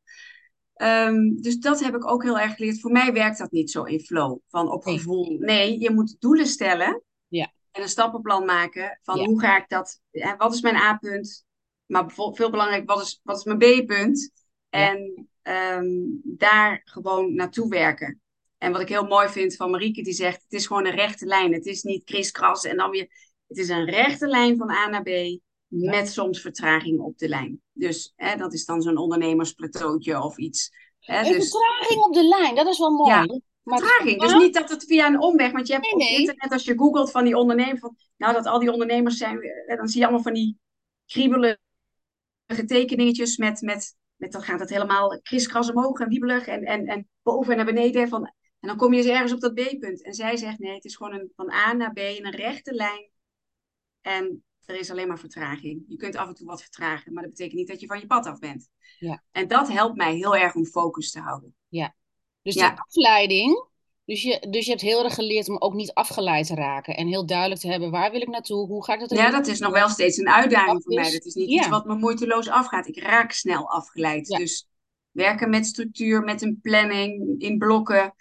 Ehm, 0.78 1.36
dus 1.36 1.57
dat 1.57 1.80
heb 1.80 1.95
ik 1.95 2.11
ook 2.11 2.23
heel 2.23 2.39
erg 2.39 2.55
geleerd. 2.55 2.80
Voor 2.80 2.91
mij 2.91 3.13
werkt 3.13 3.38
dat 3.38 3.51
niet 3.51 3.71
zo 3.71 3.84
in 3.84 3.99
flow, 3.99 4.38
van 4.47 4.71
op 4.71 4.84
gevoel. 4.84 5.38
Nee, 5.39 5.80
je 5.80 5.91
moet 5.91 6.15
doelen 6.19 6.47
stellen 6.47 7.03
ja. 7.28 7.51
en 7.71 7.82
een 7.82 7.89
stappenplan 7.89 8.45
maken 8.45 8.99
van 9.03 9.19
hoe 9.19 9.39
ga 9.39 9.57
ik 9.57 9.65
dat, 9.67 10.01
wat 10.38 10.53
is 10.53 10.61
mijn 10.61 10.75
A-punt, 10.75 11.45
maar 11.86 12.11
veel 12.11 12.49
belangrijk, 12.49 12.89
wat 12.89 13.01
is, 13.01 13.19
wat 13.23 13.38
is 13.38 13.43
mijn 13.43 13.57
B-punt? 13.57 14.32
En 14.69 15.28
ehm, 15.41 15.86
daar 16.23 16.82
gewoon 16.84 17.36
naartoe 17.36 17.69
werken. 17.69 18.21
En 18.57 18.71
wat 18.71 18.82
ik 18.82 18.89
heel 18.89 19.07
mooi 19.07 19.30
vind 19.30 19.55
van 19.55 19.71
Marieke, 19.71 20.01
die 20.01 20.13
zegt: 20.13 20.43
het 20.43 20.53
is 20.53 20.67
gewoon 20.67 20.86
een 20.86 20.95
rechte 20.95 21.25
lijn. 21.25 21.53
Het 21.53 21.65
is 21.65 21.84
niet 21.84 22.03
kriskras 22.03 22.63
en 22.63 22.78
dan 22.78 22.89
weer. 22.89 23.07
Het 23.47 23.57
is 23.57 23.69
een 23.69 23.86
rechte 23.86 24.28
lijn 24.28 24.57
van 24.57 24.69
A 24.69 24.88
naar 24.88 25.03
B 25.03 25.39
met 25.68 26.09
soms 26.09 26.41
vertraging 26.41 26.99
op 26.99 27.18
de 27.18 27.30
lijn. 27.30 27.61
Dus 27.74 28.13
hè, 28.15 28.36
dat 28.36 28.53
is 28.53 28.65
dan 28.65 28.82
zo'n 28.82 28.97
ondernemersplateautje 28.97 30.24
of 30.24 30.38
iets. 30.38 30.72
Hè, 30.99 31.24
dus... 31.24 31.49
vertraging 31.49 32.01
op 32.01 32.13
de 32.13 32.24
lijn, 32.24 32.55
dat 32.55 32.68
is 32.68 32.80
wel 32.80 32.91
mooi. 32.91 33.11
Ja, 33.11 33.39
vertraging. 33.63 34.22
Dus 34.22 34.34
niet 34.34 34.53
dat 34.53 34.70
het 34.70 34.86
via 34.86 35.07
een 35.07 35.22
omweg, 35.22 35.51
want 35.51 35.68
je 35.68 35.74
hebt 35.74 35.93
op 35.93 35.99
internet, 35.99 36.51
als 36.51 36.63
je 36.63 36.78
googelt 36.78 37.11
van 37.11 37.24
die 37.24 37.38
ondernemers, 37.38 37.80
van, 37.80 37.95
nou 38.18 38.34
dat 38.34 38.45
al 38.45 38.59
die 38.59 38.72
ondernemers 38.72 39.18
zijn, 39.18 39.39
dan 39.68 39.88
zie 39.88 39.99
je 39.99 40.05
allemaal 40.05 40.24
van 40.24 40.34
die 40.34 40.57
kriebelige 41.05 42.65
tekeningetjes 42.65 43.38
met, 43.38 43.61
met, 43.61 43.95
met 44.15 44.32
dan 44.32 44.41
gaat 44.41 44.59
het 44.59 44.70
helemaal 44.70 45.22
kriskras 45.22 45.70
omhoog 45.70 45.99
en 45.99 46.07
wiebelig 46.07 46.47
en, 46.47 46.63
en, 46.63 46.86
en 46.86 47.09
boven 47.22 47.51
en 47.51 47.57
naar 47.57 47.74
beneden. 47.74 48.07
Van, 48.07 48.26
en 48.59 48.68
dan 48.68 48.78
kom 48.78 48.93
je 48.93 48.99
eens 48.99 49.07
ergens 49.07 49.34
op 49.34 49.39
dat 49.39 49.53
B-punt. 49.53 50.03
En 50.03 50.13
zij 50.13 50.38
zegt 50.38 50.59
nee, 50.59 50.74
het 50.74 50.86
is 50.86 50.95
gewoon 50.95 51.13
een, 51.13 51.32
van 51.36 51.51
A 51.51 51.74
naar 51.74 51.93
B 51.93 51.97
in 51.97 52.26
een 52.26 52.36
rechte 52.36 52.74
lijn. 52.74 53.09
En 54.01 54.43
er 54.68 54.80
is 54.80 54.91
alleen 54.91 55.07
maar 55.07 55.20
vertraging. 55.20 55.84
Je 55.88 55.95
kunt 55.95 56.15
af 56.15 56.28
en 56.28 56.34
toe 56.34 56.47
wat 56.47 56.61
vertragen, 56.61 57.13
maar 57.13 57.24
dat 57.24 57.32
betekent 57.32 57.57
niet 57.57 57.68
dat 57.68 57.80
je 57.80 57.88
van 57.88 57.99
je 57.99 58.05
pad 58.05 58.26
af 58.26 58.39
bent. 58.39 58.70
Ja. 58.99 59.24
En 59.32 59.47
dat 59.47 59.72
helpt 59.72 59.95
mij 59.95 60.15
heel 60.15 60.36
erg 60.36 60.55
om 60.55 60.65
focus 60.65 61.11
te 61.11 61.20
houden. 61.20 61.55
Ja. 61.68 61.95
Dus 62.41 62.55
ja. 62.55 62.70
die 62.70 62.80
afleiding, 62.80 63.68
dus 64.05 64.22
je, 64.22 64.47
dus 64.49 64.63
je 64.63 64.70
hebt 64.70 64.84
heel 64.84 65.03
erg 65.03 65.13
geleerd 65.13 65.49
om 65.49 65.57
ook 65.57 65.74
niet 65.74 65.93
afgeleid 65.93 66.47
te 66.47 66.55
raken. 66.55 66.95
En 66.95 67.07
heel 67.07 67.26
duidelijk 67.26 67.61
te 67.61 67.68
hebben, 67.68 67.91
waar 67.91 68.11
wil 68.11 68.22
ik 68.22 68.28
naartoe? 68.28 68.68
Hoe 68.68 68.84
ga 68.84 68.93
ik 68.93 68.99
dat 68.99 69.09
Ja, 69.09 69.32
dat 69.32 69.47
is 69.47 69.59
nog 69.59 69.72
wel 69.72 69.89
steeds 69.89 70.18
een 70.18 70.30
uitdaging 70.30 70.84
voor 70.84 70.93
mij. 70.93 71.11
Dat 71.11 71.26
is 71.26 71.34
niet 71.34 71.49
iets 71.49 71.68
wat 71.68 71.86
me 71.86 71.95
moeiteloos 71.95 72.49
afgaat. 72.49 72.88
Ik 72.88 72.99
raak 72.99 73.32
snel 73.32 73.70
afgeleid. 73.70 74.28
Dus 74.28 74.68
werken 75.11 75.49
met 75.49 75.65
structuur, 75.65 76.24
met 76.24 76.41
een 76.41 76.59
planning, 76.61 77.41
in 77.41 77.57
blokken. 77.57 78.13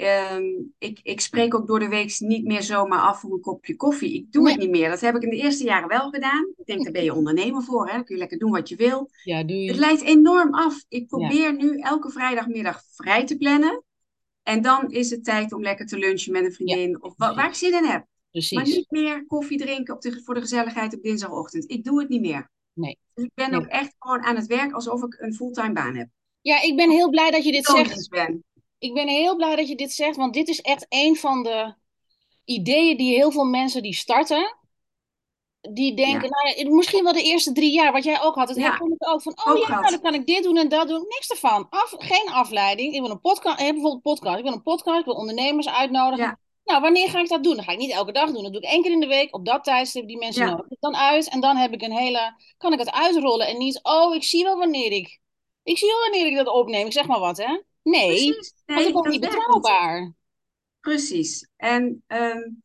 Ehm, 0.00 0.44
ik, 0.78 1.00
ik 1.02 1.20
spreek 1.20 1.54
ook 1.54 1.66
door 1.66 1.78
de 1.78 1.88
week 1.88 2.16
niet 2.18 2.44
meer 2.44 2.62
zomaar 2.62 3.00
af 3.00 3.20
voor 3.20 3.32
een 3.32 3.40
kopje 3.40 3.76
koffie. 3.76 4.14
Ik 4.14 4.32
doe 4.32 4.48
het 4.48 4.58
niet 4.58 4.70
meer. 4.70 4.88
Dat 4.88 5.00
heb 5.00 5.16
ik 5.16 5.22
in 5.22 5.30
de 5.30 5.36
eerste 5.36 5.64
jaren 5.64 5.88
wel 5.88 6.10
gedaan. 6.10 6.52
Ik 6.56 6.66
denk, 6.66 6.82
daar 6.82 6.92
ben 6.92 7.04
je 7.04 7.14
ondernemer 7.14 7.62
voor. 7.62 7.86
Hè? 7.86 7.92
Dan 7.92 8.04
kun 8.04 8.14
je 8.14 8.20
lekker 8.20 8.38
doen 8.38 8.50
wat 8.50 8.68
je 8.68 8.76
wil. 8.76 9.10
Ja, 9.24 9.44
doe 9.44 9.56
je. 9.56 9.68
Het 9.70 9.78
leidt 9.78 10.02
enorm 10.02 10.54
af. 10.54 10.84
Ik 10.88 11.06
probeer 11.06 11.56
nu 11.56 11.78
elke 11.78 12.10
vrijdagmiddag 12.10 12.82
vrij 12.94 13.26
te 13.26 13.36
plannen. 13.36 13.84
En 14.42 14.62
dan 14.62 14.90
is 14.90 15.10
het 15.10 15.24
tijd 15.24 15.52
om 15.52 15.62
lekker 15.62 15.86
te 15.86 15.98
lunchen 15.98 16.32
met 16.32 16.44
een 16.44 16.52
vriendin. 16.52 17.02
of 17.02 17.14
waar 17.16 17.48
ik 17.48 17.54
zin 17.54 17.74
in 17.74 17.84
heb. 17.84 18.06
Precies. 18.30 18.56
Maar 18.56 18.66
niet 18.66 18.90
meer 18.90 19.26
koffie 19.26 19.58
drinken 19.58 19.94
op 19.94 20.00
de, 20.00 20.20
voor 20.24 20.34
de 20.34 20.40
gezelligheid 20.40 20.94
op 20.94 21.02
dinsdagochtend. 21.02 21.70
Ik 21.70 21.84
doe 21.84 22.00
het 22.00 22.08
niet 22.08 22.20
meer. 22.20 22.50
Nee. 22.72 22.98
Dus 23.14 23.24
ik 23.24 23.30
ben 23.34 23.54
ook 23.54 23.66
echt 23.66 23.94
gewoon 23.98 24.22
aan 24.22 24.36
het 24.36 24.46
werk 24.46 24.72
alsof 24.72 25.02
ik 25.02 25.16
een 25.18 25.34
fulltime 25.34 25.72
baan 25.72 25.96
heb. 25.96 26.08
Ja, 26.40 26.62
ik 26.62 26.76
ben 26.76 26.90
heel 26.90 27.10
blij 27.10 27.30
dat 27.30 27.44
je 27.44 27.52
dit 27.52 27.66
zegt. 27.66 28.08
Ben 28.08 28.44
ik 28.80 28.94
ben 28.94 29.08
heel 29.08 29.36
blij 29.36 29.56
dat 29.56 29.68
je 29.68 29.76
dit 29.76 29.92
zegt, 29.92 30.16
want 30.16 30.34
dit 30.34 30.48
is 30.48 30.60
echt 30.60 30.86
een 30.88 31.16
van 31.16 31.42
de 31.42 31.74
ideeën 32.44 32.96
die 32.96 33.14
heel 33.14 33.30
veel 33.30 33.44
mensen 33.44 33.82
die 33.82 33.94
starten, 33.94 34.56
die 35.60 35.94
denken, 35.94 36.30
nou, 36.30 36.74
misschien 36.74 37.04
wel 37.04 37.12
de 37.12 37.22
eerste 37.22 37.52
drie 37.52 37.72
jaar, 37.72 37.92
wat 37.92 38.04
jij 38.04 38.22
ook 38.22 38.34
had, 38.34 38.48
het 38.48 38.58
ja. 38.58 38.74
ik 38.74 39.08
ook 39.08 39.22
van, 39.22 39.38
oh 39.44 39.58
ja, 39.58 39.68
nou, 39.68 39.90
dan 39.90 40.00
kan 40.00 40.14
ik 40.14 40.26
dit 40.26 40.42
doen 40.42 40.56
en 40.56 40.68
dat 40.68 40.88
doen, 40.88 41.04
niks 41.08 41.30
ervan, 41.30 41.66
Af, 41.70 41.94
geen 41.98 42.28
afleiding. 42.28 42.94
Ik 42.94 43.00
wil 43.00 43.10
een 43.10 43.20
podcast, 43.20 43.60
ik 43.60 43.64
heb 43.66 43.74
bijvoorbeeld 43.74 44.06
een 44.06 44.12
podcast, 44.12 44.38
ik 44.38 44.44
wil 44.44 44.52
een 44.52 44.62
podcast, 44.62 44.98
ik 44.98 45.04
wil 45.04 45.14
ondernemers 45.14 45.68
uitnodigen. 45.68 46.38
Nou, 46.64 46.82
wanneer 46.82 47.08
ga 47.08 47.20
ik 47.20 47.28
dat 47.28 47.44
doen? 47.44 47.54
Dan 47.54 47.64
ga 47.64 47.72
ik 47.72 47.78
niet 47.78 47.92
elke 47.92 48.12
dag 48.12 48.30
doen. 48.30 48.42
Dat 48.42 48.52
doe 48.52 48.62
ik 48.62 48.68
één 48.68 48.82
keer 48.82 48.92
in 48.92 49.00
de 49.00 49.06
week. 49.06 49.34
Op 49.34 49.46
dat 49.46 49.64
tijdstip 49.64 50.06
die 50.06 50.18
mensen 50.18 50.46
nodig 50.46 50.66
ik 50.68 50.80
dan 50.80 50.96
uit. 50.96 51.28
En 51.28 51.40
dan 51.40 51.56
heb 51.56 51.72
ik 51.72 51.82
een 51.82 51.92
hele, 51.92 52.34
kan 52.58 52.72
ik 52.72 52.78
het 52.78 52.90
uitrollen. 52.90 53.46
En 53.46 53.58
niet, 53.58 53.80
oh, 53.82 54.14
ik 54.14 54.24
zie 54.24 54.44
wel 54.44 54.58
wanneer 54.58 54.92
ik, 54.92 55.20
ik 55.62 55.78
zie 55.78 55.88
wel 55.88 56.00
wanneer 56.00 56.26
ik 56.26 56.36
dat 56.36 56.54
opneem. 56.54 56.86
Ik 56.86 56.92
zeg 56.92 57.06
maar 57.06 57.20
wat, 57.20 57.36
hè. 57.36 57.60
Nee, 57.82 58.06
Precies. 58.06 58.54
nee 58.66 58.88
is 58.88 59.10
niet 59.10 59.20
betrouwbaar. 59.20 60.12
Precies. 60.80 61.48
En 61.56 62.02
um, 62.06 62.62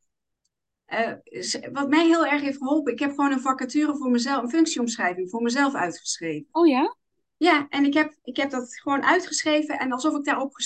uh, 0.87 1.71
wat 1.71 1.89
mij 1.89 2.05
heel 2.05 2.25
erg 2.25 2.41
heeft 2.41 2.57
geholpen, 2.57 2.93
ik 2.93 2.99
heb 2.99 3.09
gewoon 3.09 3.31
een 3.31 3.39
vacature 3.39 3.97
voor 3.97 4.11
mezelf, 4.11 4.43
een 4.43 4.49
functieomschrijving 4.49 5.29
voor 5.29 5.41
mezelf 5.41 5.73
uitgeschreven. 5.73 6.47
Oh 6.51 6.67
ja? 6.67 6.95
Ja, 7.37 7.67
en 7.69 7.85
ik 7.85 7.93
heb, 7.93 8.15
ik 8.23 8.35
heb 8.37 8.49
dat 8.49 8.79
gewoon 8.79 9.03
uitgeschreven 9.03 9.79
en 9.79 9.91
alsof 9.91 10.15
ik 10.15 10.23
daarop. 10.23 10.57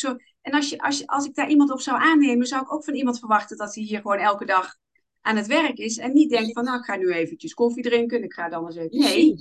En 0.41 0.53
als, 0.53 0.69
je, 0.69 0.79
als, 0.79 0.97
je, 0.97 1.07
als 1.07 1.25
ik 1.25 1.35
daar 1.35 1.49
iemand 1.49 1.71
op 1.71 1.81
zou 1.81 2.01
aannemen, 2.01 2.47
zou 2.47 2.61
ik 2.61 2.73
ook 2.73 2.83
van 2.83 2.95
iemand 2.95 3.19
verwachten 3.19 3.57
dat 3.57 3.75
hij 3.75 3.83
hier 3.83 4.01
gewoon 4.01 4.17
elke 4.17 4.45
dag 4.45 4.75
aan 5.21 5.35
het 5.35 5.47
werk 5.47 5.77
is. 5.77 5.97
En 5.97 6.13
niet 6.13 6.29
denkt 6.29 6.53
van, 6.53 6.63
nou, 6.63 6.79
ik 6.79 6.85
ga 6.85 6.95
nu 6.95 7.11
eventjes 7.11 7.53
koffie 7.53 7.83
drinken 7.83 8.17
en 8.17 8.23
ik 8.23 8.33
ga 8.33 8.49
dan 8.49 8.65
eens 8.65 8.75
even. 8.75 8.99
Nee, 8.99 9.35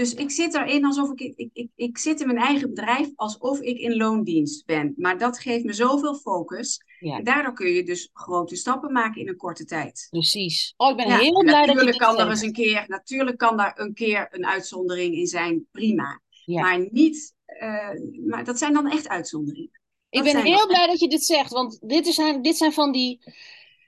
dus 0.00 0.14
ik 0.14 0.30
zit 0.30 0.54
erin 0.54 0.84
alsof 0.84 1.10
ik, 1.10 1.20
ik, 1.36 1.50
ik, 1.52 1.68
ik 1.74 1.98
zit 1.98 2.20
in 2.20 2.26
mijn 2.26 2.38
eigen 2.38 2.68
bedrijf 2.68 3.08
alsof 3.14 3.60
ik 3.60 3.78
in 3.78 3.96
loondienst 3.96 4.66
ben. 4.66 4.94
Maar 4.96 5.18
dat 5.18 5.38
geeft 5.38 5.64
me 5.64 5.72
zoveel 5.72 6.14
focus. 6.14 6.82
En 7.00 7.24
daardoor 7.24 7.52
kun 7.52 7.70
je 7.70 7.82
dus 7.82 8.10
grote 8.12 8.56
stappen 8.56 8.92
maken 8.92 9.20
in 9.20 9.28
een 9.28 9.36
korte 9.36 9.64
tijd. 9.64 10.06
Precies. 10.10 10.74
Oh, 10.76 10.90
ik 10.90 10.96
ben 10.96 11.18
heel 11.18 11.44
blij 11.44 11.66
dat 11.66 11.84
je 11.84 11.96
kan 11.96 12.18
er 12.18 12.28
eens 12.28 12.42
een 12.42 12.52
keer, 12.52 12.84
Natuurlijk 12.86 13.38
kan 13.38 13.56
daar 13.56 13.78
een 13.78 13.94
keer 13.94 14.28
een 14.30 14.46
uitzondering 14.46 15.14
in 15.14 15.26
zijn, 15.26 15.66
prima. 15.70 16.20
Maar 16.44 16.88
niet, 16.90 17.34
uh, 17.62 17.90
maar 18.26 18.44
dat 18.44 18.58
zijn 18.58 18.72
dan 18.72 18.90
echt 18.90 19.08
uitzonderingen. 19.08 19.80
ik 20.08 20.22
ben 20.22 20.42
heel 20.42 20.66
blij 20.66 20.86
dat 20.86 21.00
je 21.00 21.08
dit 21.08 21.24
zegt, 21.24 21.50
want 21.52 21.78
dit, 21.82 22.06
is, 22.06 22.20
dit 22.42 22.56
zijn 22.56 22.72
van 22.72 22.92
die 22.92 23.20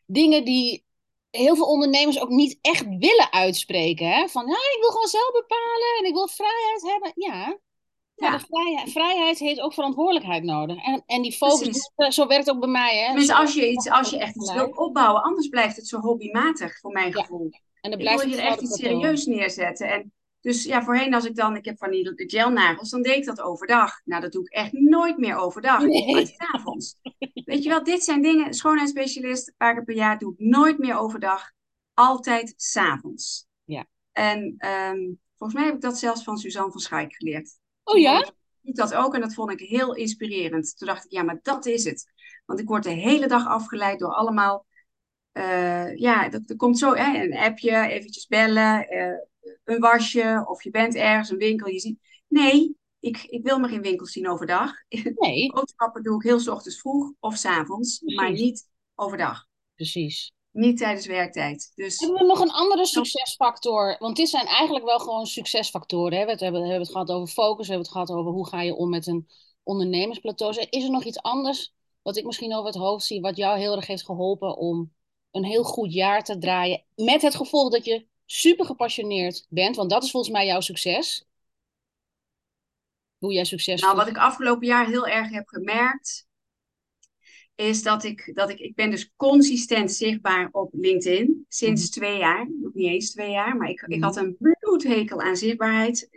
dingen 0.07 0.45
die 0.45 0.85
heel 1.33 1.57
veel 1.57 1.67
ondernemers 1.67 2.21
ook 2.21 2.29
niet 2.29 2.59
echt 2.61 2.85
willen 2.89 3.33
uitspreken. 3.33 4.11
Hè? 4.11 4.29
Van, 4.29 4.47
ja, 4.47 4.55
ik 4.55 4.79
wil 4.81 4.91
gewoon 4.91 5.07
zelf 5.07 5.33
bepalen 5.33 5.97
en 5.99 6.05
ik 6.05 6.15
wil 6.15 6.29
vrijheid 6.29 6.83
hebben. 6.83 7.13
Ja, 7.15 7.59
maar 8.17 8.39
de 8.39 8.47
vrijheid, 8.47 8.91
vrijheid 8.91 9.39
heeft 9.39 9.61
ook 9.61 9.75
verantwoordelijkheid 9.75 10.43
nodig. 10.43 10.85
En, 10.85 11.03
en 11.07 11.23
die 11.23 11.33
focus, 11.33 11.91
zo 12.09 12.27
werkt 12.27 12.47
het 12.47 12.55
ook 12.55 12.61
bij 12.61 12.71
mij. 12.71 12.99
Hè? 12.99 13.15
Dus 13.15 13.31
als 13.31 13.55
je, 13.55 13.71
iets, 13.71 13.91
als 13.91 14.11
je 14.11 14.19
echt 14.19 14.37
iets 14.37 14.53
wil 14.53 14.69
opbouwen, 14.69 15.23
anders 15.23 15.49
blijft 15.49 15.77
het 15.77 15.89
zo 15.89 15.99
hobbymatig, 15.99 16.79
voor 16.79 16.93
mijn 16.93 17.13
gevoel. 17.13 17.51
En 17.81 17.91
dan 17.91 17.99
blijft 17.99 18.23
je 18.23 18.37
er 18.37 18.47
echt 18.47 18.61
iets 18.61 18.77
serieus 18.77 19.27
neerzetten. 19.27 19.89
En 19.91 20.13
dus 20.43 20.65
ja, 20.65 20.83
voorheen 20.83 21.15
als 21.15 21.25
ik 21.25 21.37
dan, 21.37 21.57
ik 21.57 21.65
heb 21.65 21.79
van 21.79 21.91
die 21.91 22.13
gelnagels, 22.17 22.91
dan 22.91 23.03
deed 23.03 23.17
ik 23.17 23.25
dat 23.25 23.41
overdag. 23.41 24.01
Nou, 24.05 24.23
dat 24.23 24.33
doe 24.33 24.43
ik 24.43 24.53
echt 24.53 24.73
nooit 24.73 25.19
meer 25.19 25.37
overdag. 25.37 25.83
Nee. 25.83 26.35
avonds. 26.37 26.97
Weet 27.45 27.63
je 27.63 27.69
wel, 27.69 27.85
dit 27.85 28.05
zijn 28.05 28.23
dingen, 28.23 28.55
schoonheidsspecialist, 28.55 29.49
een 29.49 29.55
paar 29.57 29.75
keer 29.75 29.85
per 29.85 29.95
jaar, 29.95 30.19
doe 30.19 30.33
ik 30.33 30.39
nooit 30.39 30.79
meer 30.79 30.97
overdag. 30.97 31.51
Altijd 31.95 32.55
s'avonds. 32.57 33.47
Ja. 33.65 33.87
En 34.13 34.57
um, 34.59 35.21
volgens 35.39 35.59
mij 35.59 35.65
heb 35.65 35.75
ik 35.75 35.81
dat 35.81 35.99
zelfs 35.99 36.25
van 36.25 36.37
Suzanne 36.37 36.71
van 36.71 36.81
Schaik 36.81 37.15
geleerd. 37.15 37.59
Oh 37.85 37.99
ja? 37.99 38.33
doet 38.63 38.77
dat 38.77 38.95
ook 38.95 39.15
en 39.15 39.21
dat 39.21 39.35
vond 39.35 39.51
ik 39.51 39.69
heel 39.69 39.95
inspirerend. 39.95 40.77
Toen 40.79 40.89
dacht 40.89 41.05
ik, 41.05 41.11
ja, 41.11 41.23
maar 41.23 41.39
dat 41.43 41.67
is 41.67 41.85
het. 41.85 42.13
Want 42.47 42.61
ik 42.61 42.69
word 42.69 42.83
de 42.83 42.91
hele 42.91 43.27
dag 43.27 43.47
afgeleid 43.47 43.99
door 43.99 44.15
allemaal... 44.15 44.67
Uh, 45.33 45.97
ja, 45.97 46.29
dat, 46.29 46.43
er 46.47 46.57
komt 46.57 46.79
zo 46.79 46.95
hè, 46.95 47.23
een 47.23 47.37
appje, 47.37 47.87
eventjes 47.87 48.27
bellen, 48.27 48.95
uh, 48.95 49.15
een 49.65 49.81
wasje 49.81 50.45
of 50.49 50.63
je 50.63 50.71
bent 50.71 50.95
ergens, 50.95 51.31
een 51.31 51.37
winkel. 51.37 51.69
Je 51.69 51.81
ziet, 51.81 51.99
nee, 52.29 52.77
ik, 53.01 53.23
ik 53.23 53.43
wil 53.43 53.59
me 53.59 53.69
geen 53.69 53.83
winkels 53.83 54.13
zien 54.13 54.29
overdag. 54.29 54.73
Nee. 55.15 55.53
Boodschappen 55.53 56.03
doe 56.03 56.17
ik 56.17 56.23
heel 56.23 56.41
s 56.41 56.49
ochtends 56.49 56.81
vroeg 56.81 57.13
of 57.21 57.37
s 57.37 57.45
avonds, 57.45 58.01
maar 58.01 58.33
niet 58.33 58.69
overdag. 58.95 59.47
Precies. 59.75 60.33
Niet 60.51 60.79
tijdens 60.79 61.07
werktijd. 61.07 61.73
Dus... 61.75 61.99
Hebben 61.99 62.21
we 62.21 62.27
nog 62.27 62.41
een 62.41 62.51
andere 62.51 62.87
succesfactor? 62.87 63.97
Want 63.99 64.17
dit 64.17 64.29
zijn 64.29 64.47
eigenlijk 64.47 64.85
wel 64.85 64.99
gewoon 64.99 65.27
succesfactoren. 65.27 66.19
Hè? 66.19 66.25
We, 66.25 66.31
hebben, 66.31 66.53
we 66.53 66.59
hebben 66.59 66.81
het 66.81 66.91
gehad 66.91 67.11
over 67.11 67.29
focus, 67.29 67.67
we 67.67 67.73
hebben 67.73 67.91
het 67.91 67.99
gehad 67.99 68.11
over 68.11 68.33
hoe 68.33 68.49
ga 68.49 68.63
je 68.63 68.75
om 68.75 68.91
met 68.91 69.07
een 69.07 69.29
ondernemersplateau. 69.63 70.67
Is 70.71 70.85
er 70.85 70.91
nog 70.91 71.05
iets 71.05 71.23
anders 71.23 71.75
wat 72.03 72.17
ik 72.17 72.25
misschien 72.25 72.55
over 72.55 72.67
het 72.67 72.77
hoofd 72.79 73.05
zie, 73.05 73.21
wat 73.21 73.37
jou 73.37 73.59
heel 73.59 73.77
erg 73.77 73.87
heeft 73.87 74.05
geholpen 74.05 74.57
om 74.57 74.93
een 75.31 75.45
heel 75.45 75.65
goed 75.65 75.93
jaar 75.93 76.23
te 76.23 76.39
draaien? 76.39 76.85
Met 76.95 77.23
het 77.23 77.35
gevolg 77.35 77.71
dat 77.71 77.85
je 77.85 78.07
super 78.33 78.67
gepassioneerd 78.67 79.47
bent, 79.49 79.77
want 79.77 79.91
dat 79.91 80.03
is 80.03 80.11
volgens 80.11 80.33
mij 80.33 80.47
jouw 80.47 80.61
succes. 80.61 81.27
Hoe 83.19 83.33
jij 83.33 83.45
succes 83.45 83.81
Nou, 83.81 83.97
wat 83.97 84.09
ik 84.09 84.17
afgelopen 84.17 84.67
jaar 84.67 84.87
heel 84.87 85.07
erg 85.07 85.31
heb 85.31 85.49
gemerkt, 85.49 86.27
is 87.55 87.83
dat 87.83 88.05
ik, 88.05 88.31
dat 88.35 88.51
ik, 88.51 88.59
ik 88.59 88.75
ben 88.75 88.91
dus 88.91 89.13
consistent 89.17 89.93
zichtbaar 89.93 90.49
op 90.53 90.73
LinkedIn. 90.75 91.45
Sinds 91.49 91.83
mhm. 91.83 91.91
twee 91.91 92.19
jaar, 92.19 92.51
nog 92.61 92.75
niet 92.75 92.91
eens 92.91 93.11
twee 93.11 93.31
jaar, 93.31 93.57
maar 93.57 93.69
ik, 93.69 93.81
ik 93.81 93.97
mhm. 93.97 94.03
had 94.03 94.17
een 94.17 94.37
bloedhekel 94.61 95.21
aan 95.21 95.37
zichtbaarheid. 95.37 96.09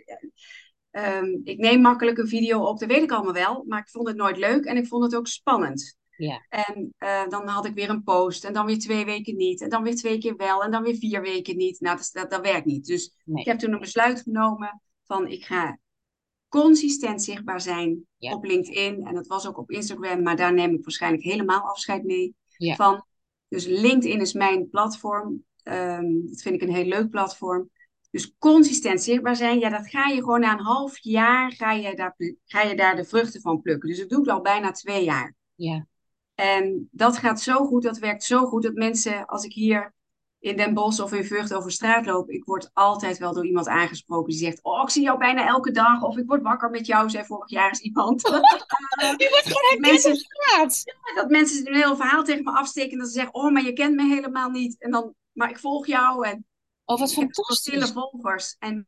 Um, 0.91 1.41
ik 1.43 1.57
neem 1.57 1.81
makkelijk 1.81 2.17
een 2.17 2.27
video 2.27 2.63
op, 2.63 2.79
dat 2.79 2.89
weet 2.89 3.03
ik 3.03 3.11
allemaal 3.11 3.33
wel, 3.33 3.63
maar 3.67 3.79
ik 3.79 3.89
vond 3.89 4.07
het 4.07 4.17
nooit 4.17 4.37
leuk 4.37 4.65
en 4.65 4.77
ik 4.77 4.87
vond 4.87 5.03
het 5.03 5.15
ook 5.15 5.27
spannend. 5.27 5.97
Ja. 6.17 6.45
En 6.49 6.93
uh, 6.99 7.27
dan 7.27 7.47
had 7.47 7.65
ik 7.65 7.73
weer 7.73 7.89
een 7.89 8.03
post 8.03 8.45
en 8.45 8.53
dan 8.53 8.65
weer 8.65 8.79
twee 8.79 9.05
weken 9.05 9.35
niet 9.35 9.61
en 9.61 9.69
dan 9.69 9.83
weer 9.83 9.95
twee 9.95 10.17
keer 10.17 10.35
wel 10.35 10.63
en 10.63 10.71
dan 10.71 10.83
weer 10.83 10.95
vier 10.95 11.21
weken 11.21 11.57
niet. 11.57 11.79
Nou, 11.79 11.97
dat, 11.97 12.09
dat, 12.13 12.29
dat 12.29 12.41
werkt 12.41 12.65
niet. 12.65 12.85
Dus 12.85 13.15
nee. 13.23 13.41
ik 13.41 13.47
heb 13.47 13.59
toen 13.59 13.73
een 13.73 13.79
besluit 13.79 14.21
genomen 14.21 14.81
van 15.03 15.27
ik 15.27 15.45
ga 15.45 15.79
consistent 16.49 17.23
zichtbaar 17.23 17.61
zijn 17.61 18.07
op 18.17 18.43
LinkedIn. 18.43 19.05
En 19.05 19.13
dat 19.13 19.27
was 19.27 19.47
ook 19.47 19.57
op 19.57 19.71
Instagram, 19.71 20.21
maar 20.21 20.35
daar 20.35 20.53
neem 20.53 20.73
ik 20.73 20.83
waarschijnlijk 20.83 21.23
helemaal 21.23 21.61
afscheid 21.61 22.03
mee 22.03 22.35
van. 22.57 23.05
Dus 23.47 23.65
LinkedIn 23.65 24.21
is 24.21 24.33
mijn 24.33 24.69
platform. 24.69 25.43
Um, 25.63 26.27
dat 26.27 26.41
vind 26.41 26.55
ik 26.55 26.61
een 26.61 26.75
heel 26.75 26.85
leuk 26.85 27.09
platform. 27.09 27.69
Dus 28.11 28.35
consistent 28.37 29.01
zichtbaar 29.01 29.35
zijn, 29.35 29.59
ja, 29.59 29.69
dat 29.69 29.89
ga 29.89 30.07
je 30.07 30.19
gewoon 30.19 30.39
na 30.39 30.51
een 30.51 30.65
half 30.65 30.97
jaar, 30.99 31.51
ga 31.51 31.71
je 31.71 31.95
daar, 31.95 32.15
ga 32.45 32.61
je 32.61 32.75
daar 32.75 32.95
de 32.95 33.05
vruchten 33.05 33.41
van 33.41 33.61
plukken. 33.61 33.89
Dus 33.89 33.99
dat 33.99 34.09
doe 34.09 34.23
ik 34.23 34.29
al 34.29 34.41
bijna 34.41 34.71
twee 34.71 35.03
jaar. 35.03 35.35
Ja. 35.55 35.87
En 36.35 36.89
dat 36.91 37.17
gaat 37.17 37.41
zo 37.41 37.65
goed, 37.65 37.83
dat 37.83 37.97
werkt 37.97 38.23
zo 38.23 38.45
goed, 38.45 38.63
dat 38.63 38.73
mensen, 38.73 39.25
als 39.25 39.43
ik 39.43 39.53
hier 39.53 39.93
in 40.45 40.57
Den 40.57 40.73
Bosch 40.73 40.99
of 40.99 41.13
in 41.13 41.25
Vught 41.25 41.53
over 41.53 41.71
straat 41.71 42.05
loop, 42.05 42.29
ik 42.29 42.43
word 42.43 42.69
altijd 42.73 43.17
wel 43.17 43.33
door 43.33 43.45
iemand 43.45 43.67
aangesproken 43.67 44.29
die 44.29 44.39
zegt: 44.39 44.63
Oh, 44.63 44.81
ik 44.81 44.89
zie 44.89 45.03
jou 45.03 45.17
bijna 45.17 45.47
elke 45.47 45.71
dag. 45.71 46.03
Of 46.03 46.17
ik 46.17 46.27
word 46.27 46.41
wakker 46.41 46.69
met 46.69 46.85
jou, 46.85 47.09
zei 47.09 47.25
vorig 47.25 47.49
jaar 47.49 47.67
eens 47.67 47.79
iemand. 47.79 48.23
die 49.17 49.29
wordt 49.29 49.45
gewoon 49.45 49.79
mensen, 49.79 50.11
op 50.11 50.17
straat. 50.17 50.81
Ja, 50.85 51.21
dat 51.21 51.29
mensen 51.29 51.67
een 51.67 51.75
heel 51.75 51.95
verhaal 51.95 52.23
tegen 52.23 52.43
me 52.43 52.51
afsteken 52.51 52.91
en 52.91 52.97
dat 52.97 53.07
ze 53.07 53.13
zeggen: 53.13 53.33
Oh, 53.33 53.51
maar 53.51 53.63
je 53.63 53.73
kent 53.73 53.95
me 53.95 54.03
helemaal 54.03 54.49
niet. 54.49 54.81
En 54.81 54.91
dan, 54.91 55.13
maar 55.31 55.49
ik 55.49 55.59
volg 55.59 55.87
jou. 55.87 56.27
En 56.27 56.45
oh, 56.85 56.99
wat 56.99 57.13
fantastisch. 57.13 57.91
volgers. 57.91 58.55
En, 58.59 58.87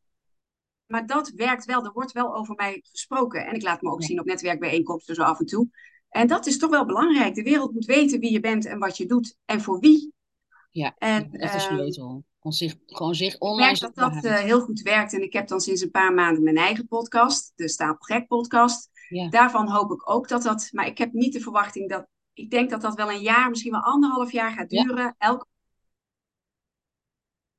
maar 0.85 1.05
dat 1.05 1.29
werkt 1.29 1.65
wel. 1.65 1.85
Er 1.85 1.91
wordt 1.91 2.11
wel 2.11 2.35
over 2.35 2.55
mij 2.55 2.83
gesproken. 2.91 3.45
En 3.45 3.53
ik 3.53 3.63
laat 3.63 3.81
me 3.81 3.91
ook 3.91 4.03
zien 4.03 4.19
op 4.19 4.25
netwerkbijeenkomsten 4.25 5.15
zo 5.15 5.21
af 5.21 5.39
en 5.39 5.45
toe. 5.45 5.69
En 6.09 6.27
dat 6.27 6.45
is 6.45 6.57
toch 6.57 6.69
wel 6.69 6.85
belangrijk. 6.85 7.35
De 7.35 7.43
wereld 7.43 7.73
moet 7.73 7.85
weten 7.85 8.19
wie 8.19 8.31
je 8.31 8.39
bent 8.39 8.65
en 8.65 8.79
wat 8.79 8.97
je 8.97 9.05
doet 9.05 9.37
en 9.45 9.61
voor 9.61 9.79
wie. 9.79 10.13
Ja, 10.71 10.95
en, 10.97 11.31
dat 11.31 11.53
is 11.53 11.63
sleutel. 11.63 12.23
Ehm, 12.39 12.51
zich, 12.51 12.75
gewoon 12.85 13.15
zich 13.15 13.37
online. 13.37 13.71
Ik 13.71 13.81
merk 13.81 13.95
dat 13.95 14.13
dat 14.13 14.23
uh, 14.23 14.37
heel 14.37 14.59
goed 14.59 14.81
werkt. 14.81 15.13
En 15.13 15.21
ik 15.21 15.33
heb 15.33 15.47
dan 15.47 15.59
sinds 15.59 15.81
een 15.81 15.91
paar 15.91 16.13
maanden 16.13 16.43
mijn 16.43 16.57
eigen 16.57 16.87
podcast, 16.87 17.51
de 17.55 17.67
Stapelgek 17.67 18.27
podcast. 18.27 18.89
Ja. 19.09 19.29
Daarvan 19.29 19.69
hoop 19.69 19.91
ik 19.91 20.09
ook 20.09 20.27
dat 20.27 20.43
dat... 20.43 20.69
Maar 20.71 20.85
ik 20.85 20.97
heb 20.97 21.13
niet 21.13 21.33
de 21.33 21.39
verwachting 21.39 21.89
dat... 21.89 22.07
Ik 22.33 22.49
denk 22.49 22.69
dat 22.69 22.81
dat 22.81 22.95
wel 22.95 23.11
een 23.11 23.21
jaar, 23.21 23.49
misschien 23.49 23.71
wel 23.71 23.81
anderhalf 23.81 24.31
jaar 24.31 24.51
gaat 24.51 24.69
duren. 24.69 25.03
Ja. 25.03 25.15
Elke... 25.17 25.45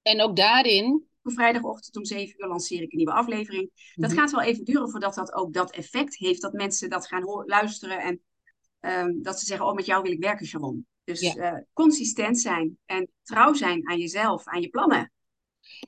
En 0.03 0.21
ook 0.21 0.37
daarin... 0.37 1.07
Vrijdagochtend 1.23 1.97
om 1.97 2.05
zeven 2.05 2.43
uur 2.43 2.49
lanceer 2.49 2.83
ik 2.83 2.91
een 2.91 2.97
nieuwe 2.97 3.13
aflevering. 3.13 3.71
Dat 3.95 4.11
mhm. 4.11 4.19
gaat 4.19 4.31
wel 4.31 4.41
even 4.41 4.65
duren 4.65 4.91
voordat 4.91 5.15
dat 5.15 5.33
ook 5.33 5.53
dat 5.53 5.71
effect 5.71 6.17
heeft. 6.17 6.43
Dat 6.43 6.53
mensen 6.53 6.91
dat 6.91 7.07
gaan 7.07 7.45
luisteren 7.47 8.01
en 8.01 8.23
um, 8.81 9.23
dat 9.23 9.41
ze 9.41 9.47
zeggen... 9.47 9.67
Oh, 9.67 9.75
met 9.75 9.87
jou 9.87 10.03
wil 10.03 10.13
ik 10.13 10.21
werken, 10.21 10.47
Sharon. 10.47 10.87
Dus 11.05 11.21
ja. 11.21 11.53
uh, 11.53 11.59
consistent 11.73 12.41
zijn 12.41 12.79
en 12.87 13.09
trouw 13.23 13.55
zijn 13.55 13.89
aan 13.89 13.99
jezelf, 13.99 14.47
aan 14.47 14.61
je 14.61 14.69
plannen. 14.69 15.13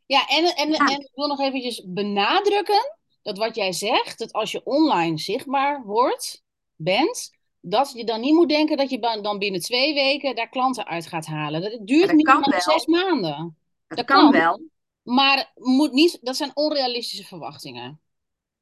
Ja, 0.07 0.27
en, 0.27 0.45
en, 0.45 0.71
ja. 0.71 0.79
en 0.79 1.01
ik 1.01 1.11
wil 1.15 1.27
nog 1.27 1.41
eventjes 1.41 1.85
benadrukken 1.87 2.99
dat 3.23 3.39
wat 3.39 3.57
jij 3.57 3.73
zegt, 3.73 4.19
dat 4.19 4.33
als 4.33 4.53
je 4.53 4.65
online 4.65 5.19
zichtbaar 5.19 5.83
wordt, 5.83 6.43
bent, 6.77 7.31
dat 7.61 7.93
je 7.95 8.05
dan 8.05 8.21
niet 8.21 8.35
moet 8.35 8.49
denken 8.49 8.77
dat 8.77 8.91
je 8.91 9.21
dan 9.23 9.39
binnen 9.39 9.61
twee 9.61 9.95
weken 9.95 10.35
daar 10.35 10.49
klanten 10.49 10.87
uit 10.87 11.07
gaat 11.07 11.27
halen. 11.27 11.63
Dat 11.63 11.87
duurt 11.87 12.07
dat 12.07 12.17
niet 12.17 12.63
zes 12.63 12.87
maanden. 12.87 13.57
Dat, 13.87 13.99
dat 13.99 14.07
kan, 14.07 14.21
kan, 14.21 14.41
wel. 14.41 14.63
Maar 15.03 15.53
moet 15.55 15.93
niet, 15.93 16.19
dat 16.23 16.37
zijn 16.37 16.51
onrealistische 16.55 17.25
verwachtingen. 17.25 18.01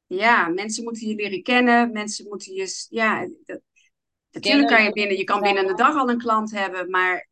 Ja, 0.06 0.48
mensen 0.48 0.84
moeten 0.84 1.08
je 1.08 1.14
leren 1.14 1.42
kennen. 1.42 1.92
Mensen 1.92 2.28
moeten 2.28 2.54
je. 2.54 2.86
Ja, 2.90 3.28
dat, 3.44 3.60
Natuurlijk 4.30 4.68
kan 4.68 4.84
je 4.84 4.92
binnen, 4.92 5.16
je 5.16 5.24
kan 5.24 5.40
binnen 5.40 5.68
een 5.68 5.76
dag 5.76 5.96
al 5.96 6.10
een 6.10 6.18
klant 6.18 6.50
hebben, 6.50 6.90
maar 6.90 7.28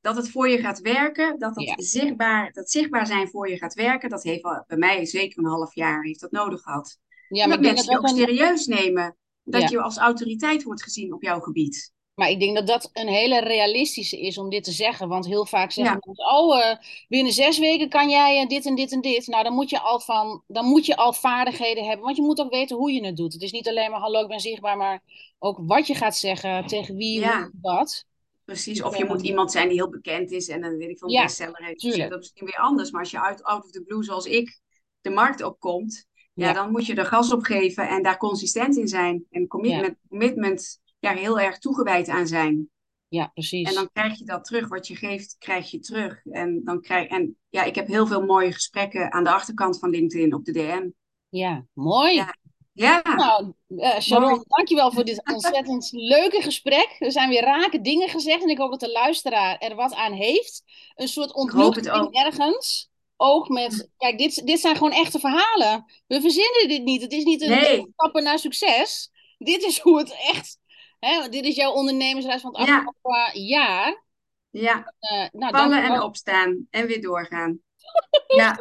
dat 0.00 0.16
het 0.16 0.30
voor 0.30 0.48
je 0.48 0.58
gaat 0.58 0.80
werken, 0.80 1.38
dat 1.38 1.54
dat, 1.54 1.74
zichtbaar, 1.76 2.52
dat 2.52 2.70
zichtbaar 2.70 3.06
zijn 3.06 3.28
voor 3.28 3.48
je 3.48 3.56
gaat 3.56 3.74
werken, 3.74 4.08
dat 4.08 4.22
heeft 4.22 4.42
al, 4.42 4.64
bij 4.66 4.76
mij 4.76 5.06
zeker 5.06 5.38
een 5.38 5.50
half 5.50 5.74
jaar 5.74 6.02
heeft 6.02 6.20
dat 6.20 6.30
nodig 6.30 6.60
gehad. 6.60 6.98
Ja, 7.28 7.46
maar 7.46 7.56
dat 7.56 7.72
mensen 7.72 7.92
je 7.92 7.98
ook 7.98 8.08
serieus 8.08 8.66
nemen. 8.66 9.16
Dat 9.42 9.70
je 9.70 9.80
als 9.80 9.96
autoriteit 9.96 10.62
wordt 10.62 10.82
gezien 10.82 11.12
op 11.12 11.22
jouw 11.22 11.40
gebied. 11.40 11.92
Maar 12.14 12.30
ik 12.30 12.40
denk 12.40 12.56
dat 12.56 12.66
dat 12.66 12.90
een 12.92 13.08
hele 13.08 13.40
realistische 13.40 14.20
is 14.20 14.38
om 14.38 14.50
dit 14.50 14.64
te 14.64 14.72
zeggen. 14.72 15.08
Want 15.08 15.26
heel 15.26 15.46
vaak 15.46 15.70
zeggen 15.70 15.94
ja. 15.94 16.00
mensen, 16.04 16.34
oh, 16.34 16.58
uh, 16.58 16.76
binnen 17.08 17.32
zes 17.32 17.58
weken 17.58 17.88
kan 17.88 18.10
jij 18.10 18.42
uh, 18.42 18.48
dit 18.48 18.66
en 18.66 18.74
dit 18.74 18.92
en 18.92 19.00
dit. 19.00 19.26
Nou, 19.26 19.44
dan 19.44 19.52
moet, 19.52 19.70
je 19.70 19.80
al 19.80 20.00
van, 20.00 20.42
dan 20.46 20.64
moet 20.64 20.86
je 20.86 20.96
al 20.96 21.12
vaardigheden 21.12 21.84
hebben. 21.84 22.04
Want 22.04 22.16
je 22.16 22.22
moet 22.22 22.40
ook 22.40 22.50
weten 22.50 22.76
hoe 22.76 22.92
je 22.92 23.04
het 23.04 23.16
doet. 23.16 23.32
Het 23.32 23.42
is 23.42 23.52
niet 23.52 23.68
alleen 23.68 23.90
maar, 23.90 24.00
hallo, 24.00 24.22
ik 24.22 24.28
ben 24.28 24.40
zichtbaar, 24.40 24.76
maar 24.76 25.02
ook 25.38 25.58
wat 25.62 25.86
je 25.86 25.94
gaat 25.94 26.16
zeggen, 26.16 26.66
tegen 26.66 26.96
wie, 26.96 27.20
ja. 27.20 27.40
hoe, 27.40 27.50
wat. 27.60 28.06
Precies, 28.44 28.82
of 28.82 28.96
je 28.96 29.04
moet 29.04 29.22
iemand 29.22 29.50
zijn 29.50 29.68
die 29.68 29.76
heel 29.76 29.90
bekend 29.90 30.30
is 30.30 30.48
en 30.48 30.60
dan 30.60 30.76
weet 30.76 30.90
ik 30.90 30.98
van 30.98 31.08
ja, 31.08 31.22
bestseller 31.22 31.64
heeft. 31.64 31.80
Dus 31.80 31.96
dat 31.96 32.10
is 32.10 32.16
misschien 32.16 32.46
weer 32.46 32.58
anders. 32.58 32.90
Maar 32.90 33.00
als 33.00 33.10
je 33.10 33.20
uit 33.22 33.42
out 33.42 33.64
of 33.64 33.70
the 33.70 33.82
blue, 33.82 34.02
zoals 34.02 34.26
ik, 34.26 34.60
de 35.00 35.10
markt 35.10 35.42
opkomt, 35.42 36.06
ja, 36.34 36.46
ja, 36.46 36.52
dan 36.52 36.70
moet 36.70 36.86
je 36.86 36.94
er 36.94 37.04
gas 37.04 37.32
op 37.32 37.42
geven 37.42 37.88
en 37.88 38.02
daar 38.02 38.16
consistent 38.16 38.76
in 38.76 38.88
zijn. 38.88 39.24
En 39.30 39.46
commitment, 39.46 39.96
commitment 40.08 40.80
ja, 41.00 41.12
heel 41.12 41.40
erg 41.40 41.58
toegewijd 41.58 42.08
aan 42.08 42.26
zijn. 42.26 42.70
Ja, 43.08 43.26
precies. 43.26 43.68
En 43.68 43.74
dan 43.74 43.90
krijg 43.92 44.18
je 44.18 44.24
dat 44.24 44.44
terug. 44.44 44.68
Wat 44.68 44.86
je 44.86 44.96
geeft, 44.96 45.36
krijg 45.38 45.70
je 45.70 45.78
terug. 45.78 46.26
En, 46.26 46.64
dan 46.64 46.80
krijg, 46.80 47.08
en 47.08 47.36
ja, 47.48 47.62
ik 47.62 47.74
heb 47.74 47.86
heel 47.86 48.06
veel 48.06 48.24
mooie 48.24 48.52
gesprekken 48.52 49.12
aan 49.12 49.24
de 49.24 49.30
achterkant 49.30 49.78
van 49.78 49.90
LinkedIn 49.90 50.34
op 50.34 50.44
de 50.44 50.52
DM. 50.52 50.88
Ja, 51.28 51.64
mooi. 51.72 52.14
Ja. 52.14 52.34
ja. 52.72 53.02
Nou, 53.14 53.52
uh, 53.68 54.00
Sharon, 54.00 54.44
dankjewel 54.46 54.92
voor 54.92 55.04
dit 55.04 55.30
ontzettend 55.32 55.88
leuke 55.92 56.42
gesprek. 56.42 56.96
Er 56.98 57.12
zijn 57.12 57.28
weer 57.28 57.42
rake 57.42 57.80
dingen 57.80 58.08
gezegd 58.08 58.42
en 58.42 58.48
ik 58.48 58.58
hoop 58.58 58.70
dat 58.70 58.80
de 58.80 58.92
luisteraar 58.92 59.58
er 59.58 59.74
wat 59.74 59.94
aan 59.94 60.12
heeft. 60.12 60.62
Een 60.94 61.08
soort 61.08 61.34
ontmoeting 61.34 62.14
ergens. 62.14 62.88
Ook 63.16 63.48
met, 63.48 63.90
kijk, 63.96 64.18
dit, 64.18 64.46
dit 64.46 64.60
zijn 64.60 64.76
gewoon 64.76 64.92
echte 64.92 65.18
verhalen. 65.18 65.84
We 66.06 66.20
verzinnen 66.20 66.68
dit 66.68 66.82
niet. 66.82 67.02
Het 67.02 67.12
is 67.12 67.24
niet 67.24 67.42
een 67.42 67.50
nee. 67.50 67.86
stappen 67.92 68.22
naar 68.22 68.38
succes. 68.38 69.10
Dit 69.38 69.62
is 69.62 69.78
hoe 69.78 69.98
het 69.98 70.16
echt 70.32 70.59
Hè, 71.00 71.28
dit 71.28 71.44
is 71.44 71.56
jouw 71.56 71.72
ondernemersreis 71.72 72.40
van 72.40 72.56
het 72.56 72.68
afgelopen 72.68 73.42
jaar. 73.42 74.04
Ja, 74.50 74.94
uh, 75.00 75.26
nou, 75.32 75.56
vallen 75.56 75.82
en 75.82 76.02
opstaan 76.02 76.66
en 76.70 76.86
weer 76.86 77.02
doorgaan. 77.02 77.60
ja. 78.36 78.58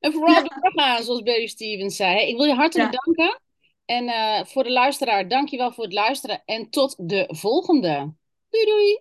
En 0.00 0.12
vooral 0.12 0.48
doorgaan, 0.48 1.02
zoals 1.02 1.22
Barry 1.22 1.46
Stevens 1.46 1.96
zei. 1.96 2.26
Ik 2.26 2.36
wil 2.36 2.46
je 2.46 2.54
hartelijk 2.54 2.92
danken. 3.04 3.40
En 3.84 4.04
uh, 4.04 4.44
voor 4.44 4.62
de 4.62 4.70
luisteraar, 4.70 5.28
dankjewel 5.28 5.72
voor 5.72 5.84
het 5.84 5.92
luisteren. 5.92 6.42
En 6.44 6.70
tot 6.70 7.08
de 7.08 7.24
volgende. 7.28 8.14
Doei 8.48 8.64
doei! 8.64 9.00